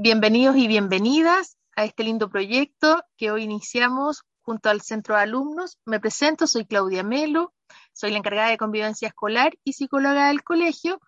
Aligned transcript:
Bienvenidos 0.00 0.54
y 0.54 0.68
bienvenidas 0.68 1.56
a 1.74 1.82
este 1.84 2.04
lindo 2.04 2.30
proyecto 2.30 3.02
que 3.16 3.32
hoy 3.32 3.42
iniciamos 3.42 4.22
junto 4.42 4.70
al 4.70 4.80
Centro 4.80 5.16
de 5.16 5.22
Alumnos. 5.22 5.76
Me 5.84 5.98
presento, 5.98 6.46
soy 6.46 6.66
Claudia 6.66 7.02
Melo, 7.02 7.52
soy 7.92 8.12
la 8.12 8.18
encargada 8.18 8.50
de 8.50 8.58
convivencia 8.58 9.08
escolar 9.08 9.58
y 9.64 9.72
psicóloga 9.72 10.28
del 10.28 10.44
colegio 10.44 11.00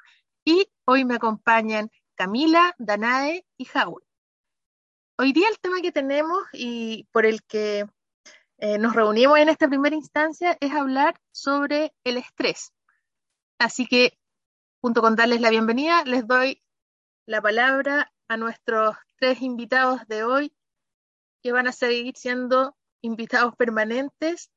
y 0.44 0.66
hoy 0.86 1.04
me 1.04 1.14
acompañan 1.14 1.92
Camila, 2.16 2.74
Danae 2.78 3.46
y 3.56 3.68
Howard. 3.72 4.02
Hoy 5.18 5.32
día 5.34 5.48
el 5.48 5.60
tema 5.60 5.80
que 5.82 5.92
tenemos 5.92 6.42
y 6.52 7.06
por 7.12 7.26
el 7.26 7.44
que 7.44 7.86
eh, 8.58 8.78
nos 8.78 8.96
reunimos 8.96 9.38
en 9.38 9.50
esta 9.50 9.68
primera 9.68 9.94
instancia 9.94 10.58
es 10.58 10.72
hablar 10.72 11.14
sobre 11.30 11.94
el 12.02 12.16
estrés. 12.16 12.72
Así 13.56 13.86
que, 13.86 14.18
junto 14.80 15.00
con 15.00 15.14
darles 15.14 15.40
la 15.40 15.50
bienvenida, 15.50 16.02
les 16.06 16.26
doy 16.26 16.60
la 17.24 17.40
palabra 17.40 18.12
a 18.30 18.36
nuestros 18.36 18.94
tres 19.18 19.42
invitados 19.42 20.06
de 20.06 20.22
hoy, 20.22 20.54
que 21.42 21.50
van 21.50 21.66
a 21.66 21.72
seguir 21.72 22.16
siendo 22.16 22.76
invitados 23.02 23.56
permanentes 23.56 24.52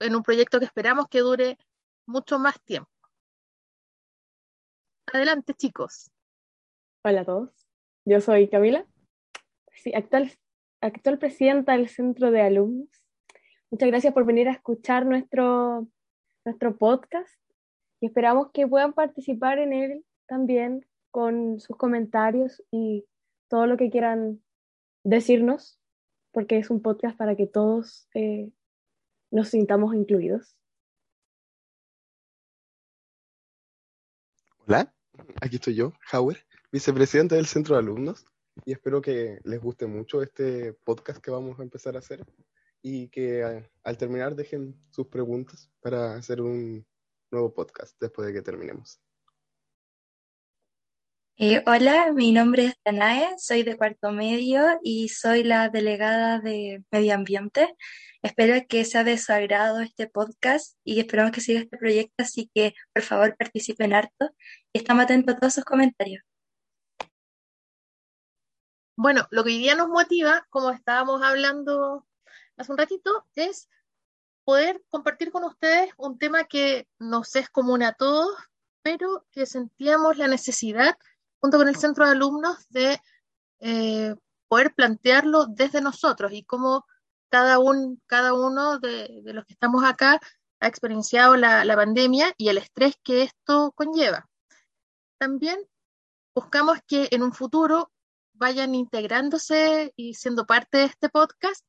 en 0.00 0.16
un 0.16 0.24
proyecto 0.24 0.58
que 0.58 0.64
esperamos 0.64 1.06
que 1.08 1.20
dure 1.20 1.58
mucho 2.06 2.40
más 2.40 2.60
tiempo. 2.64 2.90
Adelante, 5.12 5.54
chicos. 5.54 6.10
Hola 7.04 7.20
a 7.20 7.24
todos. 7.24 7.50
Yo 8.04 8.20
soy 8.20 8.48
Camila, 8.48 8.84
actual, 9.94 10.32
actual 10.80 11.18
presidenta 11.20 11.74
del 11.74 11.88
Centro 11.88 12.32
de 12.32 12.42
Alumnos. 12.42 12.88
Muchas 13.70 13.90
gracias 13.90 14.12
por 14.12 14.24
venir 14.24 14.48
a 14.48 14.52
escuchar 14.52 15.06
nuestro, 15.06 15.86
nuestro 16.44 16.76
podcast 16.76 17.32
y 18.00 18.06
esperamos 18.06 18.50
que 18.52 18.66
puedan 18.66 18.92
participar 18.92 19.60
en 19.60 19.72
él 19.72 20.04
también 20.26 20.84
con 21.10 21.60
sus 21.60 21.76
comentarios 21.76 22.62
y 22.70 23.06
todo 23.48 23.66
lo 23.66 23.76
que 23.76 23.90
quieran 23.90 24.42
decirnos, 25.04 25.78
porque 26.32 26.58
es 26.58 26.70
un 26.70 26.82
podcast 26.82 27.16
para 27.16 27.36
que 27.36 27.46
todos 27.46 28.08
eh, 28.14 28.50
nos 29.30 29.48
sintamos 29.48 29.94
incluidos. 29.94 30.56
Hola, 34.66 34.94
aquí 35.40 35.56
estoy 35.56 35.74
yo, 35.74 35.92
Howard, 36.12 36.38
vicepresidente 36.70 37.36
del 37.36 37.46
Centro 37.46 37.74
de 37.74 37.80
Alumnos, 37.80 38.26
y 38.64 38.72
espero 38.72 39.00
que 39.00 39.40
les 39.44 39.60
guste 39.60 39.86
mucho 39.86 40.22
este 40.22 40.74
podcast 40.84 41.22
que 41.22 41.30
vamos 41.30 41.58
a 41.58 41.62
empezar 41.62 41.96
a 41.96 42.00
hacer 42.00 42.24
y 42.82 43.08
que 43.08 43.64
al 43.82 43.98
terminar 43.98 44.34
dejen 44.34 44.78
sus 44.90 45.06
preguntas 45.06 45.70
para 45.80 46.16
hacer 46.16 46.42
un 46.42 46.86
nuevo 47.30 47.52
podcast 47.52 47.96
después 48.00 48.26
de 48.26 48.34
que 48.34 48.42
terminemos. 48.42 49.00
Eh, 51.40 51.62
hola, 51.66 52.12
mi 52.12 52.32
nombre 52.32 52.64
es 52.64 52.74
Danae, 52.84 53.38
soy 53.38 53.62
de 53.62 53.76
cuarto 53.76 54.10
medio 54.10 54.80
y 54.82 55.08
soy 55.08 55.44
la 55.44 55.68
delegada 55.68 56.40
de 56.40 56.82
Medio 56.90 57.14
Ambiente. 57.14 57.76
Espero 58.22 58.54
que 58.68 58.84
sea 58.84 59.04
de 59.04 59.12
este 59.12 60.08
podcast 60.08 60.76
y 60.82 60.98
esperamos 60.98 61.30
que 61.30 61.40
siga 61.40 61.60
este 61.60 61.78
proyecto, 61.78 62.24
así 62.24 62.50
que 62.52 62.74
por 62.92 63.04
favor 63.04 63.36
participen 63.36 63.92
harto 63.92 64.30
y 64.72 64.78
estamos 64.78 65.04
atentos 65.04 65.36
a 65.36 65.38
todos 65.38 65.54
sus 65.54 65.64
comentarios. 65.64 66.24
Bueno, 68.96 69.28
lo 69.30 69.44
que 69.44 69.50
hoy 69.50 69.58
día 69.58 69.76
nos 69.76 69.86
motiva, 69.86 70.44
como 70.50 70.72
estábamos 70.72 71.22
hablando 71.22 72.04
hace 72.56 72.72
un 72.72 72.78
ratito, 72.78 73.28
es 73.36 73.68
poder 74.42 74.82
compartir 74.88 75.30
con 75.30 75.44
ustedes 75.44 75.92
un 75.98 76.18
tema 76.18 76.46
que 76.48 76.88
nos 76.98 77.36
es 77.36 77.48
común 77.48 77.84
a 77.84 77.92
todos, 77.92 78.36
pero 78.82 79.24
que 79.30 79.46
sentíamos 79.46 80.18
la 80.18 80.26
necesidad 80.26 80.98
junto 81.40 81.58
con 81.58 81.68
el 81.68 81.76
centro 81.76 82.04
de 82.04 82.12
alumnos, 82.12 82.68
de 82.68 83.00
eh, 83.60 84.14
poder 84.48 84.74
plantearlo 84.74 85.46
desde 85.46 85.80
nosotros 85.80 86.32
y 86.32 86.44
cómo 86.44 86.86
cada, 87.28 87.58
un, 87.58 88.00
cada 88.06 88.34
uno 88.34 88.78
de, 88.78 89.22
los 89.24 89.44
que 89.44 89.52
estamos 89.52 89.84
acá 89.84 90.20
ha 90.60 90.66
experienciado 90.66 91.36
la, 91.36 91.64
la 91.64 91.76
pandemia 91.76 92.34
y 92.36 92.48
el 92.48 92.58
estrés 92.58 92.94
que 93.02 93.22
esto 93.22 93.72
conlleva. 93.72 94.28
También 95.18 95.58
buscamos 96.34 96.78
que 96.86 97.08
en 97.10 97.22
un 97.22 97.32
futuro 97.32 97.92
vayan 98.32 98.74
integrándose 98.74 99.92
y 99.96 100.14
siendo 100.14 100.46
parte 100.46 100.78
de 100.78 100.84
este 100.84 101.08
podcast 101.08 101.64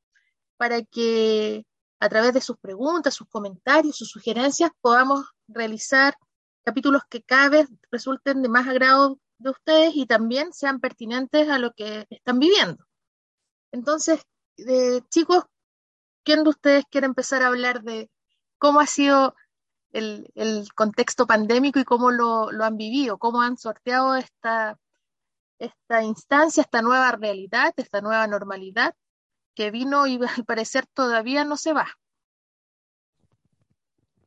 para 0.57 0.81
que 0.83 1.65
a 1.99 2.09
través 2.09 2.33
de 2.33 2.41
sus 2.41 2.57
preguntas, 2.57 3.13
sus 3.13 3.27
comentarios, 3.27 3.97
sus 3.97 4.09
sugerencias 4.09 4.71
podamos 4.81 5.25
realizar 5.47 6.15
capítulos 6.63 7.01
que 7.09 7.23
cada 7.23 7.49
vez 7.49 7.67
resulten 7.91 8.41
de 8.41 8.49
más 8.49 8.67
agrado 8.67 9.19
de 9.39 9.49
ustedes 9.49 9.95
y 9.95 10.05
también 10.05 10.53
sean 10.53 10.79
pertinentes 10.79 11.49
a 11.49 11.57
lo 11.57 11.71
que 11.73 12.05
están 12.09 12.39
viviendo. 12.39 12.85
Entonces, 13.71 14.21
chicos, 15.09 15.45
¿quién 16.23 16.43
de 16.43 16.49
ustedes 16.49 16.83
quiere 16.89 17.07
empezar 17.07 17.43
a 17.43 17.47
hablar 17.47 17.81
de 17.81 18.11
cómo 18.57 18.79
ha 18.79 18.85
sido 18.85 19.35
el, 19.91 20.67
contexto 20.75 21.25
pandémico 21.25 21.79
y 21.79 21.85
cómo 21.85 22.11
lo, 22.11 22.49
han 22.63 22.77
vivido, 22.77 23.17
cómo 23.17 23.41
han 23.41 23.57
sorteado 23.57 24.15
esta, 24.15 24.77
esta 25.57 26.03
instancia, 26.03 26.61
esta 26.61 26.81
nueva 26.81 27.11
realidad, 27.13 27.73
esta 27.77 28.01
nueva 28.01 28.27
normalidad 28.27 28.93
que 29.55 29.71
vino 29.71 30.05
y 30.07 30.19
al 30.37 30.45
parecer 30.45 30.85
todavía 30.93 31.45
no 31.45 31.57
se 31.57 31.73
va? 31.73 31.87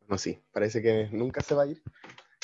No, 0.09 0.19
sí, 0.19 0.43
parece 0.53 0.83
que 0.83 1.09
nunca 1.13 1.41
se 1.41 1.55
va 1.55 1.63
a 1.63 1.67
ir. 1.67 1.83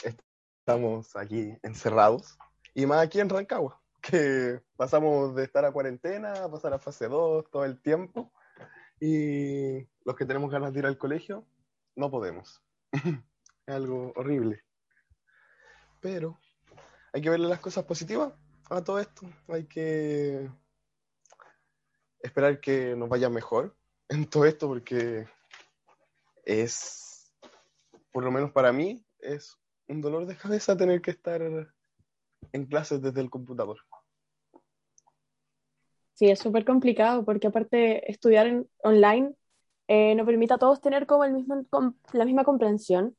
Estamos 0.03 1.17
aquí 1.17 1.57
encerrados 1.63 2.39
y 2.75 2.87
más 2.87 3.01
aquí 3.01 3.21
en 3.21 3.29
Rancagua, 3.29 3.81
que 4.03 4.63
pasamos 4.77 5.35
de 5.35 5.45
estar 5.45 5.65
a 5.65 5.73
cuarentena 5.73 6.33
a 6.45 6.51
pasar 6.51 6.73
a 6.73 6.79
fase 6.79 7.09
2 7.09 7.51
todo 7.51 7.65
el 7.65 7.81
tiempo. 7.81 8.33
Y 9.01 9.87
los 10.05 10.17
que 10.17 10.27
tenemos 10.27 10.51
ganas 10.51 10.73
de 10.73 10.81
ir 10.81 10.87
al 10.87 10.99
colegio, 10.99 11.47
no 11.95 12.11
podemos. 12.11 12.63
es 12.93 13.75
algo 13.75 14.13
horrible. 14.17 14.65
Pero 16.01 16.39
hay 17.13 17.21
que 17.21 17.31
verle 17.31 17.49
las 17.49 17.61
cosas 17.61 17.85
positivas 17.85 18.33
a 18.71 18.83
todo 18.83 18.99
esto. 18.99 19.29
Hay 19.49 19.67
que 19.67 20.51
esperar 22.21 22.61
que 22.61 22.97
nos 22.97 23.09
vaya 23.09 23.29
mejor 23.29 23.77
en 24.09 24.29
todo 24.29 24.45
esto 24.45 24.69
porque 24.69 25.29
es, 26.45 27.33
por 28.13 28.25
lo 28.25 28.31
menos 28.31 28.53
para 28.53 28.73
mí, 28.73 29.05
es 29.19 29.57
un 29.89 30.01
dolor 30.01 30.27
de 30.27 30.37
cabeza 30.37 30.77
tener 30.77 31.01
que 31.01 31.11
estar 31.11 31.43
en 32.53 32.67
clases 32.67 33.03
desde 33.03 33.21
el 33.21 33.31
computador. 33.31 33.79
Sí, 36.15 36.29
es 36.29 36.41
súper 36.41 36.65
complicado 36.65 37.25
porque 37.25 37.47
aparte 37.47 38.11
estudiar 38.11 38.47
en, 38.49 38.69
online 38.83 39.35
eh, 39.87 40.15
nos 40.17 40.27
permite 40.27 40.55
a 40.55 40.59
todos 40.59 40.81
tener 40.81 41.07
como 41.07 41.25
el 41.25 41.33
mismo, 41.33 41.65
la 42.13 42.25
misma 42.25 42.45
comprensión. 42.45 43.17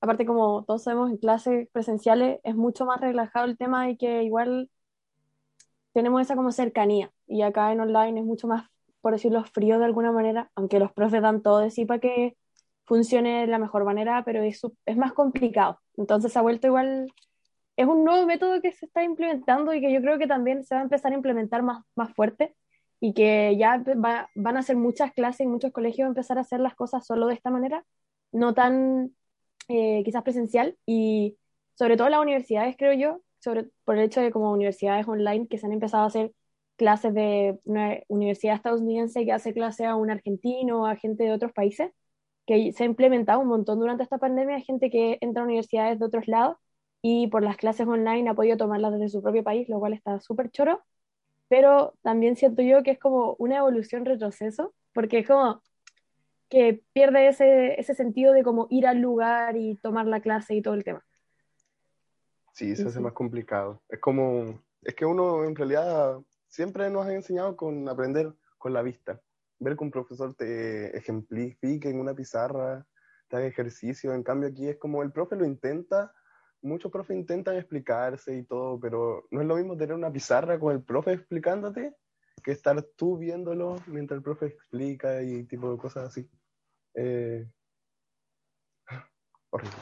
Aparte, 0.00 0.26
como 0.26 0.64
todos 0.64 0.82
sabemos, 0.82 1.10
en 1.10 1.16
clases 1.16 1.68
presenciales 1.72 2.40
es 2.44 2.54
mucho 2.54 2.84
más 2.84 3.00
relajado 3.00 3.46
el 3.46 3.56
tema 3.56 3.88
y 3.88 3.96
que 3.96 4.22
igual 4.22 4.70
tenemos 5.92 6.20
esa 6.20 6.36
como 6.36 6.52
cercanía. 6.52 7.12
Y 7.26 7.42
acá 7.42 7.72
en 7.72 7.80
online 7.80 8.20
es 8.20 8.26
mucho 8.26 8.48
más, 8.48 8.68
por 9.00 9.12
decirlo, 9.12 9.44
frío 9.44 9.78
de 9.78 9.86
alguna 9.86 10.12
manera, 10.12 10.50
aunque 10.54 10.78
los 10.78 10.92
profes 10.92 11.22
dan 11.22 11.42
todo 11.42 11.58
de 11.60 11.70
sí 11.70 11.84
para 11.86 12.00
que 12.00 12.36
funcione 12.84 13.42
de 13.42 13.46
la 13.46 13.58
mejor 13.58 13.84
manera, 13.84 14.24
pero 14.24 14.42
es, 14.42 14.60
es 14.86 14.96
más 14.96 15.12
complicado. 15.14 15.80
Entonces 15.96 16.32
se 16.32 16.38
ha 16.38 16.42
vuelto 16.42 16.66
igual 16.66 17.06
es 17.76 17.86
un 17.86 18.04
nuevo 18.04 18.26
método 18.26 18.60
que 18.60 18.72
se 18.72 18.86
está 18.86 19.02
implementando 19.02 19.72
y 19.74 19.80
que 19.80 19.92
yo 19.92 20.00
creo 20.00 20.18
que 20.18 20.26
también 20.26 20.64
se 20.64 20.74
va 20.74 20.80
a 20.80 20.84
empezar 20.84 21.12
a 21.12 21.14
implementar 21.16 21.62
más, 21.62 21.84
más 21.94 22.12
fuerte 22.14 22.54
y 23.00 23.14
que 23.14 23.56
ya 23.58 23.82
van 24.34 24.56
a 24.56 24.62
ser 24.62 24.76
muchas 24.76 25.12
clases 25.12 25.40
y 25.40 25.48
muchos 25.48 25.72
colegios 25.72 26.06
empezar 26.08 26.38
a 26.38 26.42
hacer 26.42 26.60
las 26.60 26.74
cosas 26.74 27.06
solo 27.06 27.26
de 27.26 27.34
esta 27.34 27.50
manera, 27.50 27.84
no 28.32 28.54
tan 28.54 29.14
eh, 29.68 30.02
quizás 30.04 30.22
presencial 30.22 30.76
y 30.86 31.36
sobre 31.74 31.96
todo 31.96 32.08
las 32.08 32.20
universidades, 32.20 32.76
creo 32.76 32.92
yo, 32.92 33.22
sobre, 33.40 33.70
por 33.84 33.96
el 33.98 34.04
hecho 34.04 34.20
de 34.20 34.30
como 34.30 34.52
universidades 34.52 35.08
online 35.08 35.48
que 35.48 35.58
se 35.58 35.66
han 35.66 35.72
empezado 35.72 36.04
a 36.04 36.06
hacer 36.06 36.32
clases 36.76 37.14
de 37.14 37.58
una 37.64 37.98
universidad 38.08 38.56
estadounidense 38.56 39.24
que 39.24 39.32
hace 39.32 39.52
clase 39.54 39.84
a 39.86 39.96
un 39.96 40.10
argentino, 40.10 40.86
a 40.86 40.96
gente 40.96 41.24
de 41.24 41.32
otros 41.32 41.52
países, 41.52 41.90
que 42.46 42.72
se 42.72 42.84
ha 42.84 42.86
implementado 42.86 43.40
un 43.40 43.48
montón 43.48 43.80
durante 43.80 44.02
esta 44.04 44.18
pandemia, 44.18 44.60
gente 44.60 44.90
que 44.90 45.18
entra 45.20 45.42
a 45.42 45.46
universidades 45.46 45.98
de 45.98 46.04
otros 46.06 46.28
lados 46.28 46.56
y 47.02 47.26
por 47.26 47.42
las 47.42 47.56
clases 47.56 47.86
online 47.86 48.30
ha 48.30 48.34
podido 48.34 48.56
tomarlas 48.56 48.92
desde 48.92 49.08
su 49.08 49.22
propio 49.22 49.42
país, 49.42 49.68
lo 49.68 49.80
cual 49.80 49.92
está 49.92 50.20
súper 50.20 50.50
choro, 50.50 50.82
pero 51.48 51.94
también 52.02 52.36
siento 52.36 52.62
yo 52.62 52.82
que 52.82 52.92
es 52.92 52.98
como 52.98 53.34
una 53.38 53.58
evolución 53.58 54.04
retroceso, 54.04 54.72
porque 54.94 55.18
es 55.18 55.26
como 55.26 55.60
que 56.48 56.82
pierde 56.92 57.28
ese, 57.28 57.80
ese 57.80 57.94
sentido 57.94 58.32
de 58.32 58.44
como 58.44 58.68
ir 58.70 58.86
al 58.86 59.00
lugar 59.00 59.56
y 59.56 59.74
tomar 59.76 60.06
la 60.06 60.20
clase 60.20 60.54
y 60.54 60.62
todo 60.62 60.74
el 60.74 60.84
tema. 60.84 61.04
Sí, 62.52 62.76
se 62.76 62.86
hace 62.86 63.00
más 63.00 63.14
complicado. 63.14 63.82
Es 63.88 63.98
como, 63.98 64.62
es 64.82 64.94
que 64.94 65.06
uno 65.06 65.44
en 65.44 65.56
realidad 65.56 66.18
siempre 66.46 66.90
nos 66.90 67.06
ha 67.06 67.14
enseñado 67.14 67.56
con 67.56 67.88
aprender 67.88 68.34
con 68.58 68.74
la 68.74 68.82
vista. 68.82 69.20
Ver 69.58 69.76
que 69.76 69.84
un 69.84 69.90
profesor 69.90 70.34
te 70.34 70.96
ejemplifique 70.96 71.88
en 71.88 71.98
una 71.98 72.14
pizarra, 72.14 72.86
te 73.28 73.36
haga 73.36 73.46
ejercicio. 73.46 74.12
En 74.12 74.22
cambio 74.22 74.50
aquí 74.50 74.68
es 74.68 74.76
como 74.76 75.02
el 75.02 75.10
profe 75.10 75.36
lo 75.36 75.46
intenta, 75.46 76.12
muchos 76.62 76.90
profes 76.90 77.16
intentan 77.16 77.56
explicarse 77.56 78.36
y 78.36 78.44
todo, 78.44 78.78
pero 78.80 79.26
no 79.30 79.40
es 79.40 79.46
lo 79.46 79.56
mismo 79.56 79.76
tener 79.76 79.94
una 79.94 80.12
pizarra 80.12 80.58
con 80.58 80.72
el 80.72 80.82
profe 80.82 81.12
explicándote 81.12 81.94
que 82.42 82.52
estar 82.52 82.82
tú 82.96 83.18
viéndolo 83.18 83.76
mientras 83.86 84.18
el 84.18 84.22
profe 84.22 84.46
explica 84.46 85.22
y 85.22 85.44
tipo 85.44 85.70
de 85.70 85.78
cosas 85.78 86.08
así. 86.08 86.28
Eh, 86.94 87.46
horrible. 89.50 89.76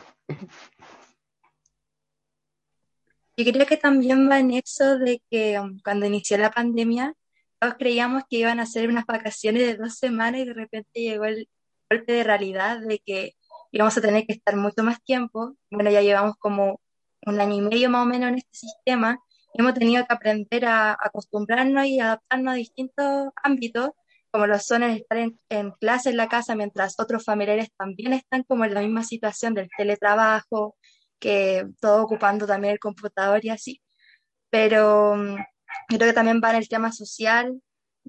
Yo 3.37 3.53
creo 3.53 3.67
que 3.67 3.77
también 3.79 4.29
va 4.29 4.39
en 4.39 4.51
eso 4.51 4.99
de 4.99 5.23
que 5.31 5.59
um, 5.59 5.79
cuando 5.83 6.07
inició 6.07 6.37
la 6.37 6.51
pandemia, 6.51 7.15
todos 7.59 7.75
creíamos 7.79 8.25
que 8.29 8.39
iban 8.39 8.61
a 8.61 8.67
ser 8.67 8.89
unas 8.89 9.07
vacaciones 9.07 9.67
de 9.67 9.77
dos 9.77 9.95
semanas 9.97 10.43
y 10.43 10.45
de 10.45 10.55
repente 10.55 11.01
llegó 11.01 11.25
el 11.25 11.49
golpe 11.89 12.13
de 12.13 12.25
realidad 12.25 12.81
de 12.81 12.99
que 12.99 13.35
íbamos 13.73 13.97
a 13.97 14.01
tener 14.01 14.27
que 14.27 14.35
estar 14.35 14.57
mucho 14.57 14.83
más 14.83 15.03
tiempo. 15.03 15.57
Bueno, 15.71 15.91
ya 15.91 16.03
llevamos 16.03 16.37
como 16.39 16.81
un 17.27 17.41
año 17.41 17.55
y 17.57 17.61
medio 17.61 17.91
más 17.91 18.03
o 18.03 18.07
menos 18.07 18.31
en 18.31 18.37
este 18.37 18.57
sistema 18.59 19.19
y 19.55 19.61
hemos 19.61 19.75
tenido 19.75 20.07
que 20.07 20.15
aprender 20.15 20.65
a 20.67 20.93
acostumbrarnos 20.93 21.87
y 21.87 22.01
adaptarnos 22.01 22.53
a 22.53 22.57
distintos 22.57 23.29
ámbitos, 23.43 23.91
como 24.31 24.47
lo 24.47 24.59
son 24.59 24.83
el 24.85 24.97
estar 24.99 25.19
en, 25.19 25.39
en 25.49 25.73
clase 25.73 26.11
en 26.11 26.17
la 26.17 26.29
casa 26.29 26.55
mientras 26.55 26.99
otros 26.99 27.25
familiares 27.25 27.69
también 27.77 28.13
están 28.13 28.45
como 28.45 28.65
en 28.65 28.75
la 28.75 28.81
misma 28.81 29.03
situación 29.05 29.55
del 29.55 29.69
teletrabajo, 29.77 30.77
que 31.19 31.67
todo 31.81 32.03
ocupando 32.05 32.47
también 32.47 32.73
el 32.75 32.79
computador 32.81 33.45
y 33.45 33.51
así. 33.51 33.83
Pero 34.51 35.17
mm, 35.17 35.37
creo 35.89 36.09
que 36.09 36.13
también 36.13 36.41
va 36.43 36.51
en 36.51 36.57
el 36.57 36.69
tema 36.69 36.93
social, 36.93 37.61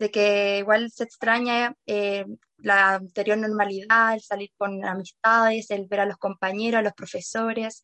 de 0.01 0.09
que 0.09 0.57
igual 0.57 0.89
se 0.89 1.03
extraña 1.03 1.75
eh, 1.85 2.25
la 2.57 2.95
anterior 2.95 3.37
normalidad, 3.37 4.15
el 4.15 4.21
salir 4.21 4.49
con 4.57 4.83
amistades, 4.83 5.69
el 5.69 5.85
ver 5.85 5.99
a 5.99 6.05
los 6.07 6.17
compañeros, 6.17 6.79
a 6.79 6.81
los 6.81 6.93
profesores 6.93 7.83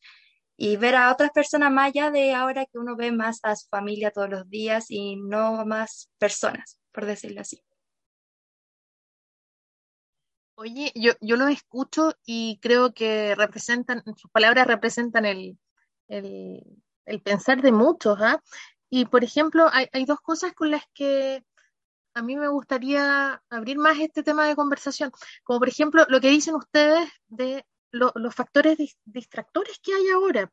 y 0.57 0.77
ver 0.77 0.95
a 0.95 1.11
otras 1.11 1.29
personas 1.29 1.71
más 1.71 1.89
allá 1.89 2.09
de 2.09 2.33
ahora 2.33 2.65
que 2.65 2.79
uno 2.79 2.95
ve 2.95 3.11
más 3.11 3.39
a 3.43 3.55
su 3.55 3.67
familia 3.69 4.09
todos 4.09 4.31
los 4.31 4.49
días 4.49 4.87
y 4.89 5.15
no 5.15 5.63
más 5.67 6.09
personas, 6.17 6.79
por 6.91 7.05
decirlo 7.05 7.41
así. 7.41 7.61
Oye, 10.55 10.91
yo, 10.95 11.11
yo 11.21 11.35
los 11.35 11.51
escucho 11.51 12.15
y 12.25 12.57
creo 12.63 12.95
que 12.95 13.35
representan, 13.35 14.01
sus 14.15 14.31
palabras 14.31 14.65
representan 14.65 15.25
el, 15.25 15.59
el, 16.07 16.63
el 17.05 17.21
pensar 17.21 17.61
de 17.61 17.71
muchos, 17.71 18.17
¿ah? 18.19 18.41
Y 18.89 19.05
por 19.05 19.23
ejemplo, 19.23 19.69
hay, 19.71 19.85
hay 19.93 20.05
dos 20.05 20.19
cosas 20.19 20.53
con 20.53 20.71
las 20.71 20.83
que 20.95 21.43
a 22.17 22.23
mí 22.23 22.35
me 22.35 22.47
gustaría 22.47 23.41
abrir 23.49 23.77
más 23.77 23.99
este 23.99 24.23
tema 24.23 24.47
de 24.47 24.55
conversación, 24.55 25.11
como 25.43 25.59
por 25.59 25.69
ejemplo 25.69 26.05
lo 26.09 26.19
que 26.19 26.29
dicen 26.29 26.55
ustedes 26.55 27.07
de 27.27 27.63
lo, 27.91 28.11
los 28.15 28.33
factores 28.33 28.77
distractores 29.05 29.79
que 29.79 29.93
hay 29.93 30.09
ahora. 30.09 30.49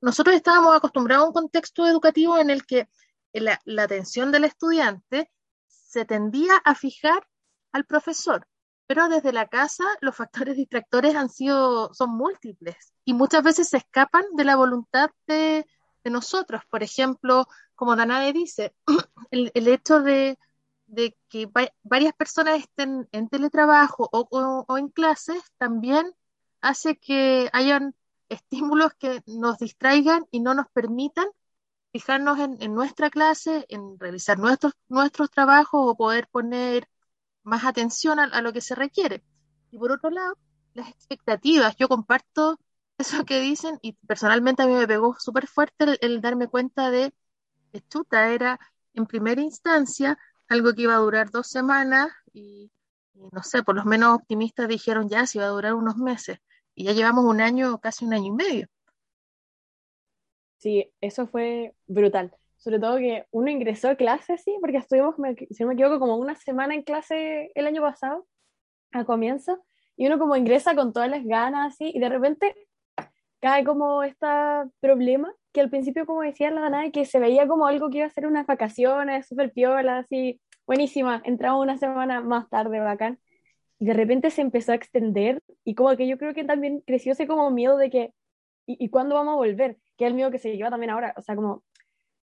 Nosotros 0.00 0.36
estábamos 0.36 0.76
acostumbrados 0.76 1.24
a 1.24 1.28
un 1.28 1.34
contexto 1.34 1.86
educativo 1.86 2.38
en 2.38 2.50
el 2.50 2.64
que 2.64 2.88
la, 3.32 3.60
atención 3.82 4.30
del 4.30 4.44
estudiante 4.44 5.32
se 5.66 6.04
tendía 6.04 6.56
a 6.64 6.76
fijar 6.76 7.26
al 7.72 7.84
profesor, 7.86 8.46
pero 8.86 9.08
desde 9.08 9.32
la 9.32 9.48
casa 9.48 9.84
los 10.00 10.14
factores 10.14 10.56
distractores 10.56 11.16
han 11.16 11.28
sido, 11.28 11.92
son 11.92 12.10
múltiples 12.10 12.94
y 13.04 13.14
muchas 13.14 13.42
veces 13.42 13.68
se 13.68 13.78
escapan 13.78 14.24
de 14.34 14.44
la 14.44 14.54
voluntad 14.54 15.10
de, 15.26 15.66
de 16.04 16.10
nosotros. 16.10 16.62
Por 16.70 16.84
ejemplo, 16.84 17.48
como 17.74 17.96
Danae 17.96 18.32
dice, 18.32 18.76
el 19.32 19.68
hecho 19.68 20.00
de, 20.00 20.38
de, 20.94 21.16
que 21.28 21.46
va, 21.46 21.68
varias 21.82 22.14
personas 22.14 22.60
estén 22.60 23.08
en 23.12 23.28
teletrabajo 23.28 24.08
o, 24.12 24.64
o, 24.68 24.78
en 24.78 24.88
clases 24.88 25.42
también 25.58 26.14
hace 26.60 26.96
que 26.96 27.50
hayan 27.52 27.94
estímulos 28.28 28.94
que 28.94 29.22
nos 29.26 29.58
distraigan 29.58 30.26
y 30.30 30.40
no 30.40 30.54
nos 30.54 30.68
permitan 30.70 31.26
fijarnos 31.92 32.38
en, 32.40 32.56
en 32.60 32.74
nuestra 32.74 33.10
clase, 33.10 33.66
en 33.68 33.98
realizar 34.00 34.38
nuestros, 34.38 34.72
nuestros 34.88 35.30
trabajos 35.30 35.80
o 35.84 35.96
poder 35.96 36.28
poner 36.28 36.88
más 37.44 37.64
atención 37.64 38.18
a, 38.18 38.40
lo 38.40 38.52
que 38.52 38.60
se 38.60 38.74
requiere. 38.74 39.22
Y 39.70 39.78
por 39.78 39.92
otro 39.92 40.10
lado, 40.10 40.36
las 40.72 40.88
expectativas. 40.88 41.76
Yo 41.76 41.88
comparto 41.88 42.58
eso 42.98 43.24
que 43.24 43.40
dicen 43.40 43.78
y 43.82 43.92
personalmente 43.92 44.62
a 44.62 44.66
mí 44.66 44.74
me 44.74 44.88
pegó 44.88 45.16
súper 45.18 45.46
fuerte 45.46 45.84
el, 45.84 45.98
el, 46.00 46.20
darme 46.20 46.48
cuenta 46.48 46.90
de 46.90 47.12
que 47.72 47.80
chuta 47.88 48.30
era 48.30 48.58
en 48.94 49.06
primera 49.06 49.40
instancia 49.42 50.18
algo 50.48 50.72
que 50.74 50.82
iba 50.82 50.94
a 50.94 50.98
durar 50.98 51.30
dos 51.30 51.48
semanas 51.48 52.08
y, 52.32 52.70
no 53.14 53.42
sé, 53.42 53.62
por 53.62 53.74
los 53.74 53.84
menos 53.84 54.14
optimistas 54.14 54.68
dijeron 54.68 55.08
ya 55.08 55.26
si 55.26 55.38
iba 55.38 55.46
a 55.46 55.50
durar 55.50 55.74
unos 55.74 55.96
meses 55.96 56.38
y 56.74 56.84
ya 56.84 56.92
llevamos 56.92 57.24
un 57.24 57.40
año, 57.40 57.78
casi 57.78 58.04
un 58.04 58.14
año 58.14 58.26
y 58.26 58.32
medio. 58.32 58.68
Sí, 60.58 60.92
eso 61.00 61.26
fue 61.26 61.74
brutal 61.86 62.36
sobre 62.64 62.78
todo 62.78 62.96
que 62.96 63.26
uno 63.30 63.50
ingresó 63.50 63.90
a 63.90 63.94
clase, 63.94 64.38
sí, 64.38 64.56
porque 64.58 64.78
estuvimos, 64.78 65.16
si 65.50 65.62
no 65.62 65.68
me 65.68 65.74
equivoco, 65.74 65.98
como 65.98 66.16
una 66.16 66.34
semana 66.34 66.74
en 66.74 66.82
clase 66.82 67.52
el 67.54 67.66
año 67.66 67.82
pasado, 67.82 68.26
a 68.90 69.04
comienzo, 69.04 69.62
y 69.98 70.06
uno 70.06 70.18
como 70.18 70.34
ingresa 70.34 70.74
con 70.74 70.94
todas 70.94 71.10
las 71.10 71.26
ganas, 71.26 71.74
así, 71.74 71.92
y 71.94 72.00
de 72.00 72.08
repente 72.08 72.54
cae 73.44 73.62
como 73.62 74.02
este 74.02 74.26
problema, 74.80 75.30
que 75.52 75.60
al 75.60 75.68
principio, 75.68 76.06
como 76.06 76.22
decía 76.22 76.50
la 76.50 76.62
Danae, 76.62 76.90
que 76.92 77.04
se 77.04 77.18
veía 77.18 77.46
como 77.46 77.66
algo 77.66 77.90
que 77.90 77.98
iba 77.98 78.06
a 78.06 78.10
ser 78.10 78.26
unas 78.26 78.46
vacaciones, 78.46 79.26
súper 79.26 79.52
piola, 79.52 79.98
así, 79.98 80.40
buenísima, 80.66 81.20
entramos 81.26 81.62
una 81.62 81.76
semana 81.76 82.22
más 82.22 82.48
tarde, 82.48 82.80
bacán, 82.80 83.18
y 83.78 83.84
de 83.84 83.92
repente 83.92 84.30
se 84.30 84.40
empezó 84.40 84.72
a 84.72 84.76
extender, 84.76 85.42
y 85.62 85.74
como 85.74 85.94
que 85.94 86.08
yo 86.08 86.16
creo 86.16 86.32
que 86.32 86.44
también 86.44 86.82
creció 86.86 87.12
ese 87.12 87.26
como 87.26 87.50
miedo 87.50 87.76
de 87.76 87.90
que, 87.90 88.14
¿y, 88.64 88.82
y 88.82 88.88
cuándo 88.88 89.14
vamos 89.14 89.34
a 89.34 89.36
volver? 89.36 89.76
Que 89.98 90.06
es 90.06 90.08
el 90.08 90.14
miedo 90.14 90.30
que 90.30 90.38
se 90.38 90.56
lleva 90.56 90.70
también 90.70 90.88
ahora, 90.88 91.12
o 91.18 91.20
sea, 91.20 91.36
como 91.36 91.62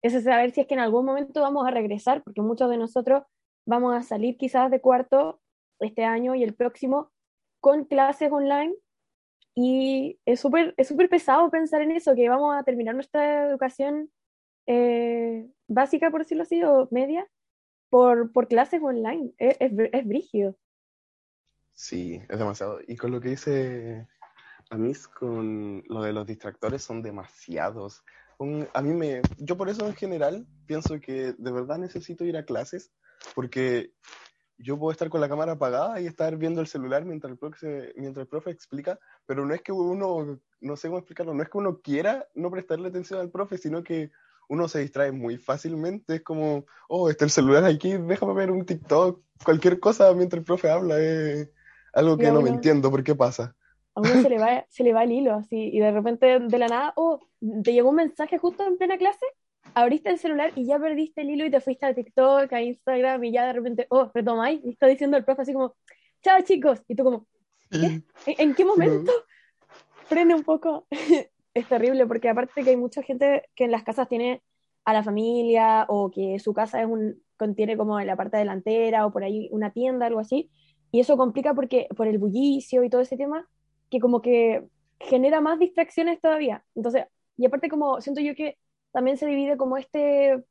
es 0.01 0.23
saber 0.23 0.51
si 0.51 0.61
es 0.61 0.67
que 0.67 0.75
en 0.75 0.79
algún 0.79 1.05
momento 1.05 1.41
vamos 1.41 1.67
a 1.67 1.71
regresar, 1.71 2.23
porque 2.23 2.41
muchos 2.41 2.69
de 2.69 2.77
nosotros 2.77 3.23
vamos 3.65 3.93
a 3.93 4.03
salir 4.03 4.37
quizás 4.37 4.71
de 4.71 4.79
cuarto 4.79 5.41
este 5.81 6.05
año 6.05 6.33
y 6.35 6.43
el 6.43 6.55
próximo 6.55 7.11
con 7.59 7.83
clases 7.83 8.31
online 8.31 8.73
y 9.55 10.19
es 10.25 10.39
súper 10.39 10.73
es 10.77 10.87
súper 10.87 11.09
pesado 11.09 11.49
pensar 11.49 11.81
en 11.81 11.91
eso, 11.91 12.15
que 12.15 12.29
vamos 12.29 12.55
a 12.55 12.63
terminar 12.63 12.95
nuestra 12.95 13.47
educación 13.47 14.11
eh, 14.67 15.49
básica, 15.67 16.11
por 16.11 16.21
decirlo 16.21 16.43
así, 16.43 16.63
o 16.63 16.87
media, 16.91 17.27
por, 17.89 18.31
por 18.31 18.47
clases 18.47 18.81
online. 18.81 19.33
Es, 19.37 19.57
es, 19.59 19.71
es 19.91 20.07
brígido. 20.07 20.55
Sí, 21.73 22.21
es 22.27 22.39
demasiado. 22.39 22.79
Y 22.87 22.97
con 22.97 23.11
lo 23.11 23.21
que 23.21 23.29
dice 23.29 24.07
Amis, 24.69 25.07
con 25.07 25.83
lo 25.87 26.03
de 26.03 26.13
los 26.13 26.25
distractores, 26.25 26.83
son 26.83 27.01
demasiados 27.01 28.03
a 28.73 28.81
mí 28.81 28.93
me, 28.93 29.21
yo 29.37 29.57
por 29.57 29.69
eso 29.69 29.85
en 29.85 29.95
general 29.95 30.47
pienso 30.65 30.99
que 30.99 31.33
de 31.37 31.51
verdad 31.51 31.77
necesito 31.77 32.23
ir 32.23 32.37
a 32.37 32.45
clases, 32.45 32.91
porque 33.35 33.91
yo 34.57 34.79
puedo 34.79 34.91
estar 34.91 35.09
con 35.09 35.19
la 35.19 35.27
cámara 35.27 35.53
apagada 35.53 35.99
y 35.99 36.07
estar 36.07 36.37
viendo 36.37 36.61
el 36.61 36.67
celular 36.67 37.03
mientras 37.03 37.31
el 37.31 37.37
profe, 37.37 37.93
mientras 37.97 38.23
el 38.23 38.29
profe 38.29 38.51
explica, 38.51 38.97
pero 39.29 39.45
no 39.45 39.53
es 39.53 39.61
que 39.61 39.71
uno, 39.71 40.39
no 40.59 40.75
sé 40.75 40.87
cómo 40.87 40.97
explicarlo, 40.97 41.35
no 41.35 41.43
es 41.43 41.49
que 41.49 41.57
uno 41.59 41.81
quiera 41.81 42.25
no 42.33 42.49
prestarle 42.49 42.87
atención 42.87 43.19
al 43.19 43.29
profe, 43.29 43.59
sino 43.59 43.83
que 43.83 44.09
uno 44.47 44.67
se 44.67 44.79
distrae 44.79 45.11
muy 45.11 45.37
fácilmente, 45.37 46.15
es 46.15 46.23
como, 46.23 46.65
oh, 46.87 47.11
está 47.11 47.25
el 47.25 47.29
celular 47.29 47.63
aquí, 47.63 47.95
déjame 47.95 48.33
ver 48.33 48.49
un 48.49 48.65
TikTok, 48.65 49.21
cualquier 49.45 49.79
cosa 49.79 50.11
mientras 50.15 50.39
el 50.39 50.45
profe 50.45 50.71
habla, 50.71 50.99
es 50.99 51.47
algo 51.93 52.17
que 52.17 52.31
no 52.31 52.41
me 52.41 52.49
entiendo 52.49 52.89
por 52.89 53.03
qué 53.03 53.13
pasa 53.13 53.55
a 53.93 54.01
uno 54.01 54.19
se 54.19 54.29
le 54.29 54.39
va, 54.39 54.65
se 54.69 54.83
le 54.83 54.93
va 54.93 55.03
el 55.03 55.11
hilo 55.11 55.35
así, 55.35 55.69
y 55.73 55.79
de 55.79 55.91
repente 55.91 56.39
de 56.39 56.57
la 56.57 56.67
nada, 56.67 56.93
oh, 56.95 57.19
te 57.63 57.71
llegó 57.71 57.89
un 57.89 57.97
mensaje 57.97 58.39
justo 58.39 58.65
en 58.65 58.79
plena 58.79 58.97
clase, 58.97 59.27
abriste 59.75 60.09
el 60.09 60.17
celular 60.17 60.53
y 60.55 60.65
ya 60.65 60.79
perdiste 60.79 61.21
el 61.21 61.29
hilo 61.29 61.45
y 61.45 61.51
te 61.51 61.61
fuiste 61.61 61.85
a 61.85 61.93
TikTok, 61.93 62.51
a 62.51 62.61
Instagram, 62.63 63.23
y 63.25 63.31
ya 63.31 63.45
de 63.45 63.53
repente, 63.53 63.85
oh, 63.91 64.09
retomáis, 64.11 64.59
y 64.65 64.71
está 64.71 64.87
diciendo 64.87 65.17
el 65.17 65.23
profe 65.23 65.43
así 65.43 65.53
como, 65.53 65.75
chao 66.23 66.41
chicos, 66.41 66.81
y 66.87 66.95
tú 66.95 67.03
como, 67.03 67.27
¿qué? 67.69 68.01
¿En, 68.25 68.53
qué 68.55 68.65
momento? 68.65 69.11
Frene 70.05 70.35
un 70.35 70.43
poco. 70.43 70.87
es 71.53 71.67
terrible, 71.67 72.05
porque 72.05 72.29
aparte 72.29 72.63
que 72.63 72.71
hay 72.71 72.77
mucha 72.77 73.01
gente 73.03 73.49
que 73.55 73.65
en 73.65 73.71
las 73.71 73.83
casas 73.83 74.07
tiene 74.07 74.41
a 74.85 74.93
la 74.93 75.03
familia, 75.03 75.85
o 75.87 76.09
que 76.11 76.39
su 76.39 76.53
casa 76.53 76.81
es 76.81 76.87
un, 76.87 77.21
contiene 77.37 77.77
como 77.77 77.99
en 77.99 78.07
la 78.07 78.15
parte 78.15 78.37
delantera, 78.37 79.05
o 79.05 79.11
por 79.11 79.23
ahí 79.23 79.49
una 79.51 79.71
tienda, 79.71 80.07
algo 80.07 80.19
así, 80.19 80.49
y 80.91 80.99
eso 80.99 81.17
complica 81.17 81.53
porque 81.53 81.87
por 81.95 82.07
el 82.07 82.17
bullicio 82.17 82.83
y 82.83 82.89
todo 82.89 83.01
ese 83.01 83.17
tema, 83.17 83.47
que 83.89 83.99
como 83.99 84.21
que 84.21 84.67
genera 84.99 85.41
más 85.41 85.59
distracciones 85.59 86.19
todavía. 86.21 86.63
Entonces, 86.75 87.05
y 87.37 87.45
aparte 87.45 87.69
como 87.69 88.01
siento 88.01 88.21
yo 88.21 88.35
que 88.35 88.57
también 88.91 89.17
se 89.17 89.25
divide 89.25 89.57
como 89.57 89.77
este, 89.77 90.43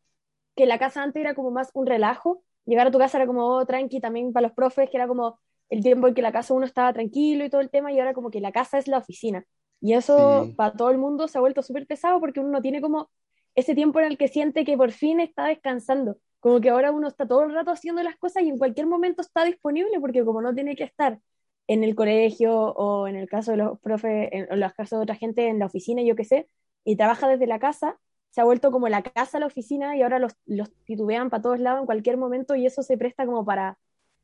que 0.56 0.66
la 0.66 0.78
casa 0.78 1.02
antes 1.02 1.20
era 1.20 1.34
como 1.34 1.50
más 1.50 1.70
un 1.74 1.86
relajo, 1.86 2.42
llegar 2.64 2.86
a 2.86 2.90
tu 2.90 2.98
casa 2.98 3.18
era 3.18 3.26
como 3.26 3.46
oh, 3.46 3.66
tranqui 3.66 4.00
también 4.00 4.32
para 4.32 4.48
los 4.48 4.56
profes, 4.56 4.88
que 4.90 4.96
era 4.96 5.08
como 5.08 5.38
el 5.70 5.82
tiempo 5.82 6.08
en 6.08 6.14
que 6.14 6.22
la 6.22 6.32
casa 6.32 6.54
uno 6.54 6.66
estaba 6.66 6.92
tranquilo 6.92 7.44
y 7.44 7.50
todo 7.50 7.60
el 7.60 7.70
tema, 7.70 7.92
y 7.92 7.98
ahora 7.98 8.14
como 8.14 8.30
que 8.30 8.40
la 8.40 8.52
casa 8.52 8.78
es 8.78 8.88
la 8.88 8.98
oficina. 8.98 9.44
Y 9.80 9.94
eso 9.94 10.44
sí. 10.46 10.52
para 10.52 10.74
todo 10.74 10.90
el 10.90 10.98
mundo 10.98 11.28
se 11.28 11.38
ha 11.38 11.40
vuelto 11.40 11.62
súper 11.62 11.86
pesado 11.86 12.20
porque 12.20 12.40
uno 12.40 12.50
no 12.50 12.62
tiene 12.62 12.80
como 12.80 13.10
ese 13.54 13.74
tiempo 13.74 14.00
en 14.00 14.06
el 14.06 14.18
que 14.18 14.28
siente 14.28 14.64
que 14.64 14.76
por 14.76 14.92
fin 14.92 15.20
está 15.20 15.46
descansando. 15.46 16.18
Como 16.40 16.60
que 16.60 16.70
ahora 16.70 16.92
uno 16.92 17.08
está 17.08 17.26
todo 17.26 17.42
el 17.44 17.52
rato 17.52 17.70
haciendo 17.70 18.02
las 18.02 18.16
cosas 18.16 18.42
y 18.44 18.48
en 18.48 18.58
cualquier 18.58 18.86
momento 18.86 19.22
está 19.22 19.44
disponible 19.44 20.00
porque 20.00 20.24
como 20.24 20.42
no 20.42 20.54
tiene 20.54 20.76
que 20.76 20.84
estar 20.84 21.20
en 21.66 21.84
el 21.84 21.94
colegio 21.94 22.54
o 22.56 23.06
en 23.08 23.16
el 23.16 23.28
caso 23.28 23.52
de 23.52 23.58
los 23.58 23.78
profes, 23.80 24.28
en, 24.32 24.46
en 24.50 24.60
los 24.60 24.72
casos 24.72 24.98
de 24.98 25.02
otra 25.02 25.14
gente 25.16 25.48
en 25.48 25.58
la 25.58 25.66
oficina, 25.66 26.02
yo 26.02 26.16
qué 26.16 26.24
sé, 26.24 26.48
y 26.84 26.96
trabaja 26.96 27.28
desde 27.28 27.46
la 27.46 27.58
casa, 27.58 27.98
se 28.30 28.40
ha 28.40 28.44
vuelto 28.44 28.70
como 28.70 28.88
la 28.88 29.02
casa 29.02 29.38
la 29.38 29.46
oficina 29.46 29.96
y 29.96 30.02
ahora 30.02 30.18
los, 30.18 30.32
los 30.46 30.72
titubean 30.84 31.30
para 31.30 31.42
todos 31.42 31.60
lados 31.60 31.80
en 31.80 31.86
cualquier 31.86 32.16
momento 32.16 32.54
y 32.54 32.66
eso 32.66 32.82
se 32.82 32.96
presta 32.96 33.26
como 33.26 33.44
para 33.44 33.78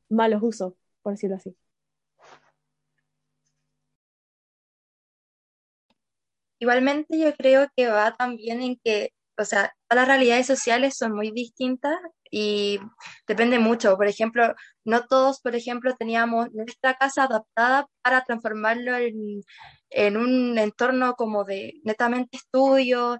malos 0.08 0.42
usos, 0.42 0.74
por 1.04 1.12
decirlo 1.14 1.36
así. 1.36 1.56
Igualmente 6.58 7.18
yo 7.18 7.34
creo 7.34 7.68
que 7.76 7.88
va 7.88 8.14
también 8.16 8.62
en 8.62 8.76
que, 8.82 9.10
o 9.38 9.44
sea, 9.44 9.74
todas 9.88 10.02
las 10.02 10.08
realidades 10.08 10.46
sociales 10.46 10.96
son 10.96 11.12
muy 11.14 11.30
distintas 11.30 11.94
y 12.30 12.80
depende 13.28 13.58
mucho. 13.58 13.96
Por 13.96 14.06
ejemplo, 14.08 14.54
no 14.84 15.06
todos, 15.06 15.40
por 15.40 15.54
ejemplo, 15.56 15.94
teníamos 15.96 16.52
nuestra 16.52 16.94
casa 16.94 17.24
adaptada 17.24 17.86
para 18.02 18.24
transformarlo 18.24 18.96
en, 18.96 19.42
en 19.90 20.16
un 20.16 20.58
entorno 20.58 21.14
como 21.14 21.44
de 21.44 21.74
netamente 21.84 22.36
estudio, 22.38 23.18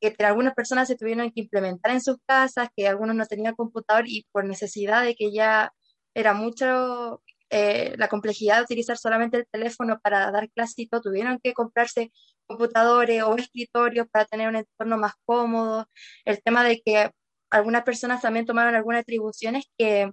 que 0.00 0.14
algunas 0.24 0.54
personas 0.54 0.88
se 0.88 0.96
tuvieron 0.96 1.30
que 1.32 1.40
implementar 1.40 1.92
en 1.92 2.00
sus 2.00 2.16
casas, 2.26 2.68
que 2.76 2.88
algunos 2.88 3.16
no 3.16 3.26
tenían 3.26 3.54
computador 3.54 4.04
y 4.06 4.26
por 4.32 4.44
necesidad 4.44 5.02
de 5.04 5.14
que 5.16 5.32
ya 5.32 5.72
era 6.16 6.32
mucho 6.32 7.22
eh, 7.50 7.94
la 7.98 8.08
complejidad 8.08 8.56
de 8.56 8.62
utilizar 8.62 8.96
solamente 8.96 9.36
el 9.36 9.46
teléfono 9.50 10.00
para 10.00 10.30
dar 10.30 10.50
clases 10.50 10.88
todo, 10.90 11.02
tuvieron 11.02 11.38
que 11.42 11.52
comprarse 11.52 12.10
computadores 12.46 13.22
o 13.22 13.36
escritorios 13.36 14.06
para 14.10 14.24
tener 14.24 14.48
un 14.48 14.56
entorno 14.56 14.96
más 14.96 15.12
cómodo. 15.26 15.86
El 16.24 16.42
tema 16.42 16.64
de 16.64 16.80
que 16.80 17.10
algunas 17.50 17.84
personas 17.84 18.22
también 18.22 18.46
tomaron 18.46 18.74
algunas 18.74 19.02
atribuciones 19.02 19.64
que 19.76 20.10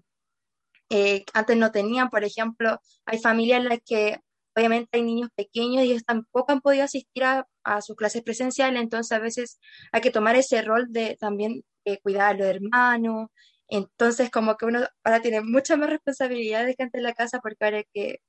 eh, 0.90 1.24
antes 1.34 1.56
no 1.58 1.72
tenían. 1.72 2.10
Por 2.10 2.26
ejemplo, 2.26 2.80
hay 3.06 3.20
familias 3.20 3.62
en 3.62 3.70
las 3.70 3.80
que 3.86 4.20
obviamente 4.56 4.90
hay 4.92 5.04
niños 5.04 5.30
pequeños 5.36 5.86
y 5.86 5.92
ellos 5.92 6.04
tampoco 6.06 6.52
han 6.52 6.62
podido 6.62 6.84
asistir 6.84 7.24
a, 7.24 7.46
sus 7.82 7.96
clases 7.96 8.24
presenciales, 8.24 8.82
entonces 8.82 9.14
a 9.14 9.20
veces 9.20 9.60
hay 9.94 10.02
que 10.02 10.12
tomar 10.12 10.36
ese 10.36 10.62
rol 10.62 10.88
de 10.90 11.16
también 11.18 11.64
eh, 11.86 12.00
cuidar 12.02 12.36
a 12.36 12.38
los 12.38 12.48
hermanos. 12.48 13.30
Entonces, 13.70 14.30
como 14.30 14.58
que 14.58 14.66
uno 14.66 14.82
ahora 15.04 15.22
tiene 15.22 15.42
mucha 15.42 15.78
más 15.78 15.90
responsabilidades 15.90 16.76
que 16.76 16.84
antes 16.84 17.00
en 17.00 17.04
la 17.04 17.14
casa 17.14 17.40
porque 17.40 17.66
ahora 17.66 17.78
hay 17.78 17.88
que 17.94 18.20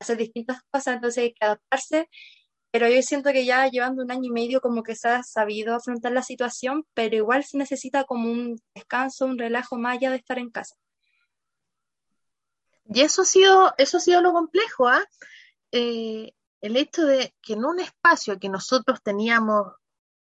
hacer 0.00 0.16
distintas 0.18 0.62
cosas, 0.70 0.96
entonces 0.96 1.24
hay 1.24 1.34
que 1.34 1.44
adaptarse 1.44 2.08
pero 2.78 2.90
yo 2.90 3.00
siento 3.00 3.32
que 3.32 3.46
ya 3.46 3.66
llevando 3.68 4.02
un 4.02 4.10
año 4.10 4.24
y 4.24 4.30
medio 4.30 4.60
como 4.60 4.82
que 4.82 4.94
se 4.96 5.08
ha 5.08 5.22
sabido 5.22 5.74
afrontar 5.74 6.12
la 6.12 6.22
situación, 6.22 6.84
pero 6.92 7.16
igual 7.16 7.42
se 7.42 7.56
necesita 7.56 8.04
como 8.04 8.30
un 8.30 8.60
descanso, 8.74 9.24
un 9.24 9.38
relajo 9.38 9.78
más 9.78 9.96
allá 9.96 10.10
de 10.10 10.16
estar 10.16 10.38
en 10.38 10.50
casa. 10.50 10.76
Y 12.84 13.00
eso 13.00 13.22
ha 13.22 13.24
sido, 13.24 13.72
eso 13.78 13.96
ha 13.96 14.00
sido 14.00 14.20
lo 14.20 14.34
complejo, 14.34 14.88
¿ah? 14.88 15.02
¿eh? 15.72 16.34
el 16.60 16.76
hecho 16.76 17.06
de 17.06 17.34
que 17.40 17.54
en 17.54 17.64
un 17.64 17.80
espacio 17.80 18.38
que 18.38 18.50
nosotros 18.50 19.02
teníamos, 19.02 19.72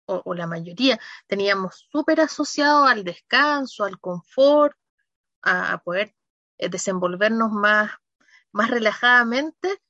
o, 0.07 0.33
la 0.33 0.47
mayoría, 0.47 0.99
teníamos 1.27 1.87
súper 1.91 2.21
asociado 2.21 2.85
al 2.85 3.03
descanso, 3.03 3.83
al 3.83 3.99
confort, 3.99 4.75
a, 5.41 5.77
poder 5.83 6.15
eh, 6.57 6.69
desenvolvernos 6.69 7.51
más, 7.51 7.91
más 8.51 8.69
relajadamente, 8.69 9.81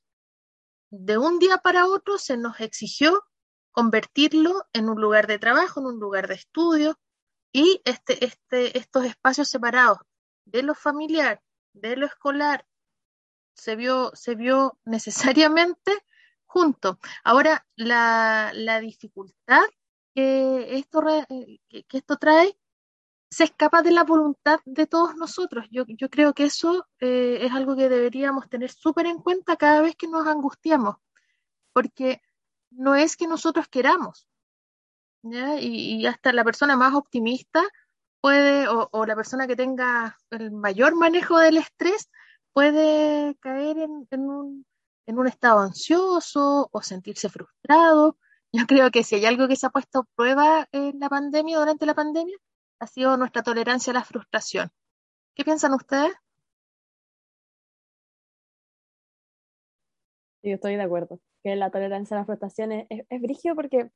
de 0.90 1.18
un 1.18 1.38
día 1.38 1.58
para 1.58 1.86
otro 1.86 2.18
se 2.18 2.36
nos 2.36 2.60
exigió 2.60 3.24
convertirlo 3.72 4.66
en 4.72 4.88
un 4.88 5.00
lugar 5.00 5.26
de 5.26 5.38
trabajo, 5.38 5.80
en 5.80 5.86
un 5.86 6.00
lugar 6.00 6.28
de 6.28 6.34
estudio, 6.34 6.98
y 7.52 7.80
este, 7.84 8.24
este, 8.24 8.76
estos 8.76 9.04
espacios 9.04 9.48
separados 9.48 9.98
de 10.44 10.62
lo 10.62 10.74
familiar, 10.74 11.42
de 11.72 11.96
lo 11.96 12.06
escolar, 12.06 12.66
se 13.54 13.76
vio, 13.76 14.12
se 14.14 14.34
vio 14.34 14.78
necesariamente 14.84 15.92
junto. 16.46 16.98
Ahora, 17.24 17.66
la, 17.76 18.50
la 18.54 18.80
dificultad 18.80 19.64
que 20.18 20.76
esto, 20.78 21.00
que, 21.68 21.84
esto 21.96 22.16
trae 22.16 22.58
se 23.30 23.44
escapa 23.44 23.82
de 23.82 23.92
la 23.92 24.02
voluntad 24.02 24.58
de 24.64 24.86
todos 24.86 25.14
nosotros. 25.14 25.66
Yo, 25.70 25.84
yo 25.86 26.10
creo 26.10 26.34
que 26.34 26.44
eso 26.44 26.86
eh, 26.98 27.38
es 27.42 27.52
algo 27.52 27.76
que 27.76 27.88
deberíamos 27.88 28.48
tener 28.48 28.70
súper 28.72 29.06
en 29.06 29.18
cuenta 29.18 29.56
cada 29.56 29.80
vez 29.80 29.94
que 29.94 30.08
nos 30.08 30.26
angustiamos, 30.26 30.96
porque 31.72 32.20
no 32.70 32.96
es 32.96 33.16
que 33.16 33.28
nosotros 33.28 33.68
queramos, 33.68 34.26
Y, 35.22 36.04
hasta 36.06 36.32
la 36.32 36.44
persona 36.44 36.76
más 36.76 36.94
optimista 36.94 37.62
puede, 38.20 38.66
o, 38.68 39.06
la 39.06 39.14
persona 39.14 39.46
que 39.46 39.56
tenga 39.56 40.18
el 40.30 40.50
mayor 40.50 40.96
manejo 40.96 41.38
del 41.38 41.58
estrés, 41.58 42.10
puede 42.52 43.36
caer 43.36 43.78
en, 43.78 44.20
un, 44.20 44.66
en 45.06 45.18
un 45.18 45.28
estado 45.28 45.60
ansioso 45.60 46.68
o 46.72 46.82
sentirse 46.82 47.28
frustrado. 47.28 48.16
Yo 48.52 48.64
creo 48.66 48.90
que 48.90 49.02
si 49.02 49.16
hay 49.16 49.26
algo 49.26 49.46
que 49.46 49.56
se 49.56 49.66
ha 49.66 49.70
puesto 49.70 50.00
a 50.00 50.04
prueba 50.16 50.68
en 50.72 50.98
la 51.00 51.08
pandemia, 51.08 51.58
durante 51.58 51.84
la 51.86 51.94
pandemia, 51.94 52.36
ha 52.80 52.86
sido 52.86 53.16
nuestra 53.16 53.42
tolerancia 53.42 53.90
a 53.90 53.94
la 53.94 54.04
frustración. 54.04 54.70
¿Qué 55.34 55.44
piensan 55.44 55.74
ustedes? 55.74 56.14
Yo 60.42 60.54
estoy 60.54 60.76
de 60.76 60.82
acuerdo, 60.82 61.20
que 61.42 61.56
la 61.56 61.70
tolerancia 61.70 62.16
a 62.16 62.20
la 62.20 62.26
frustración 62.26 62.72
es, 62.72 62.86
es, 62.88 63.54
porque, 63.54 63.90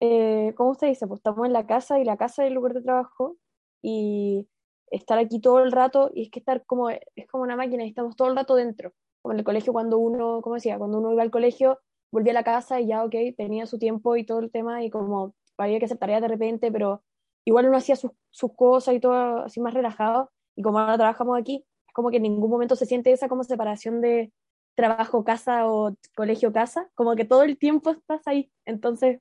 eh, 0.00 0.54
como 0.56 0.70
usted 0.70 0.88
dice, 0.88 1.06
pues 1.06 1.18
estamos 1.18 1.46
en 1.46 1.52
la 1.52 1.66
casa 1.66 1.98
y 1.98 2.04
la 2.04 2.16
casa 2.16 2.44
es 2.44 2.48
el 2.48 2.54
lugar 2.54 2.74
de 2.74 2.82
trabajo 2.82 3.36
y 3.82 4.48
estar 4.90 5.18
aquí 5.18 5.40
todo 5.40 5.60
el 5.60 5.72
rato 5.72 6.10
y 6.14 6.24
es 6.24 6.30
que 6.30 6.38
estar 6.38 6.64
como, 6.66 6.90
es 6.90 7.26
como 7.30 7.42
una 7.42 7.56
máquina 7.56 7.84
y 7.84 7.88
estamos 7.88 8.14
todo 8.16 8.28
el 8.28 8.36
rato 8.36 8.54
dentro. 8.54 8.92
Como 9.22 9.32
en 9.32 9.40
el 9.40 9.44
colegio 9.44 9.72
cuando 9.72 9.98
uno, 9.98 10.40
como 10.42 10.54
decía, 10.54 10.78
cuando 10.78 10.98
uno 10.98 11.12
iba 11.12 11.22
al 11.22 11.30
colegio, 11.30 11.80
volvía 12.14 12.30
a 12.30 12.34
la 12.34 12.44
casa 12.44 12.80
y 12.80 12.86
ya, 12.86 13.04
ok, 13.04 13.14
tenía 13.36 13.66
su 13.66 13.76
tiempo 13.76 14.14
y 14.14 14.24
todo 14.24 14.38
el 14.38 14.52
tema 14.52 14.84
y 14.84 14.88
como 14.88 15.34
había 15.58 15.80
que 15.80 15.86
hacer 15.86 15.98
de 15.98 16.28
repente, 16.28 16.70
pero 16.70 17.02
igual 17.44 17.66
uno 17.66 17.76
hacía 17.76 17.96
sus, 17.96 18.12
cosas 18.56 18.94
y 18.94 19.00
todo 19.00 19.38
así 19.44 19.60
más 19.60 19.74
relajado, 19.74 20.30
y 20.54 20.62
como 20.62 20.78
ahora 20.78 20.96
trabajamos 20.96 21.36
aquí, 21.36 21.64
es 21.88 21.92
como 21.92 22.10
que 22.10 22.18
en 22.18 22.22
ningún 22.22 22.50
momento 22.50 22.76
se 22.76 22.86
siente 22.86 23.10
esa 23.10 23.28
como 23.28 23.42
separación 23.42 24.00
de 24.00 24.32
trabajo-casa 24.76 25.66
o 25.68 25.96
colegio-casa, 26.14 26.88
como 26.94 27.16
que 27.16 27.24
todo 27.24 27.42
el 27.42 27.58
tiempo 27.58 27.90
estás 27.90 28.22
ahí, 28.26 28.48
entonces 28.64 29.20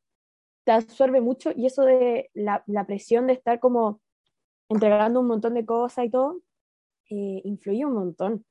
te 0.64 0.72
absorbe 0.72 1.20
mucho 1.20 1.52
y 1.56 1.66
eso 1.66 1.84
de 1.84 2.30
la, 2.36 2.64
presión 2.86 3.26
de 3.26 3.34
estar 3.34 3.60
como 3.60 4.02
entregando 4.70 5.20
un 5.20 5.28
montón 5.28 5.56
de 5.56 5.66
cosas 5.66 6.06
y 6.06 6.12
todo, 6.12 6.42
eh, 7.10 7.42
influye 7.44 7.86
un 7.86 7.94
montón. 7.94 8.46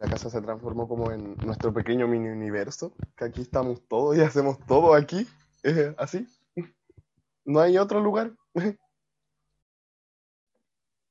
La 0.00 0.08
casa 0.08 0.30
se 0.30 0.40
transformó 0.40 0.86
como 0.86 1.10
en 1.10 1.34
nuestro 1.38 1.72
pequeño 1.72 2.06
mini 2.06 2.28
universo, 2.28 2.94
que 3.16 3.24
aquí 3.24 3.40
estamos 3.40 3.86
todos 3.88 4.16
y 4.16 4.20
hacemos 4.20 4.58
todo 4.66 4.94
aquí, 4.94 5.26
es 5.62 5.92
así. 5.98 6.26
No 7.44 7.60
hay 7.60 7.78
otro 7.78 8.00
lugar. 8.00 8.32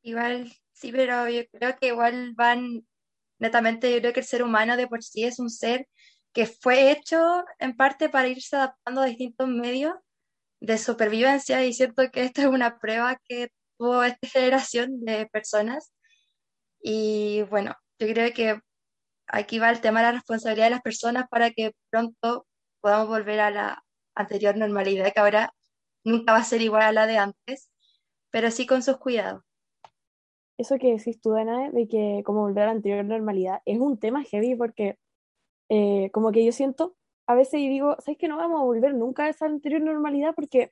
Igual, 0.03 0.53
sí, 0.72 0.91
pero 0.94 1.27
yo 1.27 1.41
creo 1.51 1.75
que 1.77 1.88
igual 1.88 2.34
van, 2.36 2.88
netamente, 3.39 3.91
yo 3.91 4.00
creo 4.00 4.13
que 4.13 4.22
el 4.22 4.25
ser 4.25 4.41
humano 4.41 4.77
de 4.77 4.88
por 4.88 5.03
sí 5.03 5.25
es 5.25 5.38
un 5.39 5.50
ser 5.50 5.88
que 6.32 6.46
fue 6.46 6.91
hecho 6.91 7.44
en 7.60 7.75
parte 7.75 8.08
para 8.08 8.29
irse 8.29 8.56
adaptando 8.56 9.01
a 9.01 9.06
distintos 9.06 9.50
medios 9.50 9.96
de 10.62 10.77
supervivencia 10.77 11.65
y 11.65 11.74
siento 11.74 12.10
que 12.10 12.24
esta 12.24 12.44
es 12.44 12.48
una 12.48 12.79
prueba 12.79 13.20
que 13.25 13.51
tuvo 13.77 14.01
esta 14.03 14.27
generación 14.29 15.03
de 15.03 15.25
personas. 15.25 15.91
Y 16.79 17.41
bueno, 17.50 17.75
yo 18.00 18.08
creo 18.08 18.34
que 18.34 18.62
aquí 19.27 19.60
va 19.60 19.69
el 19.69 19.81
tema 19.81 20.00
de 20.00 20.07
la 20.07 20.12
responsabilidad 20.13 20.67
de 20.67 20.72
las 20.72 20.81
personas 20.81 21.27
para 21.29 21.51
que 21.51 21.74
pronto 21.89 22.48
podamos 22.81 23.07
volver 23.07 23.39
a 23.39 23.51
la 23.51 23.84
anterior 24.15 24.55
normalidad 24.55 25.12
que 25.13 25.19
ahora 25.19 25.53
nunca 26.03 26.34
va 26.34 26.39
a 26.39 26.43
ser 26.43 26.62
igual 26.62 26.84
a 26.84 26.91
la 26.91 27.07
de 27.07 27.17
antes, 27.17 27.69
pero 28.31 28.51
sí 28.51 28.65
con 28.65 28.81
sus 28.81 28.98
cuidados. 28.98 29.43
Eso 30.57 30.77
que 30.79 30.93
decís 30.93 31.22
tú, 31.22 31.31
Dana, 31.31 31.69
de 31.69 31.88
que 31.88 32.24
como 32.25 32.41
volver 32.41 32.63
a 32.63 32.67
la 32.67 32.72
anterior 32.72 33.05
normalidad, 33.05 33.62
es 33.65 33.79
un 33.79 34.00
tema 34.00 34.24
heavy 34.24 34.55
porque 34.55 34.98
eh, 35.69 36.10
como 36.12 36.31
que 36.31 36.43
yo 36.43 36.51
siento 36.51 36.96
a 37.27 37.36
veces 37.36 37.60
y 37.60 37.67
digo, 37.67 37.96
¿sabes 38.00 38.17
que 38.17 38.27
no 38.27 38.38
vamos 38.38 38.62
a 38.62 38.63
volver 38.63 38.96
nunca 38.96 39.25
a 39.25 39.29
esa 39.29 39.46
anterior 39.46 39.81
normalidad? 39.81 40.34
Porque 40.34 40.72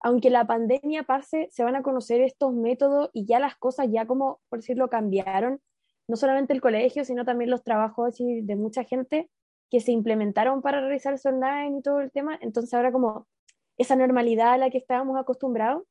aunque 0.00 0.30
la 0.30 0.46
pandemia 0.46 1.02
pase, 1.02 1.48
se 1.50 1.64
van 1.64 1.74
a 1.74 1.82
conocer 1.82 2.20
estos 2.20 2.52
métodos 2.54 3.10
y 3.12 3.26
ya 3.26 3.40
las 3.40 3.56
cosas 3.56 3.88
ya 3.90 4.06
como, 4.06 4.40
por 4.48 4.60
decirlo, 4.60 4.88
cambiaron. 4.88 5.60
No 6.08 6.16
solamente 6.16 6.52
el 6.52 6.60
colegio, 6.60 7.04
sino 7.04 7.24
también 7.24 7.50
los 7.50 7.62
trabajos 7.62 8.16
de 8.18 8.56
mucha 8.56 8.84
gente 8.84 9.30
que 9.70 9.80
se 9.80 9.92
implementaron 9.92 10.62
para 10.62 10.80
realizarse 10.80 11.28
online 11.28 11.78
y 11.78 11.82
todo 11.82 12.00
el 12.00 12.10
tema. 12.10 12.38
Entonces 12.40 12.72
ahora 12.74 12.90
como 12.92 13.26
esa 13.76 13.96
normalidad 13.96 14.52
a 14.52 14.58
la 14.58 14.70
que 14.70 14.78
estábamos 14.78 15.18
acostumbrados 15.18 15.84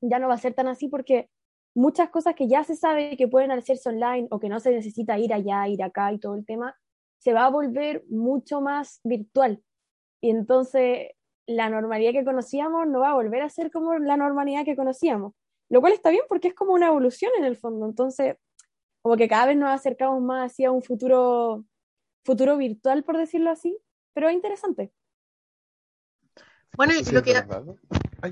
ya 0.00 0.18
no 0.18 0.28
va 0.28 0.34
a 0.34 0.38
ser 0.38 0.54
tan 0.54 0.68
así 0.68 0.88
porque 0.88 1.30
muchas 1.74 2.10
cosas 2.10 2.34
que 2.34 2.48
ya 2.48 2.64
se 2.64 2.76
sabe 2.76 3.16
que 3.16 3.28
pueden 3.28 3.52
hacerse 3.52 3.88
online 3.88 4.28
o 4.30 4.38
que 4.38 4.48
no 4.48 4.60
se 4.60 4.72
necesita 4.72 5.18
ir 5.18 5.32
allá, 5.32 5.68
ir 5.68 5.82
acá 5.82 6.12
y 6.12 6.18
todo 6.18 6.34
el 6.34 6.44
tema, 6.44 6.76
se 7.18 7.32
va 7.32 7.46
a 7.46 7.50
volver 7.50 8.04
mucho 8.08 8.60
más 8.60 9.00
virtual. 9.04 9.62
Y 10.20 10.30
entonces 10.30 11.10
la 11.46 11.70
normalidad 11.70 12.12
que 12.12 12.24
conocíamos 12.24 12.86
no 12.88 13.00
va 13.00 13.10
a 13.10 13.14
volver 13.14 13.42
a 13.42 13.48
ser 13.48 13.70
como 13.70 13.94
la 13.98 14.16
normalidad 14.16 14.64
que 14.64 14.76
conocíamos. 14.76 15.34
Lo 15.70 15.80
cual 15.80 15.94
está 15.94 16.10
bien 16.10 16.24
porque 16.28 16.48
es 16.48 16.54
como 16.54 16.74
una 16.74 16.88
evolución 16.88 17.32
en 17.38 17.44
el 17.44 17.56
fondo. 17.56 17.86
Entonces, 17.86 18.36
como 19.02 19.16
que 19.16 19.28
cada 19.28 19.46
vez 19.46 19.56
nos 19.56 19.70
acercamos 19.70 20.22
más 20.22 20.52
hacia 20.52 20.70
un 20.70 20.82
futuro, 20.82 21.64
futuro 22.24 22.56
virtual, 22.56 23.04
por 23.04 23.18
decirlo 23.18 23.50
así, 23.50 23.78
pero 24.14 24.28
es 24.28 24.34
interesante. 24.34 24.92
Bueno, 26.76 26.94
sí 27.02 27.12
lo 27.12 27.22
que, 27.22 27.34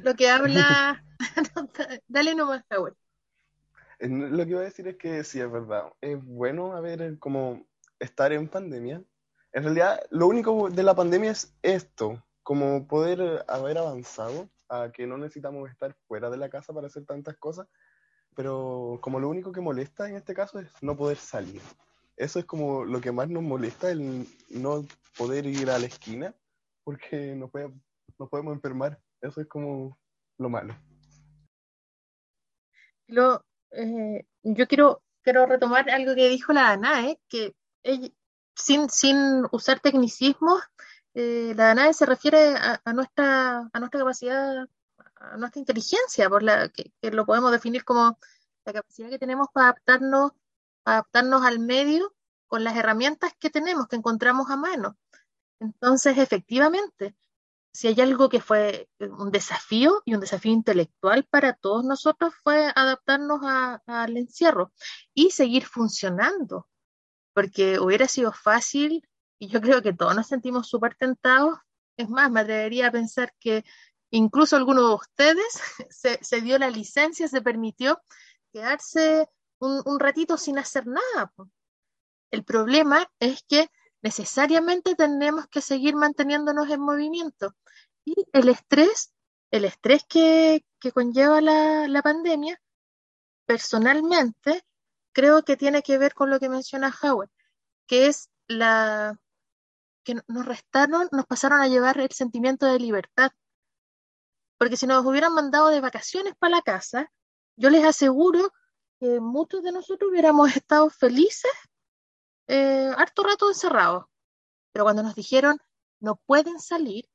lo 0.02 0.14
que 0.14 0.28
habla... 0.30 1.04
Dale 2.08 2.34
nomás. 2.34 2.64
Eh, 3.98 4.08
Lo 4.08 4.44
que 4.44 4.50
iba 4.50 4.60
a 4.60 4.64
decir 4.64 4.88
es 4.88 4.96
que 4.96 5.24
sí, 5.24 5.40
es 5.40 5.50
verdad. 5.50 5.92
Es 6.00 6.22
bueno 6.24 6.76
haber 6.76 7.02
eh, 7.02 7.18
como 7.18 7.66
estar 7.98 8.32
en 8.32 8.48
pandemia. 8.48 9.02
En 9.52 9.62
realidad, 9.64 10.00
lo 10.10 10.26
único 10.26 10.70
de 10.70 10.82
la 10.82 10.94
pandemia 10.94 11.32
es 11.32 11.54
esto, 11.62 12.24
como 12.42 12.86
poder 12.86 13.44
haber 13.48 13.78
avanzado 13.78 14.48
a 14.68 14.90
que 14.92 15.06
no 15.06 15.18
necesitamos 15.18 15.68
estar 15.68 15.94
fuera 16.06 16.30
de 16.30 16.36
la 16.36 16.48
casa 16.48 16.72
para 16.72 16.86
hacer 16.86 17.04
tantas 17.04 17.36
cosas, 17.36 17.66
pero 18.40 18.98
como 19.02 19.20
lo 19.20 19.28
único 19.28 19.52
que 19.52 19.60
molesta 19.60 20.08
en 20.08 20.16
este 20.16 20.32
caso 20.32 20.58
es 20.60 20.70
no 20.80 20.96
poder 20.96 21.18
salir. 21.18 21.60
Eso 22.16 22.38
es 22.38 22.46
como 22.46 22.86
lo 22.86 22.98
que 22.98 23.12
más 23.12 23.28
nos 23.28 23.42
molesta, 23.42 23.90
el 23.90 24.26
no 24.48 24.86
poder 25.18 25.44
ir 25.44 25.68
a 25.70 25.78
la 25.78 25.84
esquina, 25.84 26.34
porque 26.82 27.34
nos, 27.36 27.50
puede- 27.50 27.70
nos 28.18 28.30
podemos 28.30 28.54
enfermar. 28.54 28.98
Eso 29.20 29.42
es 29.42 29.46
como 29.46 29.98
lo 30.38 30.48
malo. 30.48 30.74
Lo, 33.08 33.44
eh, 33.72 34.24
yo 34.42 34.66
quiero, 34.66 35.02
quiero 35.22 35.44
retomar 35.44 35.90
algo 35.90 36.14
que 36.14 36.30
dijo 36.30 36.54
la 36.54 36.62
Danae, 36.62 37.20
que 37.28 37.54
ella- 37.82 38.08
sin, 38.54 38.88
sin 38.88 39.44
usar 39.52 39.80
tecnicismos, 39.80 40.62
eh, 41.12 41.52
la 41.54 41.64
Danae 41.74 41.92
se 41.92 42.06
refiere 42.06 42.54
a 42.56 42.92
nuestra, 42.94 43.68
a 43.70 43.78
nuestra 43.80 44.00
capacidad, 44.00 44.66
a 45.20 45.36
nuestra 45.36 45.60
inteligencia, 45.60 46.28
por 46.28 46.42
la 46.42 46.68
que, 46.68 46.92
lo 47.10 47.26
podemos 47.26 47.52
definir 47.52 47.84
como 47.84 48.18
la 48.64 48.72
capacidad 48.72 49.10
que 49.10 49.18
tenemos 49.18 49.48
para 49.52 49.66
adaptarnos, 49.66 50.32
adaptarnos 50.84 51.44
al 51.44 51.60
medio 51.60 52.14
con 52.48 52.64
las 52.64 52.76
herramientas 52.76 53.32
que 53.38 53.50
tenemos, 53.50 53.86
que 53.86 53.96
encontramos 53.96 54.50
a 54.50 54.56
mano. 54.56 54.96
Entonces, 55.60 56.18
efectivamente, 56.18 57.14
si 57.72 57.88
hay 57.88 58.00
algo 58.00 58.28
que 58.28 58.40
fue 58.40 58.88
un 58.98 59.30
desafío 59.30 60.02
y 60.04 60.14
un 60.14 60.20
desafío 60.20 60.52
intelectual 60.52 61.24
para 61.24 61.52
todos 61.52 61.84
nosotros 61.84 62.34
fue 62.42 62.72
adaptarnos 62.74 63.40
al 63.86 64.16
encierro 64.16 64.72
y 65.14 65.30
seguir 65.30 65.66
funcionando, 65.66 66.66
porque 67.32 67.78
hubiera 67.78 68.08
sido 68.08 68.32
fácil 68.32 69.08
y 69.38 69.48
yo 69.48 69.60
creo 69.60 69.82
que 69.82 69.92
todos 69.92 70.16
nos 70.16 70.26
sentimos 70.26 70.68
súper 70.68 70.96
tentados. 70.96 71.58
Es 71.96 72.08
más, 72.08 72.30
me 72.30 72.40
atrevería 72.40 72.88
a 72.88 72.92
pensar 72.92 73.32
que 73.38 73.64
incluso 74.10 74.56
alguno 74.56 74.88
de 74.88 74.94
ustedes 74.94 75.46
se, 75.90 76.22
se 76.22 76.40
dio 76.40 76.58
la 76.58 76.70
licencia, 76.70 77.28
se 77.28 77.42
permitió 77.42 78.00
quedarse 78.52 79.28
un, 79.60 80.00
ratito 80.00 80.36
sin 80.36 80.58
hacer 80.58 80.86
nada. 80.86 81.32
El 82.30 82.44
problema 82.44 83.10
es 83.18 83.42
que 83.46 83.68
necesariamente 84.02 84.94
tenemos 84.94 85.46
que 85.48 85.60
seguir 85.60 85.94
manteniéndonos 85.94 86.70
en 86.70 86.80
movimiento. 86.80 87.54
Y 88.04 88.14
el 88.32 88.48
estrés, 88.48 89.12
el 89.50 89.64
estrés 89.64 90.04
que, 90.08 90.64
que 90.80 90.92
conlleva 90.92 91.40
la, 91.40 91.86
la 91.88 92.02
pandemia, 92.02 92.60
personalmente, 93.46 94.62
creo 95.12 95.42
que 95.42 95.56
tiene 95.56 95.82
que 95.82 95.98
ver 95.98 96.14
con 96.14 96.30
lo 96.30 96.38
que 96.40 96.48
menciona 96.48 96.94
Howard, 97.02 97.30
que 97.86 98.06
es 98.06 98.30
la 98.46 99.18
que 100.04 100.14
nos 100.28 100.46
restaron, 100.46 101.08
nos 101.12 101.26
pasaron 101.26 101.60
a 101.60 101.68
llevar 101.68 101.98
el 102.00 102.10
sentimiento 102.10 102.66
de 102.66 102.78
libertad. 102.78 103.32
Porque 104.60 104.76
si 104.76 104.86
nos 104.86 105.06
hubieran 105.06 105.32
mandado 105.32 105.68
de 105.68 105.80
vacaciones 105.80 106.34
para 106.38 106.56
la 106.56 106.60
casa, 106.60 107.10
yo 107.56 107.70
les 107.70 107.82
aseguro 107.82 108.52
que 108.98 109.18
muchos 109.18 109.62
de 109.62 109.72
nosotros 109.72 110.10
hubiéramos 110.10 110.54
estado 110.54 110.90
felices 110.90 111.50
eh, 112.46 112.92
harto 112.94 113.22
rato 113.22 113.48
encerrados. 113.48 114.04
Pero 114.70 114.84
cuando 114.84 115.02
nos 115.02 115.14
dijeron 115.14 115.58
no 115.98 116.16
pueden 116.26 116.60
salir, 116.60 117.08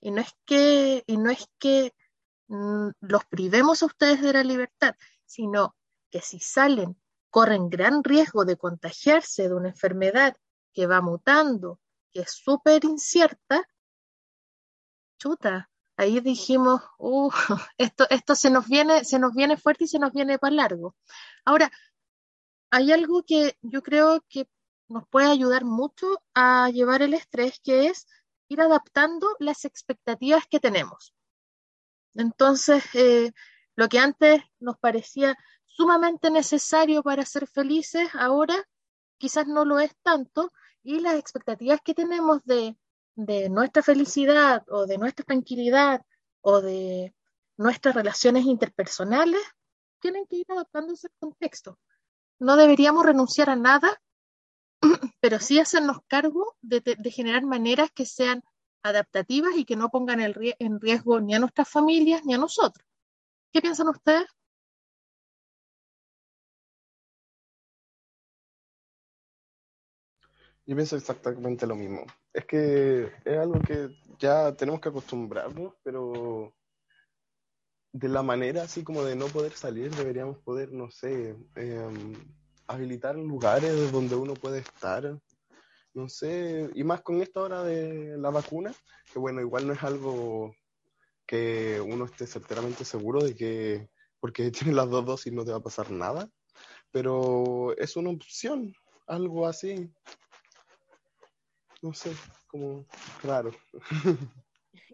y 0.00 0.12
no 0.12 0.20
es 0.20 0.30
que, 0.44 1.02
y 1.08 1.16
no 1.16 1.30
es 1.30 1.44
que 1.58 1.92
mm, 2.46 2.90
los 3.00 3.24
privemos 3.24 3.82
a 3.82 3.86
ustedes 3.86 4.22
de 4.22 4.34
la 4.34 4.44
libertad, 4.44 4.94
sino 5.24 5.74
que 6.08 6.20
si 6.20 6.38
salen 6.38 6.96
corren 7.30 7.68
gran 7.68 8.04
riesgo 8.04 8.44
de 8.44 8.56
contagiarse 8.56 9.48
de 9.48 9.54
una 9.54 9.70
enfermedad 9.70 10.36
que 10.72 10.86
va 10.86 11.00
mutando, 11.00 11.80
que 12.12 12.20
es 12.20 12.30
súper 12.30 12.84
incierta, 12.84 13.68
chuta, 15.18 15.71
ahí 16.02 16.20
dijimos, 16.20 16.82
uh, 16.98 17.30
esto, 17.78 18.06
esto 18.10 18.34
se 18.34 18.50
nos 18.50 18.68
viene, 18.68 19.04
se 19.04 19.18
nos 19.18 19.34
viene 19.34 19.56
fuerte 19.56 19.84
y 19.84 19.88
se 19.88 19.98
nos 19.98 20.12
viene 20.12 20.38
para 20.38 20.54
largo. 20.54 20.96
Ahora, 21.44 21.70
hay 22.70 22.92
algo 22.92 23.22
que 23.22 23.56
yo 23.62 23.82
creo 23.82 24.24
que 24.28 24.48
nos 24.88 25.06
puede 25.08 25.26
ayudar 25.26 25.64
mucho 25.64 26.22
a 26.34 26.70
llevar 26.70 27.02
el 27.02 27.14
estrés, 27.14 27.60
que 27.62 27.86
es 27.86 28.06
ir 28.48 28.60
adaptando 28.60 29.28
las 29.38 29.64
expectativas 29.64 30.46
que 30.46 30.60
tenemos. 30.60 31.14
Entonces, 32.14 32.84
eh, 32.94 33.32
lo 33.76 33.88
que 33.88 33.98
antes 33.98 34.42
nos 34.60 34.78
parecía 34.78 35.36
sumamente 35.66 36.30
necesario 36.30 37.02
para 37.02 37.24
ser 37.24 37.46
felices, 37.46 38.08
ahora 38.14 38.56
quizás 39.18 39.46
no 39.46 39.64
lo 39.64 39.78
es 39.78 39.94
tanto, 40.02 40.52
y 40.82 41.00
las 41.00 41.14
expectativas 41.14 41.80
que 41.82 41.94
tenemos 41.94 42.42
de, 42.44 42.76
de 43.14 43.48
nuestra 43.48 43.82
felicidad 43.82 44.64
o 44.68 44.86
de 44.86 44.98
nuestra 44.98 45.24
tranquilidad 45.24 46.02
o 46.40 46.60
de 46.60 47.14
nuestras 47.56 47.94
relaciones 47.94 48.44
interpersonales 48.44 49.42
tienen 50.00 50.26
que 50.26 50.36
ir 50.36 50.46
adaptándose 50.48 51.06
al 51.06 51.14
contexto. 51.18 51.78
No 52.38 52.56
deberíamos 52.56 53.06
renunciar 53.06 53.50
a 53.50 53.56
nada, 53.56 54.02
pero 55.20 55.38
sí 55.38 55.60
hacernos 55.60 55.98
cargo 56.08 56.56
de, 56.60 56.82
generar 57.10 57.44
maneras 57.44 57.90
que 57.94 58.04
sean 58.04 58.42
adaptativas 58.82 59.56
y 59.56 59.64
que 59.64 59.76
no 59.76 59.90
pongan 59.90 60.20
el 60.20 60.34
en 60.58 60.80
riesgo 60.80 61.20
ni 61.20 61.34
a 61.34 61.38
nuestras 61.38 61.68
familias 61.68 62.24
ni 62.24 62.34
a 62.34 62.38
nosotros. 62.38 62.86
¿Qué 63.52 63.60
piensan 63.60 63.88
ustedes? 63.88 64.26
Yo 70.64 70.76
pienso 70.76 70.96
exactamente 70.96 71.66
lo 71.66 71.74
mismo. 71.74 72.04
Es 72.32 72.46
que 72.46 73.10
es 73.24 73.38
algo 73.38 73.60
que 73.60 73.88
ya 74.18 74.54
tenemos 74.54 74.80
que 74.80 74.90
acostumbrarnos, 74.90 75.74
pero 75.82 76.54
de 77.92 78.08
la 78.08 78.22
manera 78.22 78.62
así 78.62 78.82
como 78.82 79.02
de 79.04 79.16
no 79.16 79.26
poder 79.26 79.52
salir, 79.52 79.90
deberíamos 79.94 80.38
poder, 80.38 80.72
no 80.72 80.90
sé, 80.90 81.36
em, 81.56 82.14
habilitar 82.66 83.16
lugares 83.16 83.92
donde 83.92 84.14
uno 84.14 84.34
puede 84.34 84.60
estar, 84.60 85.18
no 85.94 86.08
sé, 86.08 86.70
y 86.74 86.84
más 86.84 87.02
con 87.02 87.20
esta 87.20 87.40
hora 87.40 87.62
de 87.62 88.16
la 88.16 88.30
vacuna, 88.30 88.72
que 89.12 89.18
bueno, 89.18 89.40
igual 89.40 89.66
no 89.66 89.74
es 89.74 89.82
algo 89.82 90.54
que 91.26 91.80
uno 91.80 92.06
esté 92.06 92.26
certeramente 92.26 92.84
seguro 92.84 93.22
de 93.22 93.34
que 93.34 93.88
porque 94.20 94.50
tienes 94.70 94.74
las 94.74 94.88
dos 94.88 95.04
dosis 95.04 95.32
no 95.32 95.44
te 95.44 95.50
va 95.50 95.58
a 95.58 95.62
pasar 95.62 95.90
nada, 95.90 96.30
pero 96.90 97.76
es 97.76 97.96
una 97.96 98.10
opción, 98.10 98.72
algo 99.06 99.46
así, 99.46 99.92
no 101.82 101.92
sé, 101.92 102.12
como 102.46 102.84
raro. 103.22 103.50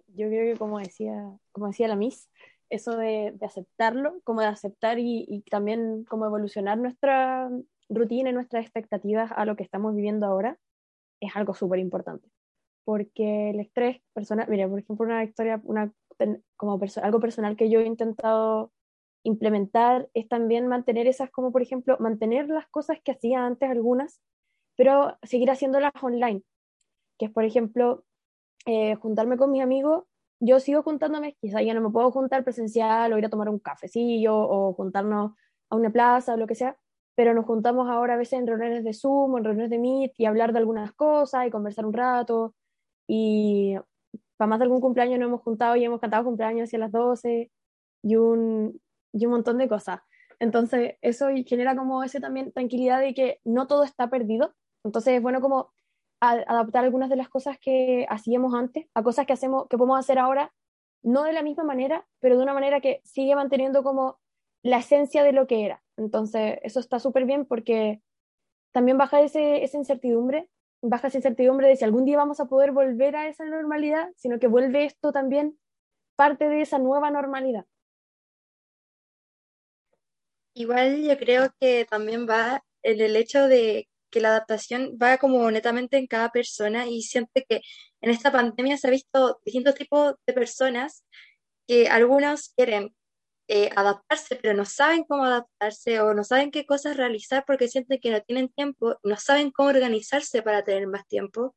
Yo 0.08 0.28
creo 0.28 0.52
que 0.52 0.58
como 0.58 0.78
decía, 0.78 1.38
como 1.52 1.68
decía 1.68 1.86
la 1.86 1.96
Miss, 1.96 2.28
eso 2.70 2.96
de, 2.96 3.32
de 3.34 3.46
aceptarlo, 3.46 4.20
como 4.24 4.40
de 4.40 4.48
aceptar 4.48 4.98
y, 4.98 5.24
y 5.28 5.42
también 5.42 6.04
como 6.04 6.26
evolucionar 6.26 6.78
nuestra 6.78 7.48
rutina 7.88 8.30
y 8.30 8.32
nuestras 8.32 8.64
expectativas 8.64 9.30
a 9.32 9.44
lo 9.44 9.56
que 9.56 9.62
estamos 9.62 9.94
viviendo 9.94 10.26
ahora, 10.26 10.58
es 11.20 11.34
algo 11.36 11.54
súper 11.54 11.78
importante. 11.78 12.28
Porque 12.84 13.50
el 13.50 13.60
estrés 13.60 14.00
personal, 14.14 14.46
mira, 14.48 14.68
por 14.68 14.78
ejemplo, 14.78 15.06
una 15.06 15.24
historia, 15.24 15.60
una, 15.64 15.92
como 16.56 16.78
perso 16.78 17.02
algo 17.02 17.20
personal 17.20 17.56
que 17.56 17.70
yo 17.70 17.80
he 17.80 17.86
intentado 17.86 18.72
implementar 19.24 20.08
es 20.14 20.28
también 20.28 20.68
mantener 20.68 21.06
esas, 21.06 21.30
como 21.30 21.52
por 21.52 21.62
ejemplo, 21.62 21.96
mantener 22.00 22.48
las 22.48 22.66
cosas 22.68 22.98
que 23.02 23.12
hacía 23.12 23.44
antes 23.44 23.68
algunas, 23.68 24.20
pero 24.76 25.18
seguir 25.22 25.50
haciéndolas 25.50 25.92
online. 26.00 26.42
Que 27.18 27.26
es, 27.26 27.32
por 27.32 27.44
ejemplo, 27.44 28.04
eh, 28.66 28.94
juntarme 28.96 29.36
con 29.36 29.50
mis 29.50 29.62
amigos, 29.62 30.04
yo 30.40 30.60
sigo 30.60 30.82
juntándome, 30.82 31.36
quizá 31.40 31.62
ya 31.62 31.74
no 31.74 31.80
me 31.80 31.90
puedo 31.90 32.10
juntar 32.12 32.44
presencial 32.44 33.12
o 33.12 33.18
ir 33.18 33.26
a 33.26 33.30
tomar 33.30 33.48
un 33.48 33.58
cafecillo 33.58 34.36
o 34.36 34.72
juntarnos 34.74 35.32
a 35.70 35.76
una 35.76 35.90
plaza 35.90 36.34
o 36.34 36.36
lo 36.36 36.46
que 36.46 36.54
sea, 36.54 36.76
pero 37.16 37.34
nos 37.34 37.46
juntamos 37.46 37.88
ahora 37.90 38.14
a 38.14 38.16
veces 38.16 38.38
en 38.38 38.46
reuniones 38.46 38.84
de 38.84 38.94
Zoom 38.94 39.36
en 39.38 39.44
reuniones 39.44 39.70
de 39.70 39.78
Meet 39.78 40.12
y 40.18 40.26
hablar 40.26 40.52
de 40.52 40.60
algunas 40.60 40.92
cosas 40.92 41.46
y 41.46 41.50
conversar 41.50 41.84
un 41.84 41.92
rato. 41.92 42.54
Y 43.08 43.74
para 44.36 44.48
más 44.48 44.60
de 44.60 44.64
algún 44.64 44.80
cumpleaños 44.80 45.18
nos 45.18 45.28
hemos 45.28 45.42
juntado 45.42 45.74
y 45.76 45.84
hemos 45.84 46.00
cantado 46.00 46.24
cumpleaños 46.24 46.68
hacia 46.68 46.78
las 46.78 46.92
12 46.92 47.50
y 48.02 48.16
un, 48.16 48.80
y 49.12 49.26
un 49.26 49.32
montón 49.32 49.58
de 49.58 49.68
cosas. 49.68 50.00
Entonces, 50.38 50.96
eso 51.00 51.26
genera 51.44 51.74
como 51.76 52.04
ese 52.04 52.20
también 52.20 52.52
tranquilidad 52.52 53.00
de 53.00 53.14
que 53.14 53.40
no 53.44 53.66
todo 53.66 53.82
está 53.82 54.08
perdido. 54.08 54.54
Entonces, 54.84 55.14
es 55.14 55.22
bueno 55.22 55.40
como 55.40 55.72
adaptar 56.20 56.84
algunas 56.84 57.08
de 57.10 57.16
las 57.16 57.28
cosas 57.28 57.58
que 57.58 58.06
hacíamos 58.08 58.54
antes 58.54 58.86
a 58.94 59.02
cosas 59.02 59.26
que 59.26 59.32
hacemos, 59.32 59.68
que 59.68 59.78
podemos 59.78 59.98
hacer 59.98 60.18
ahora, 60.18 60.52
no 61.02 61.22
de 61.22 61.32
la 61.32 61.42
misma 61.42 61.64
manera, 61.64 62.06
pero 62.18 62.36
de 62.36 62.42
una 62.42 62.54
manera 62.54 62.80
que 62.80 63.00
sigue 63.04 63.34
manteniendo 63.34 63.82
como 63.82 64.18
la 64.62 64.78
esencia 64.78 65.22
de 65.22 65.32
lo 65.32 65.46
que 65.46 65.64
era. 65.64 65.82
Entonces, 65.96 66.58
eso 66.62 66.80
está 66.80 66.98
súper 66.98 67.24
bien 67.24 67.44
porque 67.44 68.02
también 68.72 68.98
baja 68.98 69.20
ese, 69.20 69.62
esa 69.62 69.78
incertidumbre, 69.78 70.48
baja 70.82 71.08
esa 71.08 71.18
incertidumbre 71.18 71.68
de 71.68 71.76
si 71.76 71.84
algún 71.84 72.04
día 72.04 72.16
vamos 72.16 72.40
a 72.40 72.46
poder 72.46 72.72
volver 72.72 73.16
a 73.16 73.28
esa 73.28 73.44
normalidad, 73.44 74.10
sino 74.16 74.38
que 74.38 74.48
vuelve 74.48 74.84
esto 74.84 75.12
también 75.12 75.58
parte 76.16 76.48
de 76.48 76.60
esa 76.62 76.78
nueva 76.78 77.10
normalidad. 77.10 77.66
Igual 80.54 81.02
yo 81.02 81.16
creo 81.16 81.54
que 81.60 81.86
también 81.88 82.28
va 82.28 82.64
en 82.82 83.00
el 83.00 83.14
hecho 83.14 83.46
de 83.46 83.87
que 84.10 84.20
la 84.20 84.28
adaptación 84.30 84.98
va 85.00 85.18
como 85.18 85.50
netamente 85.50 85.96
en 85.98 86.06
cada 86.06 86.30
persona 86.30 86.86
y 86.86 87.02
siento 87.02 87.32
que 87.48 87.62
en 88.00 88.10
esta 88.10 88.32
pandemia 88.32 88.76
se 88.76 88.88
ha 88.88 88.90
visto 88.90 89.40
distintos 89.44 89.74
tipos 89.74 90.14
de 90.26 90.32
personas 90.32 91.04
que 91.66 91.88
algunos 91.88 92.52
quieren 92.56 92.94
eh, 93.48 93.70
adaptarse, 93.76 94.36
pero 94.36 94.54
no 94.54 94.64
saben 94.66 95.04
cómo 95.04 95.24
adaptarse 95.24 96.00
o 96.00 96.12
no 96.14 96.22
saben 96.24 96.50
qué 96.50 96.66
cosas 96.66 96.96
realizar 96.96 97.44
porque 97.46 97.68
sienten 97.68 97.98
que 98.00 98.10
no 98.10 98.20
tienen 98.22 98.50
tiempo, 98.50 98.98
no 99.02 99.16
saben 99.16 99.50
cómo 99.50 99.70
organizarse 99.70 100.42
para 100.42 100.64
tener 100.64 100.86
más 100.86 101.06
tiempo. 101.08 101.54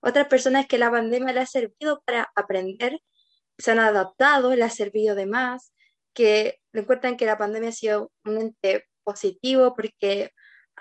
Otras 0.00 0.28
personas 0.28 0.66
que 0.66 0.78
la 0.78 0.90
pandemia 0.90 1.32
le 1.32 1.40
ha 1.40 1.46
servido 1.46 2.02
para 2.04 2.30
aprender, 2.36 3.00
se 3.58 3.70
han 3.72 3.78
adaptado, 3.80 4.54
le 4.54 4.64
ha 4.64 4.70
servido 4.70 5.14
de 5.14 5.26
más, 5.26 5.72
que 6.14 6.60
encuentran 6.72 7.16
que 7.16 7.26
la 7.26 7.38
pandemia 7.38 7.70
ha 7.70 7.72
sido 7.72 8.12
un 8.24 8.38
ente 8.38 8.86
positivo 9.04 9.74
porque 9.76 10.32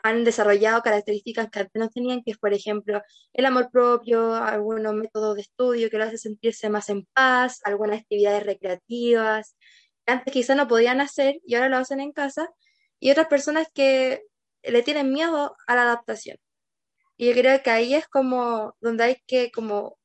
han 0.03 0.23
desarrollado 0.23 0.81
características 0.81 1.49
que 1.49 1.59
antes 1.59 1.79
no 1.79 1.89
tenían, 1.89 2.23
que 2.23 2.31
es, 2.31 2.37
por 2.37 2.53
ejemplo, 2.53 3.01
el 3.33 3.45
amor 3.45 3.69
propio, 3.71 4.33
algunos 4.35 4.93
métodos 4.93 5.35
de 5.35 5.41
estudio 5.41 5.89
que 5.89 5.97
lo 5.97 6.05
hace 6.05 6.17
sentirse 6.17 6.69
más 6.69 6.89
en 6.89 7.05
paz, 7.13 7.61
algunas 7.63 8.01
actividades 8.01 8.45
recreativas, 8.45 9.55
que 10.05 10.13
antes 10.13 10.33
quizás 10.33 10.57
no 10.57 10.67
podían 10.67 11.01
hacer 11.01 11.39
y 11.45 11.55
ahora 11.55 11.69
lo 11.69 11.77
hacen 11.77 11.99
en 11.99 12.11
casa, 12.11 12.49
y 12.99 13.11
otras 13.11 13.27
personas 13.27 13.67
que 13.73 14.23
le 14.63 14.83
tienen 14.83 15.11
miedo 15.13 15.55
a 15.67 15.75
la 15.75 15.83
adaptación. 15.83 16.37
Y 17.17 17.27
yo 17.27 17.33
creo 17.33 17.63
que 17.63 17.71
ahí 17.71 17.95
es 17.95 18.07
como 18.07 18.75
donde 18.81 19.03
hay 19.03 19.17
que, 19.27 19.51
como 19.51 19.97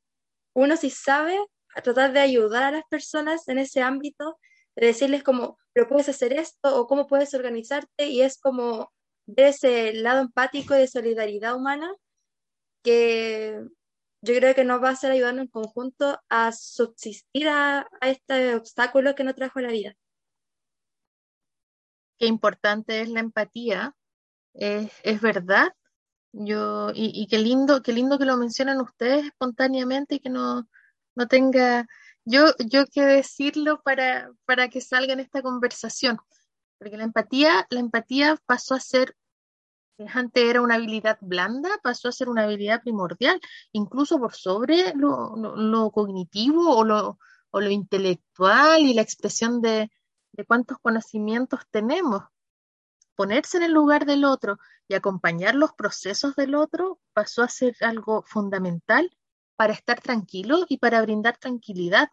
uno 0.54 0.76
si 0.76 0.90
sabe, 0.90 1.38
tratar 1.82 2.12
de 2.12 2.20
ayudar 2.20 2.64
a 2.64 2.70
las 2.72 2.84
personas 2.88 3.48
en 3.48 3.58
ese 3.58 3.82
ámbito, 3.82 4.38
de 4.76 4.86
decirles 4.86 5.22
como, 5.22 5.58
pero 5.72 5.88
puedes 5.88 6.08
hacer 6.08 6.32
esto 6.32 6.76
o 6.78 6.86
cómo 6.86 7.06
puedes 7.06 7.34
organizarte, 7.34 8.06
y 8.06 8.22
es 8.22 8.38
como 8.38 8.92
de 9.34 9.48
ese 9.48 9.92
lado 9.94 10.20
empático 10.20 10.74
y 10.74 10.78
de 10.78 10.86
solidaridad 10.86 11.56
humana 11.56 11.92
que 12.82 13.60
yo 14.22 14.34
creo 14.34 14.54
que 14.54 14.64
nos 14.64 14.82
va 14.82 14.90
a 14.90 14.92
hacer 14.92 15.10
ayudando 15.10 15.42
en 15.42 15.48
conjunto 15.48 16.20
a 16.28 16.52
subsistir 16.52 17.48
a, 17.48 17.88
este 18.00 18.54
obstáculo 18.54 19.14
que 19.14 19.24
nos 19.24 19.34
trajo 19.34 19.60
la 19.60 19.70
vida. 19.70 19.94
Qué 22.18 22.26
importante 22.26 23.00
es 23.00 23.08
la 23.08 23.20
empatía, 23.20 23.96
es, 24.54 25.20
verdad. 25.20 25.72
Yo, 26.32 26.90
y, 26.94 27.26
qué 27.26 27.38
lindo, 27.38 27.82
qué 27.82 27.92
lindo 27.92 28.18
que 28.18 28.24
lo 28.24 28.36
mencionan 28.36 28.80
ustedes 28.80 29.26
espontáneamente 29.26 30.16
y 30.16 30.20
que 30.20 30.30
no, 30.30 30.68
no 31.14 31.26
tenga 31.26 31.86
yo, 32.24 32.54
yo 32.58 32.86
que 32.86 33.02
decirlo 33.02 33.82
para, 33.82 34.30
para 34.44 34.68
que 34.68 34.80
salga 34.80 35.12
en 35.12 35.20
esta 35.20 35.42
conversación. 35.42 36.18
Porque 36.78 36.96
la 36.96 37.04
empatía, 37.04 37.66
la 37.70 37.80
empatía 37.80 38.36
pasó 38.46 38.74
a 38.74 38.80
ser, 38.80 39.16
antes 40.08 40.42
era 40.44 40.60
una 40.60 40.76
habilidad 40.76 41.18
blanda, 41.20 41.70
pasó 41.82 42.08
a 42.08 42.12
ser 42.12 42.28
una 42.28 42.44
habilidad 42.44 42.82
primordial, 42.82 43.40
incluso 43.72 44.18
por 44.18 44.34
sobre 44.34 44.94
lo, 44.94 45.90
cognitivo 45.92 46.76
o 46.76 46.84
lo, 46.84 47.18
o 47.50 47.60
lo 47.60 47.70
intelectual 47.70 48.82
y 48.82 48.94
la 48.94 49.02
expresión 49.02 49.60
de, 49.60 49.90
de 50.32 50.44
cuántos 50.44 50.78
conocimientos 50.78 51.60
tenemos. 51.70 52.22
Ponerse 53.14 53.58
en 53.58 53.64
el 53.64 53.72
lugar 53.72 54.06
del 54.06 54.24
otro 54.24 54.58
y 54.88 54.94
acompañar 54.94 55.54
los 55.54 55.72
procesos 55.74 56.34
del 56.36 56.54
otro 56.54 56.98
pasó 57.12 57.42
a 57.42 57.48
ser 57.48 57.76
algo 57.80 58.24
fundamental 58.26 59.10
para 59.56 59.74
estar 59.74 60.00
tranquilo 60.00 60.64
y 60.68 60.78
para 60.78 61.02
brindar 61.02 61.36
tranquilidad. 61.38 62.08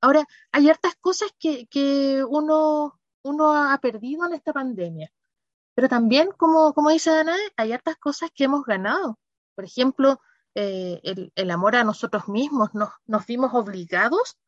Ahora, 0.00 0.26
hay 0.50 0.68
hartas 0.68 0.94
cosas 1.00 1.30
que, 1.38 1.66
que 1.68 2.24
uno 2.28 2.98
uno 3.22 3.52
ha 3.52 3.78
perdido 3.78 4.26
en 4.26 4.34
esta 4.34 4.52
pandemia. 4.52 5.10
Pero 5.82 5.90
también, 5.90 6.30
como, 6.36 6.74
como 6.74 6.90
dice 6.90 7.10
Danae, 7.10 7.40
hay 7.56 7.72
hartas 7.72 7.96
cosas 7.96 8.30
que 8.32 8.44
hemos 8.44 8.64
ganado. 8.64 9.18
Por 9.56 9.64
ejemplo, 9.64 10.20
eh, 10.54 11.00
el, 11.34 11.50
amor 11.50 11.74
a 11.74 11.82
nosotros 11.82 12.28
mismos. 12.28 12.72
Nos, 12.72 12.90
nos 13.04 13.26
vimos 13.26 13.52
obligados 13.52 14.38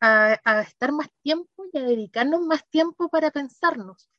a, 0.00 0.60
estar 0.62 0.90
más 0.90 1.08
tiempo 1.22 1.66
y 1.72 1.78
a 1.78 1.84
dedicarnos 1.84 2.40
más 2.40 2.68
tiempo 2.68 3.08
para 3.08 3.30
pensarnos. 3.30 4.10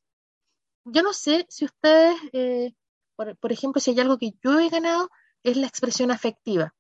Yo 0.86 1.04
no 1.04 1.12
sé 1.12 1.46
si 1.50 1.66
ustedes, 1.66 2.16
eh, 2.32 2.76
por, 3.18 3.36
por 3.36 3.52
ejemplo, 3.52 3.82
si 3.82 3.92
hay 3.92 4.00
algo 4.00 4.18
que 4.18 4.32
yo 4.42 4.58
he 4.58 4.70
ganado, 4.70 5.10
es 5.44 5.58
la 5.58 5.68
expresión 5.68 6.12
afectiva. 6.12 6.74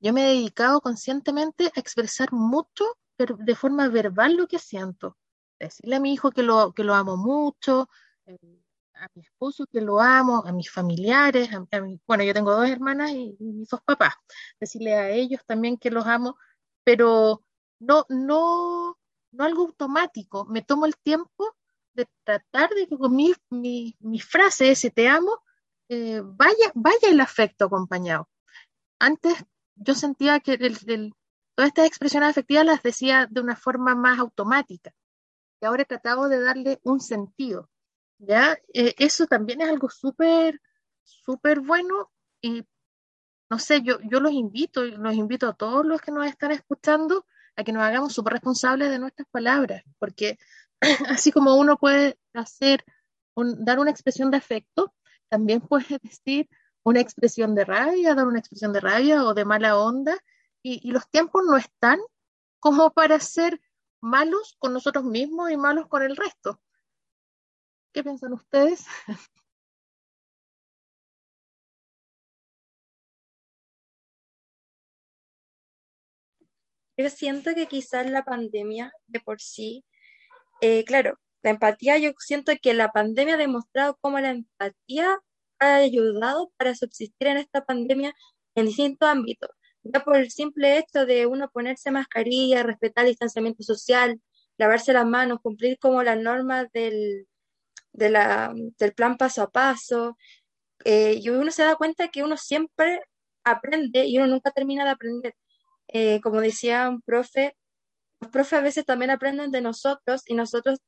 Yo 0.00 0.12
me 0.12 0.26
he 0.26 0.34
dedicado 0.34 0.82
conscientemente 0.82 1.72
a 1.74 1.80
expresar 1.80 2.30
mucho, 2.30 2.84
pero 3.16 3.38
de 3.38 3.56
forma 3.56 3.88
verbal, 3.88 4.36
lo 4.36 4.46
que 4.46 4.58
siento 4.58 5.16
decirle 5.58 5.96
a 5.96 6.00
mi 6.00 6.12
hijo 6.12 6.30
que 6.30 6.42
lo, 6.42 6.74
que 6.74 6.84
lo 6.84 6.94
amo 6.94 7.16
mucho, 7.16 7.88
eh, 8.26 8.36
a 8.98 9.08
mi 9.14 9.22
esposo 9.22 9.66
que 9.66 9.80
lo 9.80 10.00
amo, 10.00 10.42
a 10.44 10.52
mis 10.52 10.70
familiares, 10.70 11.48
bueno, 12.06 12.24
yo 12.24 12.34
tengo 12.34 12.54
dos 12.54 12.68
hermanas 12.68 13.10
y, 13.12 13.36
mis 13.38 13.68
dos 13.68 13.80
papás, 13.82 14.14
decirle 14.60 14.94
a 14.94 15.10
ellos 15.10 15.40
también 15.46 15.78
que 15.78 15.90
los 15.90 16.06
amo, 16.06 16.36
pero 16.84 17.44
no, 17.78 18.06
no, 18.08 18.98
no 19.32 19.44
algo 19.44 19.62
automático, 19.62 20.46
me 20.46 20.62
tomo 20.62 20.86
el 20.86 20.96
tiempo 20.96 21.56
de 21.94 22.06
tratar 22.24 22.70
de 22.70 22.86
que 22.86 22.96
con 22.96 23.14
mi, 23.14 23.34
mi, 23.50 23.96
mi 24.00 24.20
frase, 24.20 24.70
ese 24.70 24.90
te 24.90 25.08
amo, 25.08 25.42
eh, 25.88 26.20
vaya, 26.24 26.72
vaya 26.74 27.08
el 27.08 27.20
afecto 27.20 27.66
acompañado. 27.66 28.28
Antes 28.98 29.44
yo 29.76 29.94
sentía 29.94 30.40
que 30.40 30.58
todas 30.58 31.68
estas 31.68 31.86
expresiones 31.86 32.30
afectivas 32.30 32.66
las 32.66 32.82
decía 32.82 33.26
de 33.30 33.40
una 33.40 33.56
forma 33.56 33.94
más 33.94 34.18
automática 34.18 34.92
y 35.60 35.66
ahora 35.66 35.82
he 35.82 35.86
tratado 35.86 36.28
de 36.28 36.40
darle 36.40 36.80
un 36.82 37.00
sentido. 37.00 37.68
¿Ya? 38.18 38.58
Eh, 38.74 38.94
eso 38.98 39.26
también 39.26 39.60
es 39.60 39.68
algo 39.68 39.88
súper, 39.90 40.60
bueno 41.60 42.10
y 42.40 42.64
no 43.50 43.58
sé, 43.58 43.82
yo, 43.82 43.98
yo 44.02 44.20
los 44.20 44.32
invito, 44.32 44.84
los 44.84 45.14
invito 45.14 45.48
a 45.48 45.54
todos 45.54 45.84
los 45.86 46.00
que 46.00 46.12
nos 46.12 46.26
están 46.26 46.52
escuchando 46.52 47.26
a 47.56 47.64
que 47.64 47.72
nos 47.72 47.82
hagamos 47.82 48.12
súper 48.12 48.34
responsables 48.34 48.90
de 48.90 48.98
nuestras 48.98 49.26
palabras, 49.30 49.82
porque 49.98 50.38
así 51.08 51.32
como 51.32 51.56
uno 51.56 51.78
puede 51.78 52.18
hacer, 52.34 52.84
dar 53.34 53.78
una 53.78 53.90
expresión 53.90 54.30
de 54.30 54.36
afecto, 54.36 54.94
también 55.28 55.60
puede 55.60 55.98
decir 56.02 56.48
una 56.82 57.00
expresión 57.00 57.54
de 57.54 57.64
rabia, 57.64 58.14
dar 58.14 58.26
una 58.26 58.38
expresión 58.38 58.72
de 58.72 58.80
rabia 58.80 59.24
o 59.24 59.34
de 59.34 59.44
mala 59.44 59.78
onda, 59.78 60.16
y 60.62 60.90
los 60.90 61.08
tiempos 61.08 61.44
no 61.48 61.56
están 61.56 61.98
como 62.60 62.90
para 62.90 63.18
ser 63.20 63.58
malos 64.02 64.56
con 64.58 64.74
nosotros 64.74 65.04
mismos 65.04 65.50
y 65.50 65.56
malos 65.56 65.86
con 65.88 66.02
el 66.02 66.14
resto. 66.14 66.60
¿Qué 67.92 68.02
piensan 68.02 68.32
ustedes? 68.32 68.86
Yo 76.96 77.08
siento 77.10 77.54
que 77.54 77.66
quizás 77.66 78.10
la 78.10 78.24
pandemia 78.24 78.92
de 79.06 79.20
por 79.20 79.40
sí, 79.40 79.84
eh, 80.62 80.84
claro, 80.84 81.18
la 81.42 81.50
empatía, 81.50 81.98
yo 81.98 82.12
siento 82.18 82.52
que 82.62 82.74
la 82.74 82.90
pandemia 82.92 83.34
ha 83.34 83.38
demostrado 83.38 83.98
cómo 84.00 84.20
la 84.20 84.30
empatía 84.30 85.18
ha 85.60 85.76
ayudado 85.76 86.52
para 86.56 86.74
subsistir 86.74 87.28
en 87.28 87.38
esta 87.38 87.64
pandemia 87.64 88.14
en 88.56 88.66
distintos 88.66 89.08
ámbitos 89.08 89.50
ya 89.92 90.00
por 90.04 90.16
el 90.16 90.30
simple 90.30 90.78
hecho 90.78 91.06
de 91.06 91.26
uno 91.26 91.50
ponerse 91.50 91.90
mascarilla, 91.90 92.62
respetar 92.62 93.04
el 93.04 93.12
distanciamiento 93.12 93.62
social, 93.62 94.20
lavarse 94.58 94.92
las 94.92 95.06
manos, 95.06 95.40
cumplir 95.42 95.78
como 95.78 96.02
las 96.02 96.18
normas 96.18 96.70
del, 96.72 97.26
del 97.98 98.94
plan 98.94 99.16
paso 99.16 99.42
a 99.42 99.50
paso, 99.50 100.16
eh, 100.84 101.14
y 101.22 101.28
uno 101.30 101.50
se 101.50 101.64
da 101.64 101.76
cuenta 101.76 102.08
que 102.08 102.22
uno 102.24 102.36
siempre 102.36 103.02
aprende 103.44 104.06
y 104.06 104.18
uno 104.18 104.28
nunca 104.28 104.50
termina 104.52 104.84
de 104.84 104.90
aprender. 104.90 105.34
Eh, 105.88 106.20
como 106.22 106.40
decía 106.40 106.88
un 106.88 107.02
profe, 107.02 107.56
los 108.20 108.30
profes 108.32 108.54
a 108.54 108.62
veces 108.62 108.84
también 108.86 109.10
aprenden 109.10 109.50
de 109.52 109.62
nosotros 109.62 110.22
y 110.26 110.34
nosotros 110.34 110.80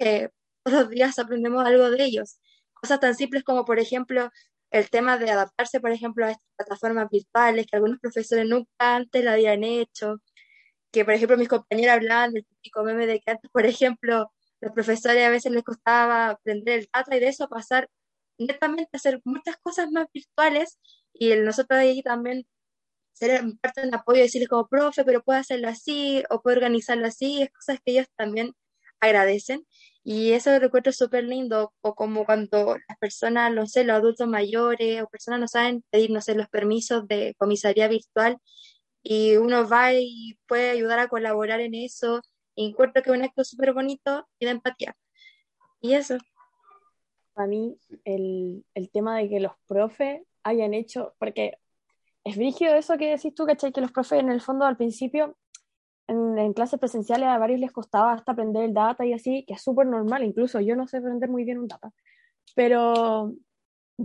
eh, 0.00 0.30
todos 0.64 0.80
los 0.82 0.90
días 0.90 1.18
aprendemos 1.18 1.66
algo 1.66 1.90
de 1.90 2.04
ellos. 2.04 2.40
Cosas 2.74 3.00
tan 3.00 3.14
simples 3.16 3.44
como, 3.44 3.64
por 3.64 3.78
ejemplo, 3.80 4.30
el 4.70 4.90
tema 4.90 5.18
de 5.18 5.30
adaptarse, 5.30 5.80
por 5.80 5.92
ejemplo, 5.92 6.26
a 6.26 6.32
estas 6.32 6.44
plataformas 6.56 7.08
virtuales 7.10 7.66
que 7.66 7.76
algunos 7.76 8.00
profesores 8.00 8.46
nunca 8.48 8.96
antes 8.96 9.24
la 9.24 9.34
habían 9.34 9.64
hecho, 9.64 10.16
que 10.92 11.04
por 11.04 11.14
ejemplo 11.14 11.36
mis 11.38 11.48
compañeros 11.48 11.94
hablaban 11.96 12.32
del 12.32 12.46
típico 12.46 12.84
meme 12.84 13.06
de 13.06 13.20
que 13.20 13.32
antes, 13.32 13.50
por 13.52 13.66
ejemplo, 13.66 14.32
los 14.64 14.72
profesores 14.74 15.24
a 15.24 15.30
veces 15.30 15.52
les 15.52 15.64
costaba 15.64 16.30
aprender 16.30 16.80
el 16.80 16.88
data 16.92 17.16
y 17.16 17.20
de 17.20 17.28
eso 17.28 17.48
pasar 17.48 17.88
netamente 18.38 18.90
a 18.94 18.96
hacer 18.96 19.20
muchas 19.24 19.56
cosas 19.58 19.90
más 19.92 20.06
virtuales 20.12 20.78
y 21.12 21.34
nosotros 21.36 21.78
ahí 21.80 22.02
también 22.02 22.46
ser 23.12 23.42
parte 23.62 23.82
de 23.82 23.88
un 23.88 23.94
apoyo 23.94 24.22
decirles 24.22 24.48
como 24.48 24.68
profe, 24.68 25.04
pero 25.04 25.22
puede 25.22 25.40
hacerlo 25.40 25.68
así 25.68 26.24
o 26.30 26.42
puede 26.42 26.56
organizarlo 26.58 27.06
así, 27.06 27.42
es 27.42 27.50
cosas 27.52 27.78
que 27.84 27.92
ellos 27.92 28.06
también 28.16 28.54
agradecen 29.00 29.66
y 30.04 30.32
eso 30.32 30.50
lo 30.52 30.58
recuerdo 30.60 30.92
súper 30.92 31.24
lindo, 31.24 31.72
o 31.82 31.94
como 31.94 32.26
cuando 32.26 32.76
las 32.88 32.98
personas, 32.98 33.52
no 33.52 33.66
sé, 33.66 33.84
los 33.84 33.96
adultos 33.96 34.28
mayores 34.28 35.02
o 35.02 35.08
personas 35.08 35.40
no 35.40 35.48
saben 35.48 35.84
pedir, 35.90 36.10
no 36.10 36.20
sé, 36.20 36.34
los 36.34 36.48
permisos 36.48 37.06
de 37.08 37.34
comisaría 37.38 37.88
virtual 37.88 38.38
y 39.02 39.36
uno 39.36 39.68
va 39.68 39.92
y 39.94 40.38
puede 40.48 40.70
ayudar 40.70 40.98
a 41.00 41.08
colaborar 41.08 41.60
en 41.60 41.74
eso. 41.74 42.22
Y 42.54 42.70
encuentro 42.70 43.02
que 43.02 43.10
es 43.10 43.16
un 43.16 43.24
acto 43.24 43.44
súper 43.44 43.72
bonito 43.72 44.26
y 44.38 44.46
de 44.46 44.52
empatía. 44.52 44.96
Y 45.80 45.94
eso. 45.94 46.16
Para 47.34 47.48
mí, 47.48 47.76
el, 48.04 48.64
el 48.74 48.90
tema 48.90 49.18
de 49.18 49.28
que 49.28 49.40
los 49.40 49.52
profes 49.66 50.22
hayan 50.44 50.72
hecho, 50.72 51.14
porque 51.18 51.58
es 52.24 52.36
brígido 52.36 52.74
eso 52.74 52.96
que 52.96 53.10
decís 53.10 53.34
tú, 53.34 53.44
¿cachai? 53.46 53.72
Que 53.72 53.80
los 53.80 53.92
profes 53.92 54.20
en 54.20 54.30
el 54.30 54.40
fondo 54.40 54.64
al 54.64 54.76
principio, 54.76 55.36
en, 56.06 56.52
clases 56.52 56.78
presenciales 56.78 57.28
a 57.28 57.38
varios 57.38 57.60
les 57.60 57.72
costaba 57.72 58.12
hasta 58.12 58.32
aprender 58.32 58.64
el 58.64 58.74
data 58.74 59.04
y 59.04 59.12
así, 59.12 59.44
que 59.46 59.54
es 59.54 59.62
súper 59.62 59.86
normal, 59.86 60.24
incluso 60.24 60.60
yo 60.60 60.76
no 60.76 60.86
sé 60.86 60.98
aprender 60.98 61.28
muy 61.28 61.44
bien 61.44 61.58
un 61.58 61.68
data, 61.68 61.92
pero 62.54 63.32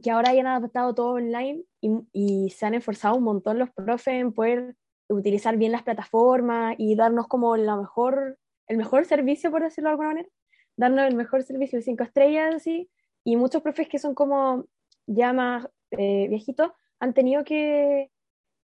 que 0.03 0.12
ahora 0.12 0.31
hayan 0.31 0.47
adaptado 0.47 0.93
todo 0.93 1.13
online 1.13 1.63
y, 1.81 1.91
y 2.13 2.49
se 2.51 2.65
han 2.65 2.75
esforzado 2.75 3.15
un 3.15 3.23
montón 3.23 3.59
los 3.59 3.71
profes 3.71 4.15
en 4.15 4.33
poder 4.33 4.75
utilizar 5.10 5.58
bien 5.58 5.72
las 5.72 5.84
plataformas 5.84 6.76
y 6.78 6.95
darnos 6.95 7.28
como 7.28 7.58
la 7.58 7.76
mejor, 7.76 8.38
el 8.67 8.78
mejor 8.78 9.06
servicio, 9.06 9.52
por 9.52 9.63
decirlo 9.63 9.89
de 9.89 9.91
alguna 9.91 10.10
manera, 10.10 10.30
darnos 10.78 11.08
el 11.08 11.15
mejor 11.15 11.43
servicio 11.43 11.80
de 11.80 11.84
cinco 11.84 12.04
estrellas, 12.04 12.56
así, 12.56 12.89
y 13.24 13.36
muchos 13.36 13.62
profes 13.62 13.89
que 13.89 14.00
son 14.00 14.15
como 14.15 14.65
ya 15.08 15.34
más 15.34 15.67
eh, 15.91 16.28
viejitos 16.30 16.72
han 17.00 17.13
tenido 17.13 17.43
que, 17.43 18.12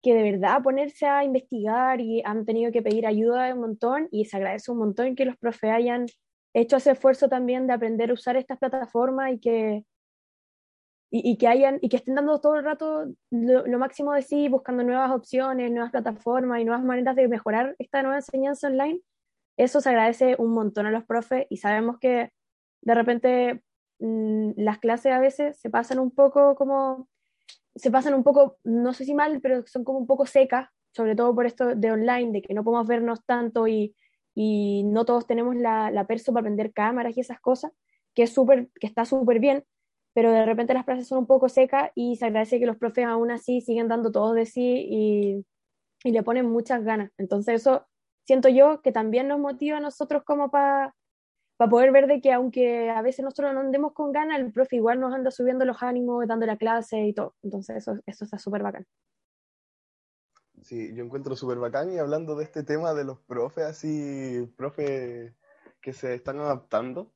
que 0.03 0.15
de 0.15 0.23
verdad 0.23 0.63
ponerse 0.63 1.07
a 1.07 1.25
investigar 1.25 2.01
y 2.01 2.23
han 2.25 2.45
tenido 2.45 2.73
que 2.73 2.83
pedir 2.83 3.07
ayuda 3.07 3.53
un 3.55 3.61
montón. 3.61 4.09
Y 4.11 4.25
se 4.25 4.37
agradece 4.37 4.71
un 4.71 4.79
montón 4.79 5.15
que 5.15 5.25
los 5.25 5.37
profes 5.37 5.71
hayan 5.71 6.07
hecho 6.55 6.77
ese 6.77 6.93
esfuerzo 6.93 7.29
también 7.29 7.67
de 7.67 7.75
aprender 7.75 8.11
a 8.11 8.15
usar 8.15 8.37
estas 8.37 8.59
plataformas 8.59 9.33
y 9.33 9.41
que, 9.41 9.85
y, 11.13 11.37
que 11.39 11.49
hayan 11.49 11.79
y 11.83 11.89
que 11.89 11.97
estén 11.97 12.15
dando 12.15 12.41
todo 12.41 12.55
el 12.55 12.65
rato 12.65 13.07
lo, 13.31 13.79
máximo 13.79 14.13
de 14.13 14.23
sí, 14.23 14.49
buscando 14.49 14.85
nuevas 14.85 15.11
opciones, 15.11 15.71
nuevas 15.73 15.91
plataformas 15.91 16.61
y 16.61 16.65
nuevas 16.65 16.85
maneras 16.85 17.17
de 17.17 17.27
mejorar 17.27 17.75
esta 17.79 18.03
nueva 18.03 18.19
enseñanza 18.19 18.69
online, 18.69 19.01
eso 19.57 19.81
se 19.81 19.89
agradece 19.89 20.37
un 20.39 20.53
montón 20.53 20.87
a 20.87 20.93
los 20.93 21.05
profes 21.05 21.47
y 21.51 21.57
sabemos 21.57 21.99
que 21.99 22.33
de 22.83 22.95
repente 22.95 23.63
mmm, 23.99 24.53
las 24.57 24.79
clases 24.79 25.13
a 25.13 25.19
veces 25.19 25.59
se 25.61 25.69
pasan 25.69 25.99
un 25.99 26.13
poco 26.13 26.55
como, 26.55 27.09
se 27.75 27.91
pasan 27.91 28.15
un 28.15 28.23
poco, 28.23 28.59
no 28.63 28.93
sé 28.93 29.05
si 29.05 29.13
mal, 29.13 29.41
pero 29.41 29.67
son 29.67 29.83
como 29.83 29.99
un 29.99 30.07
poco 30.07 30.27
secas, 30.27 30.69
sobre 30.93 31.17
todo 31.17 31.35
por 31.35 31.45
esto 31.47 31.75
de 31.75 31.91
online, 31.91 32.33
de 32.33 32.43
que 32.43 32.55
no 32.55 32.63
podemos 32.63 32.87
vernos 32.87 33.25
tanto 33.25 33.67
y, 33.67 33.97
y 34.35 34.85
no 34.85 35.05
todos 35.05 35.27
tenemos 35.27 35.57
la, 35.57 35.91
la 35.91 36.07
perso 36.07 36.33
para 36.33 36.43
aprender 36.43 36.73
cámaras 36.73 37.17
y 37.17 37.21
esas 37.21 37.41
cosas, 37.41 37.73
que, 38.15 38.23
es 38.23 38.33
super, 38.33 38.69
que 38.81 38.87
está 38.87 39.05
súper 39.05 39.41
bien, 39.41 39.65
pero 40.21 40.33
de 40.33 40.45
repente 40.45 40.75
las 40.75 40.85
clases 40.85 41.09
son 41.09 41.21
un 41.21 41.27
poco 41.27 41.49
secas 41.49 41.93
y 41.95 42.17
se 42.17 42.27
agradece 42.27 42.61
que 42.61 42.67
los 42.67 42.77
profes 42.77 43.07
aún 43.07 43.31
así 43.31 43.63
siguen 43.63 43.89
dando 43.89 44.13
todo 44.13 44.35
de 44.35 44.45
sí 44.45 44.87
y, 44.87 45.47
y 46.05 46.13
le 46.13 46.23
ponen 46.23 46.45
muchas 46.45 46.85
ganas. 46.85 47.11
Entonces 47.17 47.63
eso 47.63 47.87
siento 48.27 48.51
yo 48.51 48.83
que 48.83 48.93
también 48.93 49.29
nos 49.29 49.41
motiva 49.41 49.79
a 49.79 49.81
nosotros 49.81 50.23
como 50.23 50.51
para 50.51 50.95
pa 51.57 51.71
poder 51.71 51.91
ver 51.91 52.07
de 52.07 52.21
que 52.21 52.35
aunque 52.35 52.91
a 52.91 53.01
veces 53.01 53.25
nosotros 53.25 53.55
no 53.55 53.61
andemos 53.61 53.95
con 53.95 54.13
ganas, 54.13 54.39
el 54.39 54.53
profe 54.53 54.77
igual 54.77 55.01
nos 55.01 55.15
anda 55.15 55.31
subiendo 55.31 55.65
los 55.65 55.83
ánimos, 55.83 56.27
dando 56.27 56.45
la 56.45 56.59
clase 56.59 57.01
y 57.01 57.15
todo. 57.15 57.35
Entonces 57.43 57.79
eso, 57.79 57.99
eso 58.05 58.25
está 58.27 58.37
súper 58.37 58.63
bacán. 58.63 58.87
Sí, 60.61 60.95
yo 60.95 61.03
encuentro 61.03 61.35
súper 61.35 61.57
bacán 61.57 61.95
y 61.95 61.99
hablando 61.99 62.37
de 62.37 62.45
este 62.45 62.63
tema 62.63 62.93
de 62.93 63.05
los 63.05 63.19
profes, 63.21 63.65
así, 63.65 64.53
profes 64.59 65.33
que 65.81 65.95
se 65.95 66.13
están 66.13 66.41
adaptando, 66.41 67.11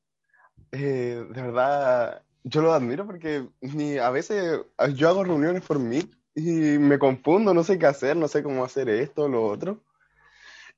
eh, 0.73 1.23
de 1.29 1.43
verdad 1.43 2.25
yo 2.45 2.61
lo 2.61 2.73
admiro 2.73 3.07
porque 3.07 3.49
ni, 3.61 3.97
a 3.99 4.11
veces 4.11 4.61
yo 4.95 5.09
hago 5.09 5.25
reuniones 5.25 5.63
por 5.63 5.79
mí 5.79 6.09
y 6.35 6.79
me 6.79 6.99
confundo, 6.99 7.55
no 7.55 7.65
sé 7.65 7.79
qué 7.79 7.87
hacer, 7.87 8.17
no 8.17 8.29
sé 8.29 8.43
cómo 8.43 8.65
hacer 8.65 8.89
esto 8.89 9.25
o 9.25 9.29
lo 9.29 9.47
otro. 9.47 9.83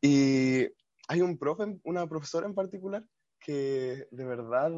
Y 0.00 0.68
hay 1.08 1.22
un 1.22 1.38
profe, 1.38 1.78
una 1.82 2.08
profesora 2.08 2.46
en 2.46 2.54
particular, 2.54 3.04
que 3.40 4.06
de 4.10 4.24
verdad 4.24 4.70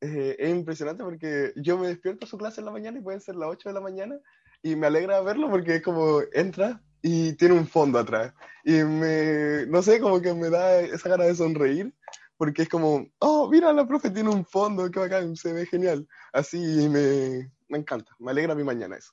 eh, 0.00 0.36
es 0.38 0.50
impresionante 0.50 1.04
porque 1.04 1.52
yo 1.56 1.78
me 1.78 1.88
despierto 1.88 2.26
a 2.26 2.28
su 2.28 2.36
clase 2.36 2.60
en 2.60 2.66
la 2.66 2.72
mañana 2.72 2.98
y 2.98 3.02
pueden 3.02 3.20
ser 3.20 3.36
las 3.36 3.48
8 3.48 3.70
de 3.70 3.74
la 3.74 3.80
mañana 3.80 4.18
y 4.62 4.76
me 4.76 4.88
alegra 4.88 5.20
verlo 5.22 5.48
porque 5.48 5.76
es 5.76 5.82
como 5.82 6.20
entra 6.32 6.82
y 7.02 7.32
tiene 7.34 7.54
un 7.54 7.66
fondo 7.66 7.98
atrás. 7.98 8.34
Y 8.64 8.82
me, 8.82 9.64
no 9.66 9.80
sé, 9.80 10.00
como 10.00 10.20
que 10.20 10.34
me 10.34 10.50
da 10.50 10.80
esa 10.80 11.08
gana 11.08 11.24
de 11.24 11.34
sonreír 11.34 11.94
porque 12.40 12.62
es 12.62 12.70
como, 12.70 13.06
oh, 13.18 13.50
mira, 13.50 13.70
la 13.70 13.86
profe 13.86 14.08
tiene 14.08 14.30
un 14.30 14.46
fondo, 14.46 14.90
qué 14.90 14.98
bacán, 14.98 15.36
se 15.36 15.52
ve 15.52 15.66
genial. 15.66 16.08
Así 16.32 16.56
me, 16.88 17.52
me 17.68 17.76
encanta, 17.76 18.16
me 18.18 18.30
alegra 18.30 18.54
mi 18.54 18.64
mañana 18.64 18.96
eso. 18.96 19.12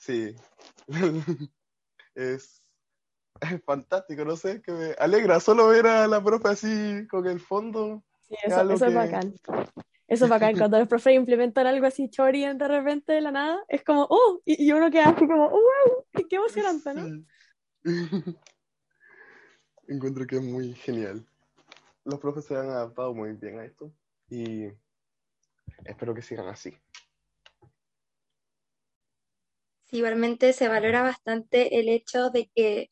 Sí, 0.00 0.34
es, 2.14 2.62
es, 3.42 3.62
fantástico, 3.66 4.24
no 4.24 4.34
sé, 4.36 4.62
que 4.62 4.72
me 4.72 4.94
alegra 4.98 5.40
solo 5.40 5.68
ver 5.68 5.86
a 5.86 6.06
la 6.06 6.24
profe 6.24 6.48
así 6.48 7.06
con 7.08 7.26
el 7.26 7.38
fondo. 7.38 8.02
Sí, 8.26 8.34
eso, 8.42 8.62
es, 8.62 8.70
eso 8.70 8.84
que... 8.86 8.90
es 8.90 8.94
bacán. 8.94 9.34
Eso 10.08 10.24
es 10.24 10.30
bacán, 10.30 10.56
cuando 10.56 10.78
los 10.78 10.88
profes 10.88 11.16
implementan 11.16 11.66
algo 11.66 11.84
así 11.84 12.08
chori 12.08 12.46
de 12.46 12.66
repente 12.66 13.12
de 13.12 13.20
la 13.20 13.30
nada, 13.30 13.62
es 13.68 13.84
como, 13.84 14.06
oh, 14.08 14.40
y, 14.46 14.68
y 14.68 14.72
uno 14.72 14.90
queda 14.90 15.10
así 15.10 15.26
como, 15.26 15.48
oh, 15.48 15.50
wow, 15.50 16.26
qué 16.30 16.36
emocionante, 16.36 16.94
¿no? 16.94 17.24
Encuentro 19.86 20.26
que 20.26 20.36
es 20.36 20.42
muy 20.42 20.72
genial 20.72 21.26
los 22.04 22.20
profes 22.20 22.44
se 22.44 22.56
han 22.56 22.68
adaptado 22.68 23.14
muy 23.14 23.32
bien 23.32 23.58
a 23.58 23.64
esto 23.64 23.92
y 24.28 24.68
espero 25.84 26.14
que 26.14 26.22
sigan 26.22 26.48
así. 26.48 26.76
Sí, 29.84 29.98
igualmente 29.98 30.52
se 30.52 30.68
valora 30.68 31.02
bastante 31.02 31.78
el 31.80 31.88
hecho 31.88 32.30
de 32.30 32.50
que 32.54 32.90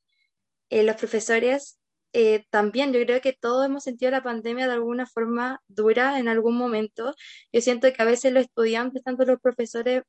eh, 0.70 0.83
los 0.83 0.96
profesores 0.96 1.79
eh, 2.14 2.44
también, 2.51 2.92
yo 2.92 3.01
creo 3.05 3.20
que 3.22 3.33
todos 3.33 3.64
hemos 3.64 3.85
sentido 3.85 4.11
la 4.11 4.22
pandemia 4.22 4.66
de 4.66 4.75
alguna 4.75 5.07
forma 5.07 5.62
dura 5.68 6.18
en 6.18 6.29
algún 6.29 6.57
momento. 6.57 7.14
Yo 7.53 7.61
siento 7.62 7.90
que 7.92 8.03
a 8.03 8.05
veces 8.05 8.33
los 8.33 8.44
estudiantes, 8.44 9.03
tanto 9.03 9.25
los 9.25 9.40
profesores, 9.40 10.03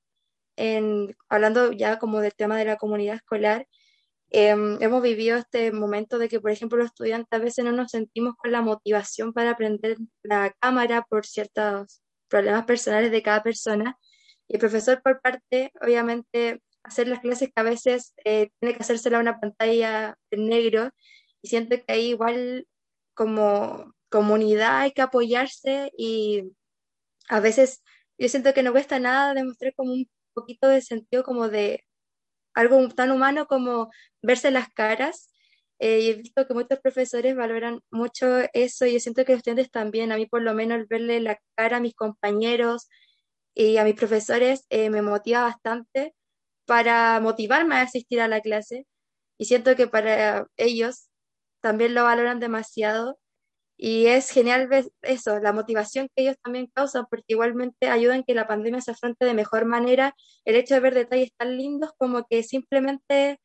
hablando 1.30 1.72
ya 1.72 2.00
como 2.00 2.20
del 2.20 2.36
tema 2.36 2.58
de 2.58 2.66
la 2.66 2.78
comunidad 2.78 3.16
escolar, 3.16 3.68
eh, 4.34 4.50
hemos 4.50 5.04
vivido 5.04 5.38
este 5.38 5.72
momento 5.72 6.18
de 6.18 6.28
que, 6.28 6.40
por 6.40 6.52
ejemplo, 6.52 6.80
los 6.80 6.88
estudiantes 6.88 7.30
a 7.32 7.38
veces 7.38 7.64
no 7.64 7.72
nos 7.72 7.92
sentimos 7.92 8.36
con 8.36 8.52
la 8.52 8.62
motivación 8.62 9.32
para 9.32 9.52
aprender 9.52 9.98
la 10.24 10.52
cámara 10.60 11.04
por 11.04 11.26
ciertos 11.26 12.02
problemas 12.28 12.66
personales 12.66 13.12
de 13.12 13.22
cada 13.22 13.44
persona. 13.44 13.98
Y 14.48 14.56
el 14.56 14.60
profesor, 14.60 15.02
por 15.04 15.22
parte, 15.22 15.72
obviamente, 15.82 16.62
hacer 16.84 17.08
las 17.08 17.20
clases 17.20 17.50
que 17.50 17.62
a 17.62 17.64
veces 17.64 18.16
eh, 18.26 18.50
tiene 18.60 18.76
que 18.76 18.82
hacérsela 18.82 19.18
a 19.20 19.22
una 19.22 19.40
pantalla 19.40 20.18
en 20.32 20.50
negro. 20.50 20.90
Y 21.44 21.50
siento 21.50 21.78
que 21.78 21.94
ahí 21.94 22.10
igual 22.10 22.68
como 23.14 23.94
comunidad 24.10 24.80
hay 24.80 24.92
que 24.94 25.04
apoyarse 25.04 25.92
y 25.96 26.44
a 27.30 27.40
veces 27.40 27.84
yo 28.18 28.30
siento 28.30 28.54
que 28.54 28.64
no 28.64 28.72
cuesta 28.72 29.00
nada 29.00 29.34
demostrar 29.34 29.74
como 29.76 29.94
un 29.94 30.10
poquito 30.34 30.68
de 30.68 30.82
sentido 30.82 31.24
como 31.24 31.50
de 31.50 31.84
algo 32.54 32.88
tan 32.90 33.12
humano 33.12 33.48
como 33.48 33.92
verse 34.22 34.52
las 34.52 34.70
caras. 34.70 35.30
Eh, 35.80 36.02
y 36.02 36.10
he 36.10 36.14
visto 36.16 36.48
que 36.48 36.54
muchos 36.54 36.80
profesores 36.80 37.36
valoran 37.36 37.82
mucho 37.92 38.28
eso 38.54 38.86
y 38.86 38.94
yo 38.94 39.00
siento 39.00 39.26
que 39.26 39.34
los 39.34 39.40
estudiantes 39.40 39.72
también, 39.72 40.12
a 40.12 40.18
mí 40.18 40.26
por 40.28 40.42
lo 40.42 40.54
menos 40.54 40.88
verle 40.88 41.20
la 41.20 41.40
cara 41.56 41.78
a 41.78 41.80
mis 41.82 41.96
compañeros 41.96 42.88
y 43.56 43.78
a 43.78 43.84
mis 43.84 43.96
profesores 43.96 44.66
eh, 44.70 44.90
me 44.90 45.02
motiva 45.02 45.44
bastante 45.44 46.16
para 46.66 47.20
motivarme 47.20 47.76
a 47.76 47.82
asistir 47.82 48.22
a 48.22 48.28
la 48.28 48.42
clase 48.42 48.88
y 49.38 49.46
siento 49.46 49.76
que 49.76 49.88
para 49.88 50.48
ellos 50.58 51.10
también 51.62 51.94
lo 51.96 52.04
valoran 52.04 52.40
demasiado 52.40 53.20
y 53.86 54.08
es 54.08 54.30
genial 54.30 54.70
ver 54.70 54.86
eso, 55.02 55.40
la 55.42 55.52
motivación 55.52 56.08
que 56.16 56.24
ellos 56.24 56.38
también 56.42 56.68
causan, 56.74 57.06
porque 57.10 57.26
igualmente 57.28 57.90
ayudan 57.90 58.24
que 58.24 58.34
la 58.34 58.48
pandemia 58.48 58.80
se 58.80 58.92
afronte 58.92 59.26
de 59.26 59.34
mejor 59.34 59.66
manera. 59.66 60.16
El 60.46 60.56
hecho 60.56 60.76
de 60.76 60.80
ver 60.80 60.94
detalles 60.94 61.34
tan 61.38 61.58
lindos 61.58 61.92
como 61.98 62.26
que 62.30 62.44
simplemente, 62.44 63.42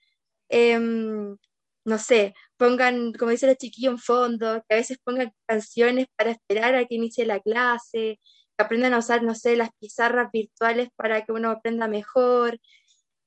eh, 0.49 0.79
no 0.79 1.99
sé, 1.99 2.35
pongan, 2.57 3.13
como 3.15 3.33
dice 3.33 3.49
la 3.49 3.57
chiquilla, 3.57 3.91
un 3.91 3.99
fondo, 3.99 4.63
que 4.69 4.75
a 4.77 4.79
veces 4.79 4.99
pongan 5.03 5.33
canciones 5.45 6.07
para 6.17 6.31
esperar 6.31 6.77
a 6.77 6.85
que 6.87 6.95
inicie 6.95 7.27
la 7.27 7.41
clase, 7.41 8.21
que 8.57 8.65
aprendan 8.65 8.95
a 8.95 8.99
usar, 8.99 9.25
no 9.25 9.35
sé, 9.35 9.57
las 9.57 9.71
pizarras 9.81 10.31
virtuales 10.33 10.89
para 10.95 11.25
que 11.25 11.33
uno 11.33 11.51
aprenda 11.51 11.89
mejor, 11.89 12.61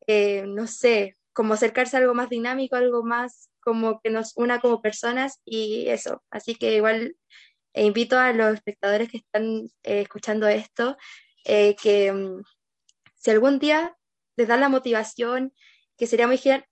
eh, 0.08 0.46
no 0.48 0.66
sé, 0.66 1.18
como 1.34 1.54
acercarse 1.54 1.98
a 1.98 2.00
algo 2.00 2.14
más 2.14 2.30
dinámico, 2.30 2.76
algo 2.76 3.04
más 3.04 3.50
como 3.62 4.00
que 4.02 4.10
nos 4.10 4.34
una 4.36 4.60
como 4.60 4.82
personas 4.82 5.40
y 5.46 5.88
eso. 5.90 6.24
Así 6.32 6.56
que 6.56 6.76
igual 6.76 7.16
eh, 7.74 7.86
invito 7.86 8.18
a 8.18 8.34
los 8.34 8.54
espectadores 8.56 9.10
que 9.10 9.18
están 9.18 9.68
eh, 9.84 10.02
escuchando 10.02 10.48
esto 10.48 10.98
eh, 11.46 11.76
que 11.82 12.12
um, 12.12 12.44
si 13.16 13.32
algún 13.32 13.60
día 13.60 13.96
les 14.38 14.48
da 14.48 14.58
la 14.58 14.70
motivación, 14.70 15.54
que 15.98 16.08
sería 16.08 16.28
muy 16.28 16.38
genial, 16.38 16.66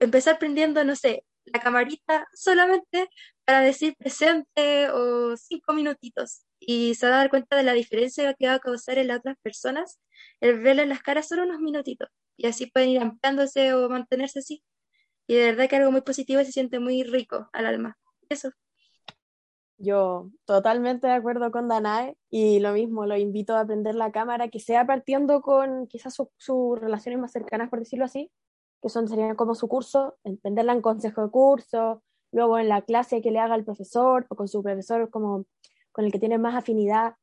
empezar 0.00 0.38
prendiendo, 0.38 0.84
no 0.84 0.96
sé, 0.96 1.24
la 1.46 1.60
camarita 1.60 2.26
solamente 2.34 3.08
para 3.44 3.60
decir 3.60 3.96
presente 3.96 4.90
o 4.90 5.36
cinco 5.36 5.72
minutitos 5.74 6.44
y 6.60 6.94
se 6.94 7.08
va 7.08 7.16
a 7.16 7.18
dar 7.18 7.30
cuenta 7.30 7.56
de 7.56 7.64
la 7.64 7.72
diferencia 7.72 8.34
que 8.34 8.46
va 8.46 8.54
a 8.54 8.60
causar 8.60 8.98
en 8.98 9.08
las 9.08 9.18
otras 9.18 9.36
personas 9.42 10.00
el 10.40 10.60
verle 10.60 10.86
las 10.86 11.02
caras 11.02 11.28
solo 11.28 11.44
unos 11.44 11.60
minutitos 11.60 12.08
y 12.36 12.46
así 12.46 12.66
pueden 12.66 12.90
ir 12.90 13.00
ampliándose 13.00 13.74
o 13.74 13.88
mantenerse 13.88 14.40
así 14.40 14.62
y 15.26 15.34
de 15.34 15.46
verdad 15.52 15.68
que 15.68 15.76
algo 15.76 15.92
muy 15.92 16.02
positivo 16.02 16.40
y 16.40 16.44
se 16.44 16.52
siente 16.52 16.80
muy 16.80 17.04
rico 17.04 17.48
al 17.52 17.66
alma. 17.66 17.98
Eso. 18.28 18.50
Yo 19.78 20.30
totalmente 20.44 21.06
de 21.06 21.14
acuerdo 21.14 21.50
con 21.50 21.68
Danae 21.68 22.16
y 22.30 22.60
lo 22.60 22.72
mismo, 22.72 23.06
lo 23.06 23.16
invito 23.16 23.56
a 23.56 23.60
aprender 23.60 23.94
la 23.94 24.12
cámara, 24.12 24.48
que 24.48 24.60
sea 24.60 24.86
partiendo 24.86 25.40
con 25.42 25.86
quizás 25.86 26.14
sus 26.36 26.78
relaciones 26.78 27.20
más 27.20 27.32
cercanas, 27.32 27.68
por 27.68 27.80
decirlo 27.80 28.04
así, 28.04 28.30
que 28.80 28.88
son 28.88 29.08
serían 29.08 29.34
como 29.34 29.54
su 29.54 29.68
curso, 29.68 30.18
entenderla 30.22 30.72
en 30.72 30.82
consejo 30.82 31.22
de 31.22 31.30
curso, 31.30 32.02
luego 32.30 32.58
en 32.58 32.68
la 32.68 32.82
clase 32.82 33.22
que 33.22 33.30
le 33.30 33.40
haga 33.40 33.56
el 33.56 33.64
profesor 33.64 34.26
o 34.28 34.36
con 34.36 34.48
su 34.48 34.62
profesor 34.62 35.10
como 35.10 35.46
con 35.90 36.04
el 36.04 36.12
que 36.12 36.18
tiene 36.18 36.38
más 36.38 36.54
afinidad. 36.54 37.14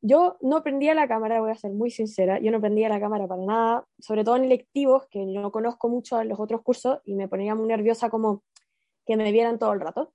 Yo 0.00 0.36
no 0.40 0.62
prendía 0.62 0.94
la 0.94 1.08
cámara, 1.08 1.40
voy 1.40 1.50
a 1.50 1.56
ser 1.56 1.72
muy 1.72 1.90
sincera, 1.90 2.38
yo 2.38 2.52
no 2.52 2.60
prendía 2.60 2.88
la 2.88 3.00
cámara 3.00 3.26
para 3.26 3.42
nada, 3.44 3.84
sobre 3.98 4.22
todo 4.22 4.36
en 4.36 4.44
electivos, 4.44 5.06
que 5.10 5.24
no 5.24 5.50
conozco 5.50 5.88
mucho 5.88 6.20
en 6.20 6.28
los 6.28 6.38
otros 6.38 6.62
cursos 6.62 7.00
y 7.04 7.14
me 7.14 7.26
ponía 7.26 7.54
muy 7.56 7.66
nerviosa 7.66 8.08
como 8.08 8.44
que 9.06 9.16
me 9.16 9.32
vieran 9.32 9.58
todo 9.58 9.72
el 9.72 9.80
rato. 9.80 10.12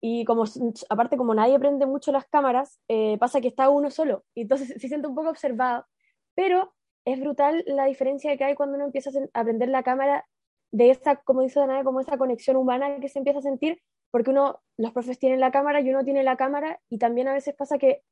Y 0.00 0.24
como, 0.24 0.44
aparte, 0.88 1.16
como 1.16 1.34
nadie 1.34 1.58
prende 1.58 1.86
mucho 1.86 2.12
las 2.12 2.26
cámaras, 2.26 2.80
eh, 2.88 3.16
pasa 3.18 3.40
que 3.40 3.48
está 3.48 3.68
uno 3.68 3.90
solo. 3.90 4.24
Y 4.34 4.42
entonces 4.42 4.68
se 4.80 4.88
siente 4.88 5.06
un 5.06 5.14
poco 5.14 5.30
observado. 5.30 5.86
Pero 6.34 6.74
es 7.04 7.20
brutal 7.20 7.62
la 7.66 7.84
diferencia 7.84 8.36
que 8.36 8.44
hay 8.44 8.54
cuando 8.54 8.76
uno 8.76 8.86
empieza 8.86 9.10
a 9.32 9.44
prender 9.44 9.68
la 9.68 9.82
cámara 9.82 10.26
de 10.72 10.90
esa, 10.90 11.16
como 11.16 11.42
dice 11.42 11.60
Danae, 11.60 11.84
como 11.84 12.00
esa 12.00 12.18
conexión 12.18 12.56
humana 12.56 12.98
que 13.00 13.08
se 13.08 13.18
empieza 13.18 13.38
a 13.38 13.42
sentir, 13.42 13.80
porque 14.10 14.30
uno, 14.30 14.60
los 14.76 14.92
profes 14.92 15.18
tienen 15.18 15.40
la 15.40 15.50
cámara 15.50 15.80
y 15.80 15.90
uno 15.90 16.04
tiene 16.04 16.22
la 16.24 16.36
cámara, 16.36 16.80
y 16.88 16.98
también 16.98 17.28
a 17.28 17.32
veces 17.32 17.54
pasa 17.54 17.78
que 17.78 18.02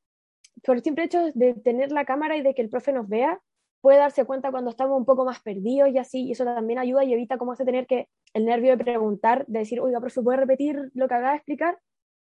por 0.63 0.77
el 0.77 0.83
simple 0.83 1.05
hecho 1.05 1.21
de 1.33 1.53
tener 1.53 1.91
la 1.91 2.05
cámara 2.05 2.37
y 2.37 2.41
de 2.41 2.53
que 2.53 2.61
el 2.61 2.69
profe 2.69 2.93
nos 2.93 3.07
vea, 3.07 3.39
puede 3.81 3.99
darse 3.99 4.25
cuenta 4.25 4.49
cuando 4.49 4.71
estamos 4.71 4.97
un 4.97 5.05
poco 5.05 5.25
más 5.25 5.41
perdidos 5.41 5.89
y 5.89 5.97
así, 5.99 6.25
y 6.25 6.31
eso 6.31 6.43
también 6.43 6.79
ayuda 6.79 7.03
y 7.03 7.13
evita 7.13 7.37
cómo 7.37 7.51
hace 7.51 7.65
tener 7.65 7.85
que 7.85 8.07
el 8.33 8.45
nervio 8.45 8.75
de 8.75 8.83
preguntar, 8.83 9.45
de 9.47 9.59
decir, 9.59 9.79
oiga, 9.79 9.99
profe, 9.99 10.23
¿puede 10.23 10.39
repetir 10.39 10.89
lo 10.95 11.07
que 11.07 11.13
acaba 11.13 11.31
de 11.31 11.37
explicar? 11.37 11.77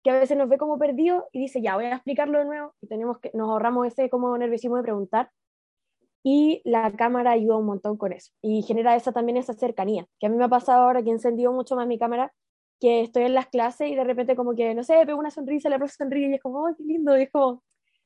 Que 0.05 0.11
a 0.11 0.19
veces 0.21 0.37
nos 0.37 0.49
ve 0.49 0.59
como 0.59 0.79
perdido 0.79 1.29
y 1.33 1.41
dice, 1.41 1.61
ya, 1.61 1.75
voy 1.75 1.87
a 1.87 1.95
explicarlo 1.97 2.39
de 2.39 2.45
nuevo, 2.45 2.75
y 2.81 2.87
tenemos 2.87 3.19
que, 3.19 3.33
nos 3.35 3.49
ahorramos 3.51 3.89
ese 3.89 4.09
como 4.09 4.37
nerviosismo 4.39 4.77
de 4.77 4.83
preguntar, 4.85 5.31
y 6.23 6.63
la 6.65 6.93
cámara 6.93 7.33
ayuda 7.33 7.57
un 7.57 7.67
montón 7.67 7.97
con 7.97 8.13
eso, 8.13 8.31
y 8.41 8.63
genera 8.63 8.95
esa 8.95 9.11
también 9.11 9.37
esa 9.37 9.55
cercanía, 9.55 10.07
que 10.21 10.27
a 10.27 10.31
mí 10.31 10.37
me 10.37 10.45
ha 10.45 10.49
pasado 10.49 10.85
ahora 10.85 11.03
que 11.03 11.09
he 11.09 11.13
encendido 11.13 11.53
mucho 11.53 11.75
más 11.75 11.89
mi 11.89 11.99
cámara, 11.99 12.33
que 12.81 13.01
estoy 13.03 13.25
en 13.25 13.35
las 13.35 13.49
clases 13.49 13.91
y 13.91 13.95
de 13.95 14.05
repente 14.05 14.37
como 14.37 14.55
que, 14.55 14.75
no 14.75 14.85
sé, 14.85 15.05
pego 15.05 15.19
una 15.19 15.31
sonrisa, 15.31 15.69
la 15.69 15.79
profe 15.79 15.95
sonríe 15.95 16.31
y 16.31 16.35
es 16.35 16.41
como, 16.41 16.67
¡ay, 16.67 16.75
qué 16.79 16.85
lindo! 16.85 17.19
Y 17.19 17.23
es 17.23 17.31
como, 17.31 17.63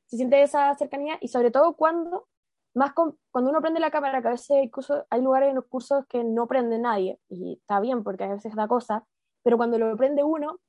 se 0.07 0.17
siente 0.17 0.41
esa 0.41 0.73
cercanía 0.75 1.17
y 1.21 1.27
sobre 1.29 1.51
todo 1.51 1.75
cuando, 1.75 2.27
más 2.75 2.93
cuando 2.93 3.49
uno 3.49 3.61
prende 3.61 3.79
la 3.79 3.91
cámara, 3.91 4.21
que 4.21 4.27
a 4.27 4.31
veces 4.31 4.49
hay, 4.51 4.71
hay 5.09 5.21
lugares 5.21 5.49
en 5.49 5.55
los 5.55 5.65
cursos 5.65 6.05
que 6.07 6.23
no 6.23 6.47
prende 6.47 6.79
nadie 6.79 7.19
y 7.29 7.53
está 7.59 7.79
bien 7.79 8.03
porque 8.03 8.25
a 8.25 8.33
veces 8.33 8.55
da 8.55 8.67
cosa, 8.67 9.05
pero 9.43 9.57
cuando 9.57 9.77
lo 9.77 9.95
prende 9.97 10.23
uno, 10.23 10.59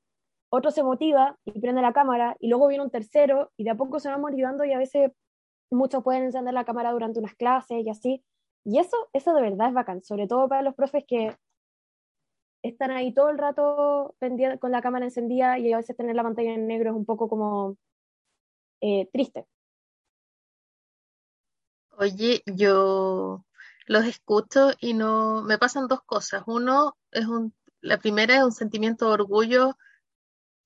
otro 0.51 0.70
se 0.70 0.83
motiva 0.83 1.38
y 1.44 1.61
prende 1.61 1.83
la 1.83 1.92
cámara 1.92 2.37
y 2.38 2.49
luego 2.49 2.68
viene 2.68 2.85
un 2.85 2.90
tercero 2.90 3.51
y 3.57 3.64
de 3.64 3.70
a 3.70 3.75
poco 3.75 3.99
se 4.01 4.09
van 4.09 4.20
motivando 4.20 4.64
y 4.64 4.72
a 4.72 4.79
veces 4.79 5.12
muchos 5.70 6.03
pueden 6.05 6.25
encender 6.25 6.55
la 6.55 6.64
cámara 6.64 6.92
durante 6.92 7.18
unas 7.18 7.35
clases 7.35 7.85
y 7.85 7.90
así. 7.90 8.25
Y 8.64 8.79
eso, 8.79 8.96
eso 9.12 9.33
de 9.35 9.42
verdad 9.42 9.68
es 9.68 9.75
bacán, 9.75 10.03
sobre 10.03 10.27
todo 10.27 10.49
para 10.49 10.62
los 10.62 10.75
profes 10.75 11.05
que 11.07 11.37
están 12.62 12.90
ahí 12.90 13.12
todo 13.12 13.31
el 13.31 13.38
rato 13.38 14.14
con 14.61 14.72
la 14.72 14.83
cámara 14.83 15.05
encendida 15.05 15.59
y 15.59 15.72
a 15.72 15.77
veces 15.77 15.96
tener 15.96 16.16
la 16.16 16.22
pantalla 16.22 16.53
en 16.53 16.66
negro 16.66 16.90
es 16.90 16.96
un 16.96 17.05
poco 17.05 17.29
como 17.29 17.77
eh, 18.80 19.08
triste. 19.12 19.46
Oye, 21.98 22.42
yo 22.46 23.44
los 23.86 24.04
escucho 24.04 24.72
y 24.80 24.94
no 24.94 25.42
me 25.42 25.58
pasan 25.58 25.88
dos 25.88 26.02
cosas. 26.04 26.42
Uno 26.46 26.96
es 27.10 27.26
un, 27.26 27.54
la 27.80 27.98
primera 27.98 28.36
es 28.36 28.42
un 28.42 28.52
sentimiento 28.52 29.06
de 29.06 29.14
orgullo 29.14 29.78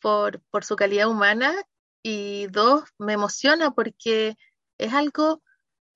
por, 0.01 0.41
por 0.51 0.65
su 0.65 0.77
calidad 0.77 1.09
humana 1.09 1.55
y 2.03 2.47
dos, 2.49 2.85
me 2.99 3.13
emociona 3.13 3.71
porque 3.73 4.37
es 4.79 4.93
algo 4.93 5.43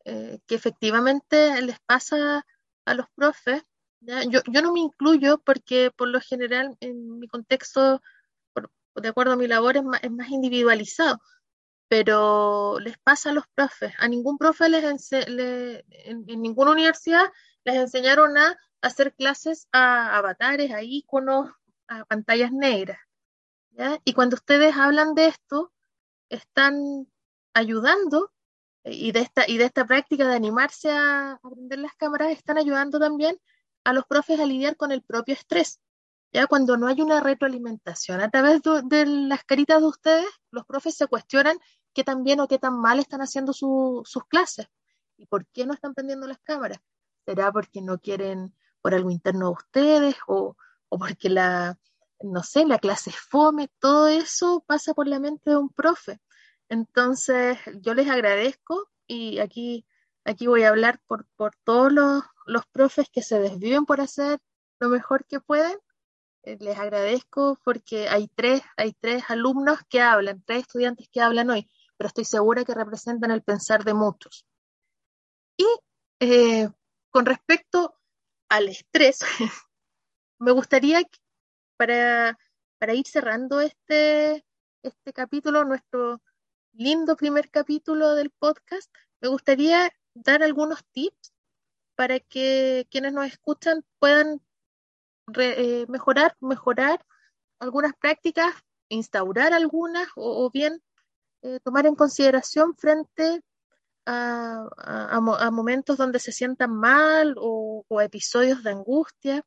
eh, 0.05 0.39
que 0.47 0.55
efectivamente 0.55 1.61
les 1.63 1.81
pasa 1.81 2.47
a 2.85 2.95
los 2.95 3.07
profes. 3.15 3.63
Yo, 4.01 4.41
yo 4.47 4.63
no 4.63 4.73
me 4.73 4.81
incluyo 4.81 5.39
porque 5.39 5.91
por 5.91 6.09
lo 6.09 6.21
general 6.21 6.77
en 6.81 7.19
mi 7.19 7.27
contexto, 7.27 8.03
de 8.97 9.09
acuerdo 9.09 9.33
a 9.33 9.37
mi 9.37 9.49
labor, 9.49 9.77
es 9.79 9.83
es 10.03 10.11
más 10.11 10.29
individualizado 10.29 11.19
pero 11.89 12.79
les 12.81 12.99
pasa 12.99 13.31
a 13.31 13.33
los 13.33 13.47
profes. 13.55 13.93
A 13.99 14.09
ningún 14.09 14.39
profe 14.39 14.69
les 14.69 15.13
en, 15.13 16.25
ninguna 16.27 16.73
universidad 16.73 17.27
les 17.65 17.77
enseñaron 17.77 18.37
a 18.37 18.59
hacer 18.83 19.15
clases 19.15 19.69
a 19.73 20.17
avatares, 20.17 20.71
a 20.73 20.83
iconos, 20.83 21.51
a 21.89 22.05
pantallas 22.05 22.53
negras. 22.53 22.99
Y 24.05 24.13
cuando 24.13 24.37
ustedes 24.37 24.77
hablan 24.77 25.15
de 25.15 25.27
esto, 25.27 25.73
están 26.29 27.09
ayudando 27.55 28.33
y 28.85 29.13
de 29.13 29.21
esta, 29.21 29.49
y 29.49 29.57
de 29.57 29.65
esta 29.65 29.87
práctica 29.87 30.29
de 30.29 30.35
animarse 30.35 30.91
a, 30.91 31.39
aprender 31.43 31.79
las 31.79 31.95
cámaras, 31.95 32.31
están 32.31 32.59
ayudando 32.59 32.99
también 32.99 33.41
a 33.85 33.93
los 33.93 34.05
profes 34.07 34.39
a 34.41 34.47
lidiar 34.47 34.77
con 34.77 34.93
el 34.93 35.03
propio 35.03 35.35
estrés. 35.35 35.81
Ya 36.35 36.49
cuando 36.49 36.77
no 36.77 36.89
hay 36.89 37.01
una 37.01 37.21
retroalimentación 37.21 38.21
a 38.21 38.29
través 38.29 38.61
de, 38.63 39.07
las 39.07 39.45
caritas 39.45 39.81
de 39.81 39.87
ustedes, 39.87 40.27
los 40.51 40.67
profes 40.67 40.97
se 40.97 41.07
cuestionan 41.07 41.57
qué 41.93 42.03
tan 42.03 42.25
bien 42.25 42.41
o 42.41 42.49
qué 42.49 42.59
tan 42.59 42.77
mal 42.81 42.99
están 42.99 43.21
haciendo 43.21 43.53
sus 43.53 44.25
clases 44.29 44.67
y 45.17 45.27
por 45.27 45.47
qué 45.47 45.65
no 45.65 45.75
están 45.75 45.95
prendiendo 45.95 46.27
las 46.27 46.41
cámaras. 46.41 46.81
¿Será 47.25 47.53
porque 47.53 47.81
no 47.83 48.01
quieren 48.01 48.53
por 48.83 48.95
algo 48.95 49.13
interno 49.13 49.47
de 49.47 49.53
ustedes 49.53 50.17
o, 50.27 50.57
o 50.89 50.99
porque 50.99 51.31
la, 51.31 51.79
no 52.21 52.43
sé, 52.43 52.67
la 52.67 52.81
clase 52.81 53.11
es 53.11 53.17
fome? 53.17 53.69
Todo 53.79 54.09
eso 54.09 54.65
pasa 54.67 54.93
por 54.93 55.07
la 55.07 55.21
mente 55.21 55.51
de 55.51 55.57
un 55.57 55.69
profe. 55.69 56.21
Entonces, 56.69 57.59
yo 57.81 57.95
les 57.95 58.11
agradezco 58.11 58.91
y 59.07 59.39
aquí, 59.39 59.87
aquí 60.25 60.49
voy 60.49 60.65
a 60.65 60.71
hablar 60.71 61.01
por, 61.07 61.27
por 61.37 61.55
todos 61.63 61.93
los, 61.93 62.25
los 62.45 62.67
profes 62.67 63.09
que 63.09 63.23
se 63.23 63.39
desviven 63.39 63.87
por 63.87 64.01
hacer 64.01 64.41
lo 64.81 64.89
mejor 64.89 65.27
que 65.27 65.39
pueden 65.39 65.79
les 66.45 66.79
agradezco 66.79 67.59
porque 67.65 68.09
hay 68.09 68.29
tres, 68.29 68.63
hay 68.77 68.93
tres 68.93 69.25
alumnos 69.29 69.79
que 69.89 70.01
hablan, 70.01 70.43
tres 70.45 70.61
estudiantes 70.61 71.09
que 71.11 71.21
hablan 71.21 71.51
hoy, 71.51 71.71
pero 71.97 72.09
estoy 72.09 72.25
segura 72.25 72.65
que 72.65 72.75
representan 72.75 73.31
el 73.31 73.43
pensar 73.43 73.85
de 73.85 73.95
muchos. 73.95 74.47
Y 75.57 75.67
eh, 76.21 76.69
con 77.11 77.27
respecto 77.27 77.99
al 78.49 78.69
estrés, 78.69 79.21
me 80.39 80.53
gustaría, 80.53 81.03
para, 81.77 82.39
para 82.79 82.95
ir 82.95 83.07
cerrando 83.07 83.61
este, 83.61 84.45
este 84.83 85.13
capítulo, 85.13 85.65
nuestro 85.65 86.21
lindo 86.73 87.17
primer 87.17 87.51
capítulo 87.51 88.15
del 88.15 88.31
podcast, 88.31 88.93
me 89.21 89.29
gustaría 89.29 89.91
dar 90.15 90.43
algunos 90.43 90.85
tips 90.93 91.33
para 91.95 92.21
que 92.21 92.87
quienes 92.91 93.13
nos 93.13 93.27
escuchan 93.27 93.85
puedan 93.99 94.41
eh, 95.37 95.87
mejorar, 95.89 96.37
mejorar 96.41 97.05
algunas 97.59 97.95
prácticas, 97.95 98.55
instaurar 98.89 99.53
algunas 99.53 100.09
o, 100.17 100.51
bien 100.51 100.83
eh, 101.43 101.61
tomar 101.61 101.87
en 101.87 101.95
consideración 101.95 102.77
frente 102.77 103.43
a, 104.07 105.51
momentos 105.51 105.97
donde 105.97 106.19
se 106.19 106.33
sientan 106.33 106.75
mal 106.75 107.35
o, 107.39 107.85
episodios 108.03 108.63
de 108.63 108.71
angustia. 108.71 109.43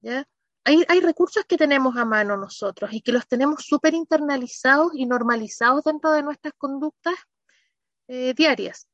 ¿ya? 0.00 0.26
Hay, 0.64 0.84
hay, 0.88 1.00
recursos 1.00 1.44
que 1.44 1.56
tenemos 1.56 1.96
a 1.96 2.04
mano 2.04 2.36
nosotros 2.36 2.92
y 2.92 3.00
que 3.00 3.12
los 3.12 3.26
tenemos 3.26 3.64
súper 3.64 3.94
internalizados 3.94 4.92
y 4.94 5.06
normalizados 5.06 5.84
dentro 5.84 6.12
de 6.12 6.22
nuestras 6.22 6.54
conductas 6.58 7.14
eh, 8.08 8.34
diarias. 8.34 8.88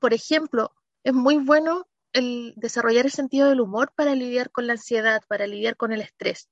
Por 0.00 0.14
ejemplo, 0.14 0.72
es 1.02 1.12
muy 1.12 1.36
bueno 1.38 1.86
el 2.14 2.54
desarrollar 2.56 3.04
el 3.04 3.12
sentido 3.12 3.48
del 3.50 3.60
humor 3.60 3.92
para 3.94 4.14
lidiar 4.14 4.50
con 4.50 4.66
la 4.66 4.74
ansiedad, 4.74 5.22
para 5.28 5.46
lidiar 5.46 5.76
con 5.76 5.92
el 5.92 6.00
estrés. 6.00 6.48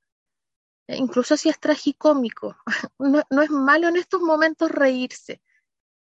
E 0.89 0.97
incluso 0.97 1.37
si 1.37 1.49
es 1.49 1.59
tragicómico, 1.59 2.57
no, 2.99 3.23
no 3.31 3.43
es 3.43 3.51
malo 3.51 3.89
en 3.89 3.97
estos 3.97 4.21
momentos 4.21 4.71
reírse, 4.71 5.41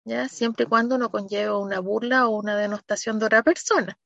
¿ya? 0.03 0.27
siempre 0.27 0.65
y 0.65 0.67
cuando 0.67 0.97
no 0.97 1.09
conlleve 1.09 1.51
una 1.51 1.79
burla 1.79 2.27
o 2.27 2.37
una 2.37 2.55
denostación 2.55 3.17
de 3.17 3.25
otra 3.25 3.41
persona. 3.41 3.97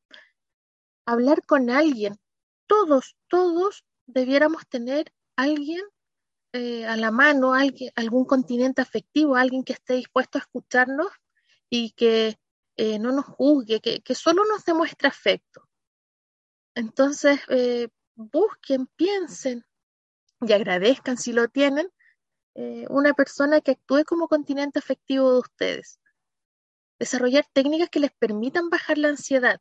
Hablar 1.06 1.44
con 1.46 1.72
alguien, 1.72 2.16
todos, 2.68 3.18
todos 3.28 3.84
debiéramos 4.06 4.68
tener 4.68 5.12
alguien 5.36 5.82
eh, 6.54 6.86
a 6.86 6.96
la 6.96 7.10
mano, 7.10 7.54
alguien, 7.54 7.92
algún 7.96 8.26
continente 8.26 8.82
afectivo, 8.82 9.36
alguien 9.36 9.64
que 9.64 9.74
esté 9.74 9.96
dispuesto 9.96 10.38
a 10.38 10.42
escucharnos 10.42 11.10
y 11.70 11.92
que 11.92 12.38
eh, 12.82 12.98
no 12.98 13.12
nos 13.12 13.26
juzgue, 13.26 13.82
que, 13.82 14.16
solo 14.16 14.46
nos 14.46 14.64
demuestre 14.64 15.10
afecto. 15.10 15.68
Entonces, 16.74 17.42
eh, 17.50 17.90
busquen, 18.16 18.88
piensen 18.96 19.66
y 20.40 20.54
agradezcan 20.54 21.18
si 21.18 21.34
lo 21.34 21.50
tienen 21.50 21.92
eh, 22.56 22.86
una 22.90 23.14
persona 23.14 23.60
que 23.60 23.72
actúe 23.72 24.06
como 24.06 24.30
continente 24.30 24.80
afectivo 24.80 25.34
de 25.34 25.40
ustedes. 25.40 26.00
Desarrollar 27.00 27.46
técnicas 27.52 27.90
que 27.90 28.00
les 28.00 28.14
permitan 28.14 28.70
bajar 28.70 28.98
la 28.98 29.10
ansiedad, 29.10 29.60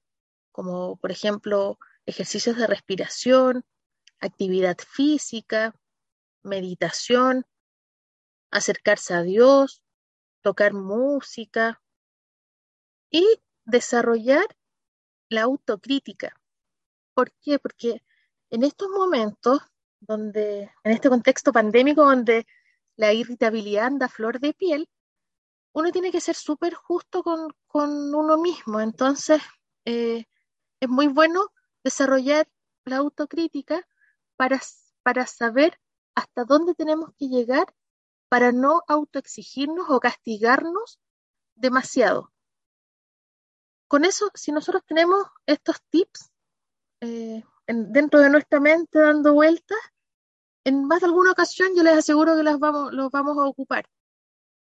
como 0.52 0.96
por 0.98 1.10
ejemplo 1.10 1.76
ejercicios 2.06 2.56
de 2.56 2.68
respiración, 2.68 3.64
actividad 4.20 4.78
física, 4.78 5.74
meditación, 6.44 7.46
acercarse 8.52 9.14
a 9.14 9.22
Dios, 9.22 9.82
tocar 10.40 10.72
música 10.72 11.82
y 13.10 13.40
desarrollar 13.64 14.46
la 15.28 15.42
autocrítica. 15.42 16.34
¿Por 17.14 17.32
qué? 17.42 17.58
Porque 17.58 18.02
en 18.50 18.64
estos 18.64 18.88
momentos, 18.88 19.60
donde, 20.00 20.70
en 20.84 20.92
este 20.92 21.08
contexto 21.08 21.52
pandémico 21.52 22.04
donde 22.04 22.46
la 22.96 23.12
irritabilidad 23.12 23.86
anda 23.86 24.08
flor 24.08 24.40
de 24.40 24.54
piel, 24.54 24.88
uno 25.72 25.92
tiene 25.92 26.10
que 26.10 26.20
ser 26.20 26.34
súper 26.34 26.74
justo 26.74 27.22
con, 27.22 27.54
uno 28.14 28.38
mismo. 28.38 28.80
Entonces, 28.80 29.42
eh, 29.84 30.24
es 30.80 30.88
muy 30.88 31.08
bueno 31.08 31.46
desarrollar 31.84 32.48
la 32.84 32.96
autocrítica 32.96 33.86
para, 34.36 34.60
para 35.02 35.26
saber 35.26 35.78
hasta 36.14 36.44
dónde 36.44 36.74
tenemos 36.74 37.10
que 37.16 37.28
llegar 37.28 37.72
para 38.28 38.52
no 38.52 38.82
autoexigirnos 38.88 39.88
o 39.88 40.00
castigarnos 40.00 40.98
demasiado. 41.54 42.32
Con 43.88 44.04
eso, 44.04 44.30
si 44.34 44.52
nosotros 44.52 44.82
tenemos 44.86 45.26
estos 45.46 45.76
tips 45.90 46.30
eh, 47.00 47.42
dentro 47.66 48.20
de 48.20 48.30
nuestra 48.30 48.60
mente 48.60 48.98
dando 48.98 49.32
vueltas, 49.34 49.78
en 50.64 50.84
más 50.84 51.00
de 51.00 51.06
alguna 51.06 51.32
ocasión 51.32 51.70
yo 51.74 51.82
les 51.82 51.96
aseguro 51.96 52.36
que 52.36 52.42
las 52.42 52.58
vamos, 52.58 52.92
los 52.92 53.10
vamos 53.10 53.38
a 53.38 53.46
ocupar. 53.46 53.88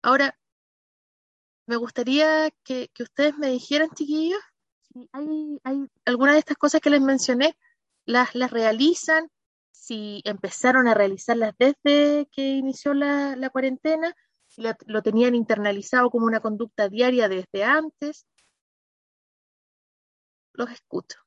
Ahora, 0.02 0.36
me 1.66 1.76
gustaría 1.76 2.50
que, 2.64 2.90
ustedes 2.98 3.36
me 3.38 3.48
dijeran, 3.48 3.90
chiquillos, 3.90 4.40
si 4.80 5.08
hay, 5.12 5.58
alguna 6.04 6.32
de 6.32 6.38
estas 6.38 6.56
cosas 6.56 6.80
que 6.80 6.90
les 6.90 7.00
mencioné, 7.00 7.56
las, 8.04 8.34
las 8.34 8.50
realizan, 8.50 9.28
si 9.70 10.22
empezaron 10.24 10.88
a 10.88 10.94
realizarlas 10.94 11.54
desde 11.58 12.28
que 12.32 12.56
inició 12.56 12.94
la, 12.94 13.50
cuarentena, 13.50 14.14
si 14.46 14.62
lo, 14.86 15.02
tenían 15.02 15.34
internalizado 15.34 16.10
como 16.10 16.26
una 16.26 16.40
conducta 16.40 16.88
diaria 16.88 17.28
desde 17.28 17.64
antes. 17.64 18.26
Los 20.54 20.70
escucho. 20.70 21.22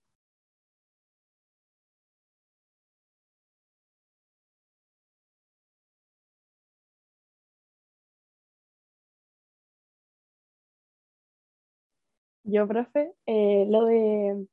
Yo, 12.47 12.67
profe, 12.67 13.11
eh, 13.25 13.65
lo 13.67 13.85
de 13.85 14.45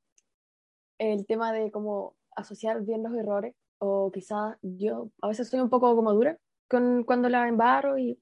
el 1.00 1.26
tema 1.26 1.52
de 1.52 1.70
cómo 1.70 2.16
asociar 2.36 2.82
bien 2.82 3.02
los 3.02 3.14
errores, 3.14 3.54
o 3.78 4.10
quizás 4.12 4.56
yo 4.62 5.10
a 5.20 5.28
veces 5.28 5.48
soy 5.48 5.60
un 5.60 5.70
poco 5.70 5.94
como 5.96 6.12
dura 6.12 6.38
con, 6.68 7.04
cuando 7.04 7.28
la 7.28 7.48
embarro 7.48 7.98
y 7.98 8.18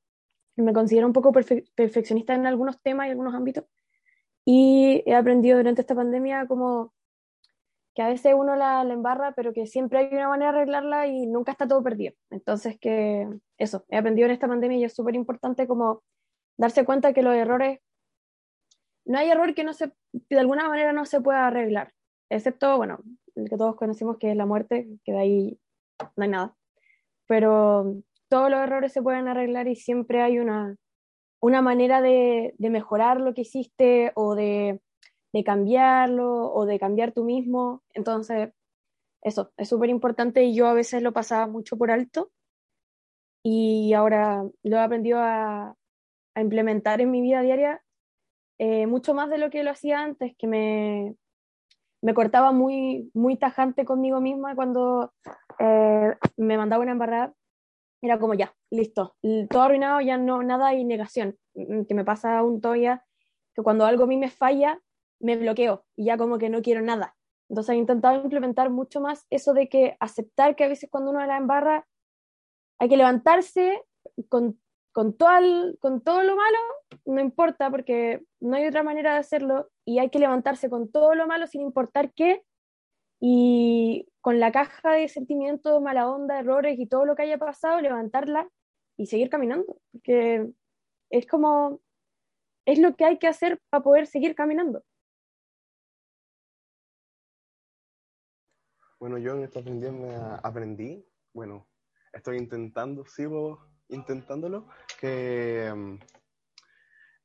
me 0.56 0.72
considero 0.72 1.06
un 1.06 1.12
poco 1.14 1.32
perfeccionista 1.32 2.34
en 2.34 2.46
algunos 2.46 2.80
temas 2.82 3.08
y 3.08 3.10
algunos 3.10 3.34
ámbitos. 3.34 3.64
Y 4.44 5.02
he 5.06 5.14
aprendido 5.14 5.58
durante 5.58 5.82
esta 5.82 5.94
pandemia 5.94 6.46
como 6.46 6.92
que 7.94 8.02
a 8.02 8.08
veces 8.08 8.34
uno 8.36 8.56
la, 8.56 8.84
la, 8.84 8.94
embarra, 8.94 9.32
pero 9.32 9.52
que 9.52 9.66
siempre 9.66 9.98
hay 9.98 10.08
una 10.12 10.28
manera 10.28 10.52
de 10.52 10.58
arreglarla 10.58 11.06
y 11.08 11.26
nunca 11.26 11.52
está 11.52 11.66
todo 11.66 11.82
perdido. 11.82 12.14
Entonces, 12.30 12.78
que 12.78 13.28
eso, 13.58 13.84
he 13.88 13.96
aprendido 13.96 14.26
en 14.26 14.32
esta 14.32 14.48
pandemia 14.48 14.78
y 14.78 14.84
es 14.84 14.94
súper 14.94 15.14
importante 15.14 15.66
como 15.66 16.02
darse 16.56 16.84
cuenta 16.84 17.12
que 17.12 17.22
los 17.22 17.34
errores, 17.34 17.80
no 19.04 19.18
hay 19.18 19.30
error 19.30 19.54
que 19.54 19.64
no 19.64 19.72
se, 19.72 19.92
de 20.12 20.38
alguna 20.38 20.68
manera 20.68 20.92
no 20.92 21.04
se 21.04 21.20
pueda 21.20 21.46
arreglar, 21.46 21.92
excepto, 22.28 22.76
bueno, 22.76 23.00
el 23.34 23.48
que 23.48 23.56
todos 23.56 23.76
conocemos 23.76 24.18
que 24.18 24.30
es 24.30 24.36
la 24.36 24.46
muerte, 24.46 24.88
que 25.04 25.12
de 25.12 25.18
ahí 25.18 25.60
no 26.16 26.24
hay 26.24 26.28
nada. 26.28 26.54
Pero 27.26 27.96
todos 28.28 28.50
los 28.50 28.60
errores 28.60 28.92
se 28.92 29.02
pueden 29.02 29.28
arreglar 29.28 29.68
y 29.68 29.76
siempre 29.76 30.22
hay 30.22 30.38
una, 30.38 30.76
una 31.40 31.62
manera 31.62 32.00
de, 32.02 32.54
de 32.58 32.70
mejorar 32.70 33.20
lo 33.20 33.34
que 33.34 33.42
hiciste 33.42 34.12
o 34.14 34.34
de, 34.34 34.80
de, 35.32 35.44
cambiarlo 35.44 36.52
o 36.52 36.66
de 36.66 36.78
cambiar 36.78 37.12
tú 37.12 37.24
mismo. 37.24 37.82
Entonces, 37.94 38.50
eso 39.22 39.52
es 39.56 39.68
súper 39.68 39.90
importante 39.90 40.44
y 40.44 40.54
yo 40.54 40.66
a 40.66 40.74
veces 40.74 41.02
lo 41.02 41.12
pasaba 41.12 41.46
mucho 41.46 41.76
por 41.76 41.90
alto 41.90 42.30
y 43.42 43.92
ahora 43.94 44.44
lo 44.62 44.76
he 44.76 44.80
aprendido 44.80 45.18
a, 45.20 45.76
implementar 46.36 47.02
en 47.02 47.10
mi 47.10 47.20
vida 47.20 47.42
diaria 47.42 47.82
eh, 48.58 48.86
mucho 48.86 49.12
más 49.12 49.28
de 49.28 49.36
lo 49.36 49.50
que 49.50 49.62
lo 49.62 49.70
hacía 49.70 50.00
antes, 50.00 50.34
que 50.38 50.46
me, 50.46 51.14
me 52.02 52.14
cortaba 52.14 52.52
muy, 52.52 53.10
muy 53.12 53.36
tajante 53.36 53.84
conmigo 53.84 54.20
misma 54.20 54.54
cuando 54.54 55.12
eh, 55.58 56.14
me 56.38 56.56
mandaba 56.56 56.82
una 56.82 56.92
embarrada. 56.92 57.34
Era 58.02 58.18
como 58.18 58.34
ya, 58.34 58.54
listo, 58.70 59.16
todo 59.50 59.62
arruinado, 59.62 60.00
ya 60.00 60.16
no, 60.16 60.42
nada 60.42 60.74
y 60.74 60.84
negación. 60.84 61.38
Mm, 61.54 61.82
que 61.84 61.94
me 61.94 62.04
pasa 62.04 62.42
un 62.42 62.60
todavía 62.60 63.04
que 63.54 63.62
cuando 63.62 63.84
algo 63.84 64.04
a 64.04 64.06
mí 64.06 64.16
me 64.16 64.30
falla, 64.30 64.80
me 65.20 65.36
bloqueo 65.36 65.84
y 65.96 66.06
ya 66.06 66.16
como 66.16 66.38
que 66.38 66.48
no 66.48 66.62
quiero 66.62 66.80
nada. 66.82 67.16
Entonces 67.48 67.74
he 67.74 67.78
intentado 67.78 68.22
implementar 68.22 68.70
mucho 68.70 69.00
más 69.00 69.26
eso 69.30 69.52
de 69.54 69.68
que 69.68 69.96
aceptar 70.00 70.56
que 70.56 70.64
a 70.64 70.68
veces 70.68 70.88
cuando 70.90 71.10
uno 71.10 71.24
la 71.26 71.36
embarra 71.36 71.86
hay 72.78 72.88
que 72.88 72.96
levantarse 72.96 73.82
con 74.28 74.58
con 74.92 75.16
todo, 75.16 75.30
con 75.80 76.00
todo 76.00 76.22
lo 76.22 76.36
malo, 76.36 76.58
no 77.04 77.20
importa 77.20 77.70
porque 77.70 78.22
no 78.40 78.56
hay 78.56 78.66
otra 78.66 78.82
manera 78.82 79.12
de 79.12 79.20
hacerlo 79.20 79.70
y 79.84 79.98
hay 79.98 80.10
que 80.10 80.18
levantarse 80.18 80.68
con 80.68 80.90
todo 80.90 81.14
lo 81.14 81.26
malo 81.26 81.46
sin 81.46 81.60
importar 81.60 82.12
qué 82.12 82.44
y 83.20 84.08
con 84.22 84.40
la 84.40 84.50
caja 84.50 84.92
de 84.92 85.08
sentimientos, 85.08 85.80
mala 85.82 86.10
onda, 86.10 86.40
errores 86.40 86.78
y 86.78 86.86
todo 86.86 87.04
lo 87.04 87.14
que 87.14 87.22
haya 87.22 87.38
pasado, 87.38 87.80
levantarla 87.80 88.48
y 88.96 89.06
seguir 89.06 89.28
caminando, 89.28 89.80
porque 89.92 90.50
es 91.10 91.26
como, 91.26 91.80
es 92.66 92.78
lo 92.78 92.96
que 92.96 93.04
hay 93.04 93.18
que 93.18 93.28
hacer 93.28 93.60
para 93.68 93.82
poder 93.82 94.06
seguir 94.06 94.34
caminando. 94.34 94.82
Bueno, 98.98 99.18
yo 99.18 99.34
en 99.34 99.44
esta 99.44 99.62
pandemia 99.62 100.36
aprendí, 100.36 101.06
bueno, 101.32 101.66
estoy 102.12 102.38
intentando, 102.38 103.06
sigo 103.06 103.66
intentándolo 103.88 104.68
que... 104.98 105.66
Em, 105.66 105.98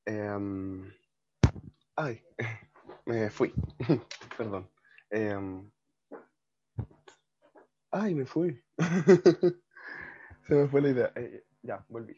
em, 0.06 0.94
ay, 1.96 2.24
me 3.06 3.30
fui, 3.30 3.54
perdón. 4.38 4.72
Em, 5.10 5.70
ay, 7.96 8.14
me 8.14 8.26
fui. 8.26 8.62
Se 10.48 10.54
me 10.56 10.68
fue 10.68 10.82
la 10.82 10.90
idea. 10.90 11.12
Eh, 11.16 11.46
ya, 11.64 11.84
volví. 11.90 12.16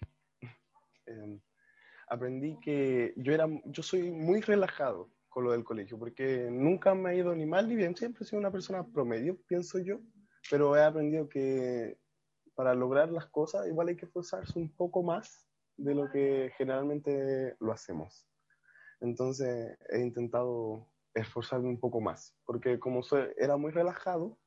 aprendí 2.10 2.60
que 2.60 3.14
yo 3.18 3.34
era, 3.34 3.48
yo 3.66 3.84
soy 3.84 4.12
muy 4.12 4.42
relajado 4.42 5.10
con 5.30 5.44
lo 5.44 5.52
del 5.52 5.64
colegio, 5.64 6.00
porque 6.00 6.50
nunca 6.52 6.96
me 6.96 7.12
ha 7.12 7.16
ido 7.16 7.36
ni 7.36 7.46
mal 7.46 7.68
ni 7.68 7.76
bien, 7.76 7.96
siempre 7.96 8.24
he 8.24 8.28
sido 8.28 8.40
una 8.40 8.52
persona 8.52 8.86
promedio, 8.88 9.38
pienso 9.48 9.78
yo, 9.80 10.00
pero 10.50 10.76
he 10.76 10.84
aprendido 10.84 11.30
que 11.30 12.00
para 12.56 12.74
lograr 12.74 13.12
las 13.12 13.28
cosas 13.28 13.68
igual 13.68 13.90
hay 13.90 13.96
que 13.96 14.06
esforzarse 14.08 14.58
un 14.58 14.76
poco 14.76 15.04
más 15.04 15.48
de 15.78 15.94
lo 15.94 16.10
que 16.10 16.52
generalmente 16.58 17.56
lo 17.60 17.72
hacemos. 17.72 18.28
Entonces 19.00 19.78
he 19.90 20.00
intentado 20.00 20.88
esforzarme 21.14 21.70
un 21.70 21.80
poco 21.80 22.02
más, 22.02 22.36
porque 22.46 22.80
como 22.80 23.04
soy, 23.04 23.28
era 23.38 23.58
muy 23.58 23.72
relajado, 23.72 24.40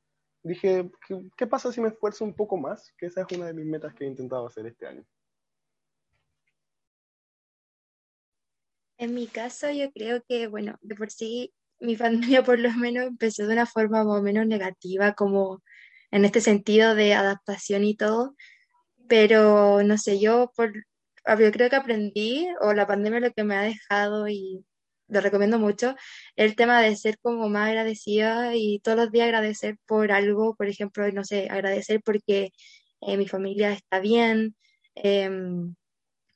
dije, 0.43 0.91
¿qué, 1.37 1.47
pasa 1.47 1.73
si 1.73 1.81
me 1.81 1.89
esfuerzo 1.89 2.25
un 2.25 2.35
poco 2.35 2.57
más? 2.57 2.93
Que 2.99 3.07
esa 3.07 3.23
es 3.23 3.37
una 3.37 3.47
de 3.47 3.55
mis 3.55 3.67
metas 3.67 3.95
que 3.95 4.05
he 4.05 4.09
intentado 4.09 4.47
hacer 4.47 4.67
este 4.67 4.87
año. 4.87 5.05
En 8.99 9.15
mi 9.15 9.27
caso, 9.27 9.71
yo 9.71 9.91
creo 9.93 10.23
que, 10.29 10.47
bueno, 10.47 10.77
de 10.83 10.95
por 10.95 11.11
sí, 11.11 11.53
mi 11.79 11.97
familia 12.37 12.43
por 12.43 12.59
lo 12.59 12.71
menos 12.73 13.07
empezó 13.07 13.47
de 13.47 13.55
una 13.55 13.67
forma 13.67 14.05
más 14.05 14.19
o 14.19 14.23
menos 14.23 14.47
negativa, 14.47 15.15
como 15.15 15.63
en 16.11 16.25
este 16.25 16.41
sentido 16.41 16.95
de 16.95 17.15
adaptación 17.15 17.85
y 17.85 17.97
todo, 17.97 18.35
pero 19.09 19.83
no 19.83 19.99
sé, 19.99 20.21
yo, 20.21 20.53
por, 20.57 20.73
yo 20.75 21.53
creo 21.53 21.71
que 21.71 21.77
aprendí, 21.77 22.49
o 22.61 22.73
la 22.75 22.87
pandemia 22.87 23.21
lo 23.21 23.33
que 23.33 23.45
me 23.45 23.57
ha 23.57 23.63
dejado 23.63 24.29
y 24.29 24.65
lo 25.11 25.21
recomiendo 25.21 25.59
mucho, 25.59 25.95
el 26.37 26.57
tema 26.57 26.81
de 26.83 26.97
ser 26.97 27.19
como 27.21 27.49
más 27.49 27.69
agradecida 27.69 28.57
y 28.57 28.81
todos 28.81 28.99
los 28.99 29.11
días 29.13 29.27
agradecer 29.27 29.79
por 29.87 30.13
algo, 30.13 30.55
por 30.57 30.69
ejemplo, 30.69 31.11
no 31.13 31.25
sé, 31.25 31.49
agradecer 31.51 32.01
porque 32.05 32.53
eh, 33.01 33.17
mi 33.17 33.29
familia 33.29 33.73
está 33.73 34.01
bien, 34.01 34.57
em, 34.95 35.75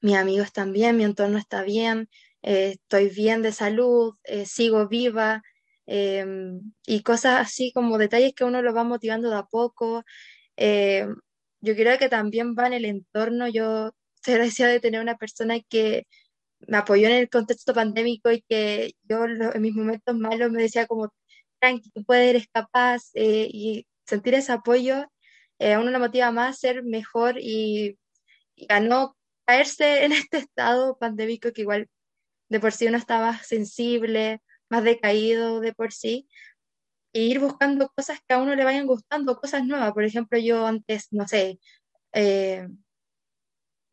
mis 0.03 0.16
amigos 0.16 0.47
están 0.47 0.72
bien, 0.72 0.97
mi 0.97 1.05
entorno 1.05 1.39
está 1.39 1.62
bien, 1.62 2.09
eh, 2.43 2.72
estoy 2.81 3.09
bien 3.11 3.43
de 3.43 3.53
salud, 3.53 4.14
eh, 4.25 4.47
sigo 4.47 4.89
viva, 4.89 5.43
Em, 5.87 6.72
y 6.87 7.03
cosas 7.03 7.41
así 7.41 7.72
como 7.72 7.99
detalles 7.99 8.35
que 8.35 8.45
uno 8.45 8.62
lo 8.62 8.72
va 8.75 8.85
motivando 8.85 9.31
de 9.31 9.37
a 9.37 9.45
poco. 9.45 10.05
Em, 10.57 11.14
yo 11.61 11.75
creo 11.75 11.99
que 11.99 12.09
también 12.09 12.55
va 12.59 12.66
en 12.66 12.75
el 12.75 12.85
entorno. 12.87 13.49
Yo 13.49 13.93
estoy 14.16 14.35
agradecida 14.35 14.68
de 14.68 14.81
tener 14.81 15.01
una 15.01 15.16
persona 15.16 15.61
que 15.68 16.07
me 16.69 16.77
apoyó 16.79 17.09
en 17.09 17.15
el 17.15 17.31
contexto 17.31 17.75
pandémico 17.75 18.31
y 18.33 18.43
que 18.49 18.93
yo 19.09 19.25
en 19.27 19.62
mis 19.62 19.75
momentos 19.75 20.17
malos 20.17 20.51
me 20.51 20.62
decía 20.62 20.87
como, 20.87 21.12
tranqui, 21.61 21.91
tú 21.91 22.05
puedes, 22.05 22.31
eres 22.31 22.49
capaz, 22.53 23.03
eh, 23.15 23.49
y 23.53 23.87
sentir 24.07 24.35
ese 24.35 24.53
apoyo 24.53 25.07
eh, 25.59 25.75
a 25.75 25.81
uno 25.81 25.91
lo 25.91 25.99
motiva 26.01 26.31
más 26.33 26.57
a 26.57 26.61
ser 26.61 26.85
mejor 26.85 27.39
y, 27.41 27.99
y 28.57 28.67
a 28.69 28.81
no 28.81 29.17
caerse 29.47 30.05
en 30.05 30.12
este 30.29 30.39
estado 30.39 30.97
pandémico 30.99 31.53
que 31.53 31.62
igual 31.62 31.89
de 32.49 32.61
por 32.61 32.73
sí 32.73 32.87
uno 32.87 32.99
estaba 32.99 33.39
sensible, 33.43 34.41
más 34.69 34.85
decaído 34.85 35.61
de 35.61 35.73
por 35.75 35.93
sí, 35.93 36.29
e 37.12 37.23
ir 37.23 37.41
buscando 37.41 37.91
cosas 37.97 38.19
que 38.27 38.35
a 38.35 38.39
uno 38.39 38.55
le 38.57 38.65
vayan 38.65 38.87
gustando, 38.87 39.37
cosas 39.37 39.65
nuevas. 39.65 39.93
Por 39.93 40.05
ejemplo, 40.05 40.39
yo 40.39 40.67
antes, 40.67 41.09
no 41.12 41.29
sé, 41.29 41.59
eh, 42.12 42.69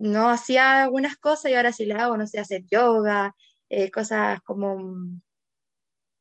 no 0.01 0.29
hacía 0.29 0.83
algunas 0.83 1.17
cosas 1.17 1.51
y 1.51 1.55
ahora 1.55 1.71
sí 1.73 1.85
las 1.85 2.01
hago, 2.01 2.17
no 2.17 2.27
sé, 2.27 2.39
hacer 2.39 2.63
yoga, 2.69 3.35
eh, 3.69 3.91
cosas 3.91 4.41
como 4.41 4.95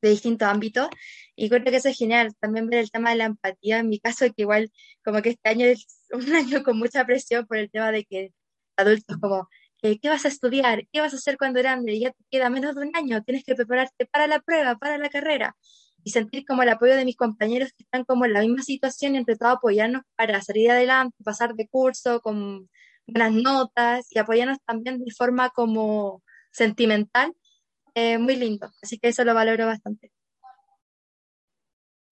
de 0.02 0.10
distintos 0.10 0.48
ámbitos. 0.48 0.88
Y 1.36 1.48
creo 1.48 1.64
que 1.64 1.76
eso 1.76 1.88
es 1.88 1.98
genial. 1.98 2.34
También 2.40 2.68
ver 2.68 2.80
el 2.80 2.90
tema 2.90 3.10
de 3.10 3.16
la 3.16 3.24
empatía, 3.26 3.78
en 3.78 3.88
mi 3.88 3.98
caso, 4.00 4.26
que 4.26 4.42
igual 4.42 4.70
como 5.04 5.22
que 5.22 5.30
este 5.30 5.48
año 5.48 5.66
es 5.66 5.86
un 6.12 6.34
año 6.34 6.62
con 6.62 6.78
mucha 6.78 7.04
presión 7.06 7.46
por 7.46 7.56
el 7.58 7.70
tema 7.70 7.92
de 7.92 8.04
que 8.04 8.32
adultos 8.76 9.16
como, 9.18 9.48
eh, 9.82 9.98
¿qué 10.00 10.08
vas 10.08 10.24
a 10.24 10.28
estudiar? 10.28 10.86
¿Qué 10.92 11.00
vas 11.00 11.14
a 11.14 11.16
hacer 11.16 11.36
cuando 11.38 11.60
grande? 11.60 11.98
Ya 11.98 12.10
te 12.10 12.24
queda 12.30 12.50
menos 12.50 12.74
de 12.74 12.82
un 12.82 12.96
año, 12.96 13.22
tienes 13.24 13.44
que 13.44 13.54
prepararte 13.54 14.06
para 14.06 14.26
la 14.26 14.40
prueba, 14.40 14.76
para 14.76 14.98
la 14.98 15.08
carrera. 15.10 15.56
Y 16.04 16.10
sentir 16.12 16.44
como 16.46 16.62
el 16.62 16.68
apoyo 16.70 16.96
de 16.96 17.04
mis 17.04 17.16
compañeros 17.16 17.72
que 17.76 17.84
están 17.84 18.04
como 18.04 18.24
en 18.24 18.32
la 18.32 18.40
misma 18.40 18.62
situación 18.62 19.14
y 19.14 19.18
entre 19.18 19.36
todo 19.36 19.50
apoyarnos 19.50 20.02
para 20.16 20.40
salir 20.42 20.70
adelante, 20.70 21.16
pasar 21.24 21.54
de 21.54 21.68
curso 21.68 22.20
con 22.20 22.70
buenas 23.10 23.32
notas 23.32 24.06
y 24.10 24.18
apoyarnos 24.18 24.58
también 24.66 24.98
de 25.02 25.10
forma 25.12 25.50
como 25.50 26.22
sentimental, 26.52 27.34
eh, 27.94 28.18
muy 28.18 28.36
lindo. 28.36 28.68
Así 28.82 28.98
que 28.98 29.08
eso 29.08 29.24
lo 29.24 29.34
valoro 29.34 29.66
bastante. 29.66 30.12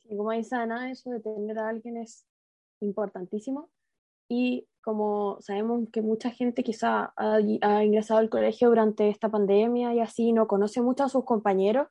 Y 0.05 0.17
como 0.17 0.33
dice 0.33 0.57
Ana, 0.57 0.91
eso 0.91 1.11
de 1.11 1.21
tener 1.21 1.59
a 1.59 1.69
alguien 1.69 1.97
es 1.99 2.25
importantísimo. 2.81 3.71
Y 4.29 4.67
como 4.83 5.39
sabemos 5.41 5.89
que 5.93 6.03
mucha 6.03 6.31
gente 6.31 6.63
quizá 6.63 7.13
ha, 7.17 7.37
ha, 7.63 7.85
ingresado 7.85 8.21
al 8.21 8.31
colegio 8.31 8.69
durante 8.69 9.09
esta 9.09 9.31
pandemia 9.31 9.95
y 9.95 10.01
así 10.01 10.33
no 10.33 10.47
conoce 10.47 10.81
mucho 10.81 11.05
a 11.05 11.09
sus 11.09 11.25
compañeros 11.25 11.89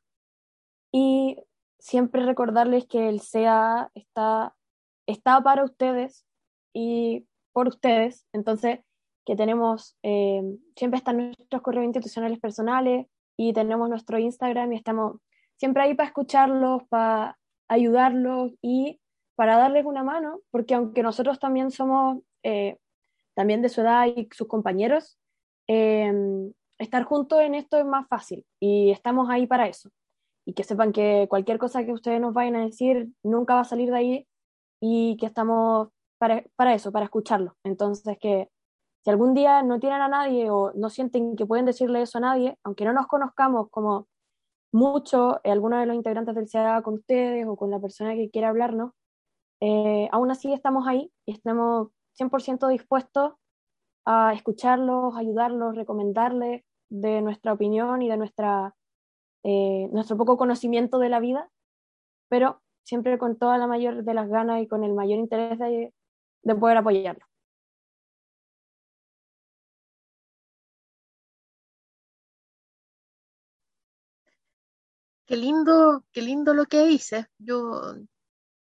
y 0.92 1.38
siempre 1.80 2.26
recordarles 2.26 2.88
que 2.88 3.10
el 3.10 3.22
CA 3.22 3.92
está, 3.94 4.56
está 5.06 5.42
para 5.42 5.64
ustedes 5.64 6.26
y 6.74 7.28
por 7.54 7.68
ustedes, 7.68 8.28
entonces 8.34 8.80
que 9.28 9.36
tenemos, 9.36 9.98
eh, 10.04 10.42
siempre 10.78 11.00
están 11.00 11.18
nuestros 11.18 11.62
correos 11.62 11.84
institucionales 11.84 12.40
personales 12.40 13.08
y 13.36 13.52
tenemos 13.52 13.90
nuestro 13.90 14.18
Instagram 14.18 14.72
y 14.72 14.78
estamos 14.78 15.18
siempre 15.58 15.84
ahí 15.84 15.96
para 15.96 16.08
escucharlos, 16.08 16.84
para 16.88 17.38
ayudarlos 17.68 18.54
y 18.62 19.02
para 19.36 19.58
darles 19.58 19.86
una 19.86 20.02
mano, 20.02 20.40
porque 20.50 20.76
aunque 20.76 21.04
nosotros 21.04 21.40
también 21.40 21.72
somos 21.72 22.20
eh, 22.44 22.78
también 23.36 23.62
de 23.62 23.68
su 23.68 23.82
edad 23.82 24.06
y 24.08 24.30
sus 24.32 24.48
compañeros, 24.48 25.20
eh, 25.68 26.14
estar 26.78 27.04
juntos 27.04 27.42
en 27.42 27.54
esto 27.54 27.78
es 27.78 27.86
más 27.86 28.08
fácil 28.08 28.46
y 28.62 28.92
estamos 28.92 29.30
ahí 29.30 29.46
para 29.46 29.68
eso. 29.68 29.90
Y 30.46 30.54
que 30.54 30.64
sepan 30.64 30.94
que 30.94 31.28
cualquier 31.30 31.58
cosa 31.58 31.84
que 31.84 31.92
ustedes 31.92 32.22
nos 32.22 32.34
vayan 32.34 32.56
a 32.56 32.64
decir 32.64 33.10
nunca 33.24 33.56
va 33.56 33.60
a 33.60 33.66
salir 33.66 33.90
de 33.92 33.98
ahí 33.98 34.28
y 34.80 35.18
que 35.18 35.26
estamos 35.26 35.90
para, 36.18 36.46
para 36.56 36.74
eso, 36.74 36.94
para 36.94 37.04
escucharlo. 37.04 37.58
Entonces, 37.66 38.18
que 38.22 38.48
si 39.08 39.12
algún 39.12 39.34
día 39.34 39.64
no 39.64 39.80
tienen 39.80 40.02
a 40.02 40.10
nadie 40.10 40.50
o 40.50 40.74
no 40.76 40.90
sienten 40.90 41.38
que 41.38 41.46
pueden 41.46 41.66
decirle 41.66 42.02
eso 42.02 42.18
a 42.18 42.22
nadie, 42.22 42.60
aunque 42.66 42.84
no 42.84 42.92
nos 42.92 43.08
conozcamos 43.08 43.70
como 43.70 44.10
mucho, 44.74 45.40
eh, 45.46 45.52
alguno 45.52 45.80
de 45.80 45.86
los 45.86 45.96
integrantes 45.96 46.36
del 46.36 46.50
CEA 46.50 46.82
con 46.82 46.96
ustedes 46.96 47.48
o 47.48 47.56
con 47.56 47.72
la 47.72 47.80
persona 47.80 48.16
que 48.16 48.30
quiera 48.30 48.50
hablarnos, 48.50 48.92
eh, 49.62 50.10
aún 50.12 50.30
así 50.30 50.52
estamos 50.52 50.90
ahí 50.90 51.10
y 51.26 51.32
estamos 51.32 51.88
100% 52.20 52.68
dispuestos 52.68 53.36
a 54.06 54.34
escucharlos, 54.34 55.16
ayudarlos, 55.16 55.78
recomendarles 55.78 56.66
de 56.90 57.22
nuestra 57.22 57.54
opinión 57.54 58.02
y 58.02 58.10
de 58.10 58.18
nuestra, 58.18 58.76
eh, 59.44 59.88
nuestro 59.94 60.18
poco 60.18 60.36
conocimiento 60.36 61.00
de 61.00 61.08
la 61.08 61.22
vida, 61.22 61.50
pero 62.28 62.62
siempre 62.84 63.18
con 63.18 63.38
toda 63.38 63.58
la 63.58 63.68
mayor 63.68 64.04
de 64.04 64.14
las 64.14 64.28
ganas 64.28 64.62
y 64.62 64.68
con 64.68 64.84
el 64.84 64.94
mayor 64.94 65.18
interés 65.18 65.58
de, 65.60 65.94
de 66.44 66.56
poder 66.56 66.76
apoyarlos. 66.76 67.37
Qué 75.28 75.36
lindo, 75.36 76.06
qué 76.14 76.22
lindo 76.22 76.54
lo 76.54 76.68
que 76.68 76.86
dices. 76.86 77.26
Yo 77.38 77.96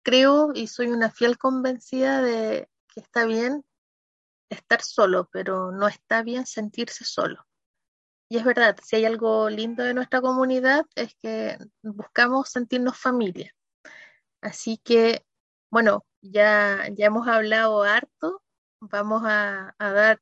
creo 0.02 0.52
y 0.54 0.66
soy 0.66 0.88
una 0.88 1.10
fiel 1.10 1.38
convencida 1.38 2.20
de 2.20 2.68
que 2.88 3.00
está 3.00 3.24
bien 3.24 3.64
estar 4.50 4.82
solo, 4.82 5.30
pero 5.32 5.72
no 5.72 5.88
está 5.88 6.22
bien 6.22 6.44
sentirse 6.44 7.04
solo. 7.04 7.46
Y 8.28 8.36
es 8.36 8.44
verdad, 8.44 8.76
si 8.82 8.96
hay 8.96 9.06
algo 9.06 9.48
lindo 9.48 9.82
de 9.82 9.94
nuestra 9.94 10.20
comunidad 10.20 10.84
es 10.94 11.14
que 11.22 11.56
buscamos 11.82 12.50
sentirnos 12.50 12.98
familia. 12.98 13.54
Así 14.42 14.76
que, 14.76 15.24
bueno, 15.70 16.04
ya, 16.20 16.86
ya 16.92 17.06
hemos 17.06 17.28
hablado 17.28 17.82
harto. 17.82 18.42
Vamos 18.78 19.22
a, 19.24 19.74
a 19.78 19.92
dar, 19.92 20.20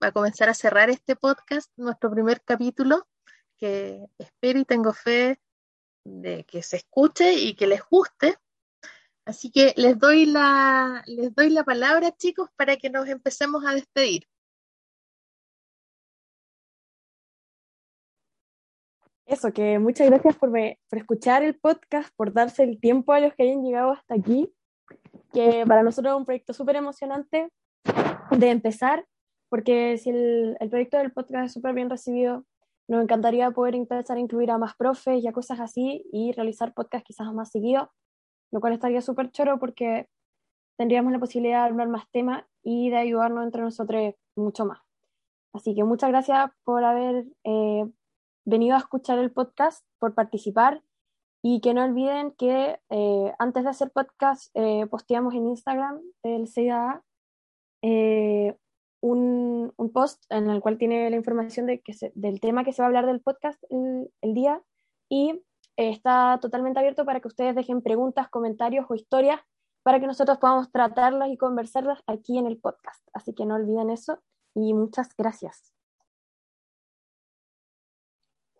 a 0.00 0.12
comenzar 0.12 0.48
a 0.48 0.54
cerrar 0.54 0.88
este 0.88 1.14
podcast, 1.14 1.70
nuestro 1.76 2.10
primer 2.10 2.42
capítulo, 2.42 3.06
que 3.58 4.06
espero 4.18 4.60
y 4.60 4.64
tengo 4.64 4.94
fe 4.94 5.38
de 6.08 6.44
que 6.44 6.62
se 6.62 6.76
escuche 6.76 7.34
y 7.34 7.54
que 7.54 7.66
les 7.66 7.82
guste. 7.88 8.36
Así 9.24 9.50
que 9.50 9.74
les 9.76 9.98
doy 9.98 10.26
la, 10.26 11.02
les 11.06 11.34
doy 11.34 11.50
la 11.50 11.64
palabra, 11.64 12.12
chicos, 12.12 12.48
para 12.56 12.76
que 12.76 12.90
nos 12.90 13.08
empecemos 13.08 13.64
a 13.66 13.74
despedir. 13.74 14.24
Eso, 19.26 19.52
que 19.52 19.78
muchas 19.78 20.06
gracias 20.06 20.36
por, 20.36 20.50
me, 20.50 20.78
por 20.88 20.98
escuchar 20.98 21.42
el 21.42 21.54
podcast, 21.58 22.08
por 22.16 22.32
darse 22.32 22.62
el 22.62 22.80
tiempo 22.80 23.12
a 23.12 23.20
los 23.20 23.34
que 23.34 23.42
hayan 23.42 23.62
llegado 23.62 23.90
hasta 23.90 24.14
aquí, 24.14 24.50
que 25.34 25.64
para 25.68 25.82
nosotros 25.82 26.14
es 26.14 26.18
un 26.18 26.24
proyecto 26.24 26.54
súper 26.54 26.76
emocionante 26.76 27.50
de 28.30 28.48
empezar, 28.48 29.04
porque 29.50 29.98
si 29.98 30.08
el, 30.08 30.56
el 30.58 30.70
proyecto 30.70 30.96
del 30.96 31.12
podcast 31.12 31.44
es 31.44 31.52
súper 31.52 31.74
bien 31.74 31.90
recibido, 31.90 32.46
nos 32.88 33.02
encantaría 33.02 33.50
poder 33.50 33.74
empezar 33.74 34.16
a 34.16 34.20
incluir 34.20 34.50
a 34.50 34.58
más 34.58 34.74
profes 34.74 35.22
y 35.22 35.28
a 35.28 35.32
cosas 35.32 35.60
así 35.60 36.06
y 36.10 36.32
realizar 36.32 36.72
podcast 36.72 37.04
quizás 37.06 37.32
más 37.34 37.50
seguido, 37.50 37.92
lo 38.50 38.60
cual 38.60 38.72
estaría 38.72 39.02
súper 39.02 39.30
choro 39.30 39.58
porque 39.58 40.08
tendríamos 40.78 41.12
la 41.12 41.18
posibilidad 41.18 41.64
de 41.64 41.70
hablar 41.70 41.88
más 41.88 42.10
temas 42.10 42.44
y 42.62 42.88
de 42.90 42.96
ayudarnos 42.96 43.44
entre 43.44 43.62
nosotros 43.62 44.14
mucho 44.36 44.64
más. 44.64 44.80
Así 45.52 45.74
que 45.74 45.84
muchas 45.84 46.10
gracias 46.10 46.50
por 46.64 46.82
haber 46.84 47.26
eh, 47.44 47.84
venido 48.46 48.74
a 48.76 48.78
escuchar 48.78 49.18
el 49.18 49.32
podcast, 49.32 49.84
por 49.98 50.14
participar 50.14 50.82
y 51.42 51.60
que 51.60 51.74
no 51.74 51.84
olviden 51.84 52.32
que 52.32 52.80
eh, 52.90 53.32
antes 53.38 53.64
de 53.64 53.70
hacer 53.70 53.90
podcast 53.90 54.50
eh, 54.54 54.86
posteamos 54.90 55.34
en 55.34 55.46
Instagram 55.48 56.00
del 56.22 56.48
CIDA 56.48 57.04
un, 59.00 59.72
un, 59.76 59.92
post 59.92 60.24
en 60.30 60.50
el 60.50 60.60
cual 60.60 60.78
tiene 60.78 61.08
la 61.10 61.16
información 61.16 61.66
del 61.66 62.40
tema 62.40 62.64
que 62.64 62.72
se 62.72 62.82
va 62.82 62.86
a 62.86 62.88
hablar 62.88 63.06
del 63.06 63.20
podcast 63.20 63.62
el, 63.70 64.34
día 64.34 64.62
y 65.08 65.30
eh, 65.76 65.90
está 65.90 66.38
totalmente 66.40 66.78
abierto 66.78 67.04
para 67.04 67.20
que 67.20 67.28
ustedes 67.28 67.54
dejen 67.54 67.82
preguntas, 67.82 68.28
comentarios 68.28 68.86
o 68.88 68.94
historias 68.94 69.40
para 69.82 70.00
que 70.00 70.06
nosotros 70.06 70.38
podamos 70.38 70.70
tratarlas 70.70 71.30
y 71.30 71.36
conversarlas 71.36 72.02
aquí 72.06 72.38
en 72.38 72.46
el 72.46 72.58
podcast. 72.58 73.06
Así 73.12 73.34
que 73.34 73.46
no 73.46 73.54
olviden 73.54 73.90
eso 73.90 74.22
y 74.54 74.74
muchas 74.74 75.14
gracias. 75.16 75.72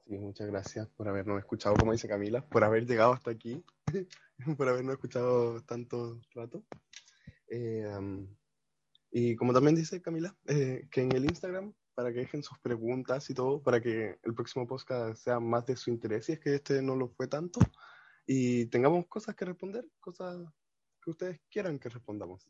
Muchas 0.07 0.47
gracias 0.47 0.89
por 0.89 1.07
habernos 1.07 1.39
escuchado, 1.39 1.77
como 1.77 1.93
dice 1.93 2.09
Camila, 2.09 2.41
por 2.41 2.65
haber 2.65 2.87
llegado 2.87 3.13
hasta 3.13 3.31
aquí, 3.31 3.63
por 4.57 4.67
habernos 4.67 4.95
escuchado 4.95 5.61
tanto 5.65 6.19
rato. 6.35 6.65
Eh, 7.51 7.87
y 9.11 9.37
como 9.37 9.53
también 9.53 9.77
dice 9.77 10.03
Camila, 10.03 10.37
eh, 10.47 10.87
que 10.91 11.03
en 11.03 11.13
el 11.13 11.25
Instagram, 11.25 11.75
para 11.95 12.13
que 12.13 12.21
dejen 12.21 12.43
sus 12.43 12.59
preguntas 12.59 13.29
y 13.31 13.35
todo, 13.35 13.63
para 13.63 13.81
que 13.81 14.19
el 14.23 14.35
próximo 14.35 14.67
podcast 14.67 15.23
sea 15.23 15.41
más 15.41 15.67
de 15.67 15.77
su 15.77 15.91
interés, 15.91 16.29
y 16.29 16.33
es 16.33 16.41
que 16.41 16.55
este 16.55 16.83
no 16.83 16.95
lo 16.95 17.09
fue 17.09 17.27
tanto, 17.27 17.61
y 18.27 18.67
tengamos 18.67 19.07
cosas 19.07 19.35
que 19.35 19.45
responder, 19.45 19.87
cosas 20.01 20.37
que 21.03 21.11
ustedes 21.11 21.41
quieran 21.51 21.79
que 21.79 21.89
respondamos. 21.89 22.47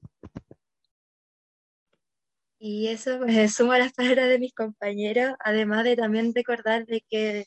Y 2.58 2.88
eso 2.88 3.18
pues 3.18 3.54
sumo 3.54 3.72
a 3.72 3.78
las 3.78 3.92
palabras 3.92 4.28
de 4.28 4.38
mis 4.40 4.52
compañeros, 4.52 5.34
además 5.38 5.84
de 5.84 5.94
también 5.94 6.34
recordar 6.34 6.86
de 6.86 7.04
que 7.08 7.46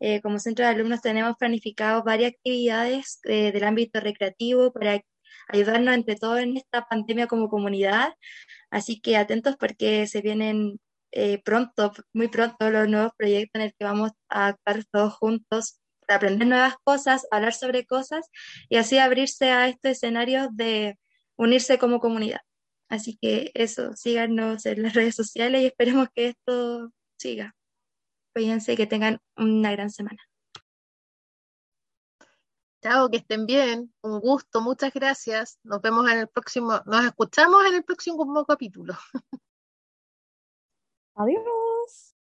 eh, 0.00 0.20
como 0.20 0.38
centro 0.38 0.64
de 0.64 0.72
alumnos 0.72 1.00
tenemos 1.00 1.36
planificado 1.38 2.02
varias 2.02 2.32
actividades 2.32 3.20
eh, 3.24 3.52
del 3.52 3.64
ámbito 3.64 4.00
recreativo 4.00 4.72
para 4.72 5.00
ayudarnos 5.48 5.94
entre 5.94 6.16
todos 6.16 6.40
en 6.40 6.56
esta 6.56 6.86
pandemia 6.86 7.26
como 7.26 7.48
comunidad. 7.48 8.14
Así 8.70 9.00
que 9.00 9.16
atentos 9.16 9.56
porque 9.56 10.06
se 10.06 10.20
vienen 10.22 10.80
eh, 11.12 11.42
pronto, 11.44 11.92
muy 12.14 12.28
pronto, 12.28 12.70
los 12.70 12.88
nuevos 12.88 13.12
proyectos 13.16 13.60
en 13.60 13.66
el 13.66 13.74
que 13.78 13.84
vamos 13.84 14.12
a 14.28 14.48
actuar 14.48 14.84
todos 14.90 15.14
juntos 15.14 15.78
para 16.00 16.16
aprender 16.16 16.48
nuevas 16.48 16.74
cosas, 16.84 17.26
hablar 17.30 17.54
sobre 17.54 17.86
cosas 17.86 18.28
y 18.68 18.76
así 18.76 18.98
abrirse 18.98 19.50
a 19.50 19.68
estos 19.68 19.92
escenarios 19.92 20.48
de 20.52 20.98
unirse 21.36 21.78
como 21.78 22.00
comunidad. 22.00 22.40
Así 22.88 23.18
que 23.20 23.50
eso, 23.54 23.94
síganos 23.96 24.66
en 24.66 24.82
las 24.82 24.94
redes 24.94 25.14
sociales 25.14 25.62
y 25.62 25.66
esperemos 25.66 26.08
que 26.14 26.28
esto 26.28 26.90
siga. 27.18 27.54
Cuídense, 28.34 28.76
que 28.76 28.86
tengan 28.86 29.18
una 29.36 29.72
gran 29.72 29.90
semana. 29.90 30.18
Chao, 32.82 33.08
que 33.08 33.18
estén 33.18 33.46
bien. 33.46 33.94
Un 34.02 34.18
gusto, 34.20 34.60
muchas 34.60 34.92
gracias. 34.92 35.58
Nos 35.62 35.80
vemos 35.80 36.10
en 36.10 36.18
el 36.18 36.28
próximo, 36.28 36.82
nos 36.86 37.04
escuchamos 37.04 37.64
en 37.66 37.74
el 37.74 37.84
próximo 37.84 38.44
capítulo. 38.44 38.94
Adiós. 41.14 42.11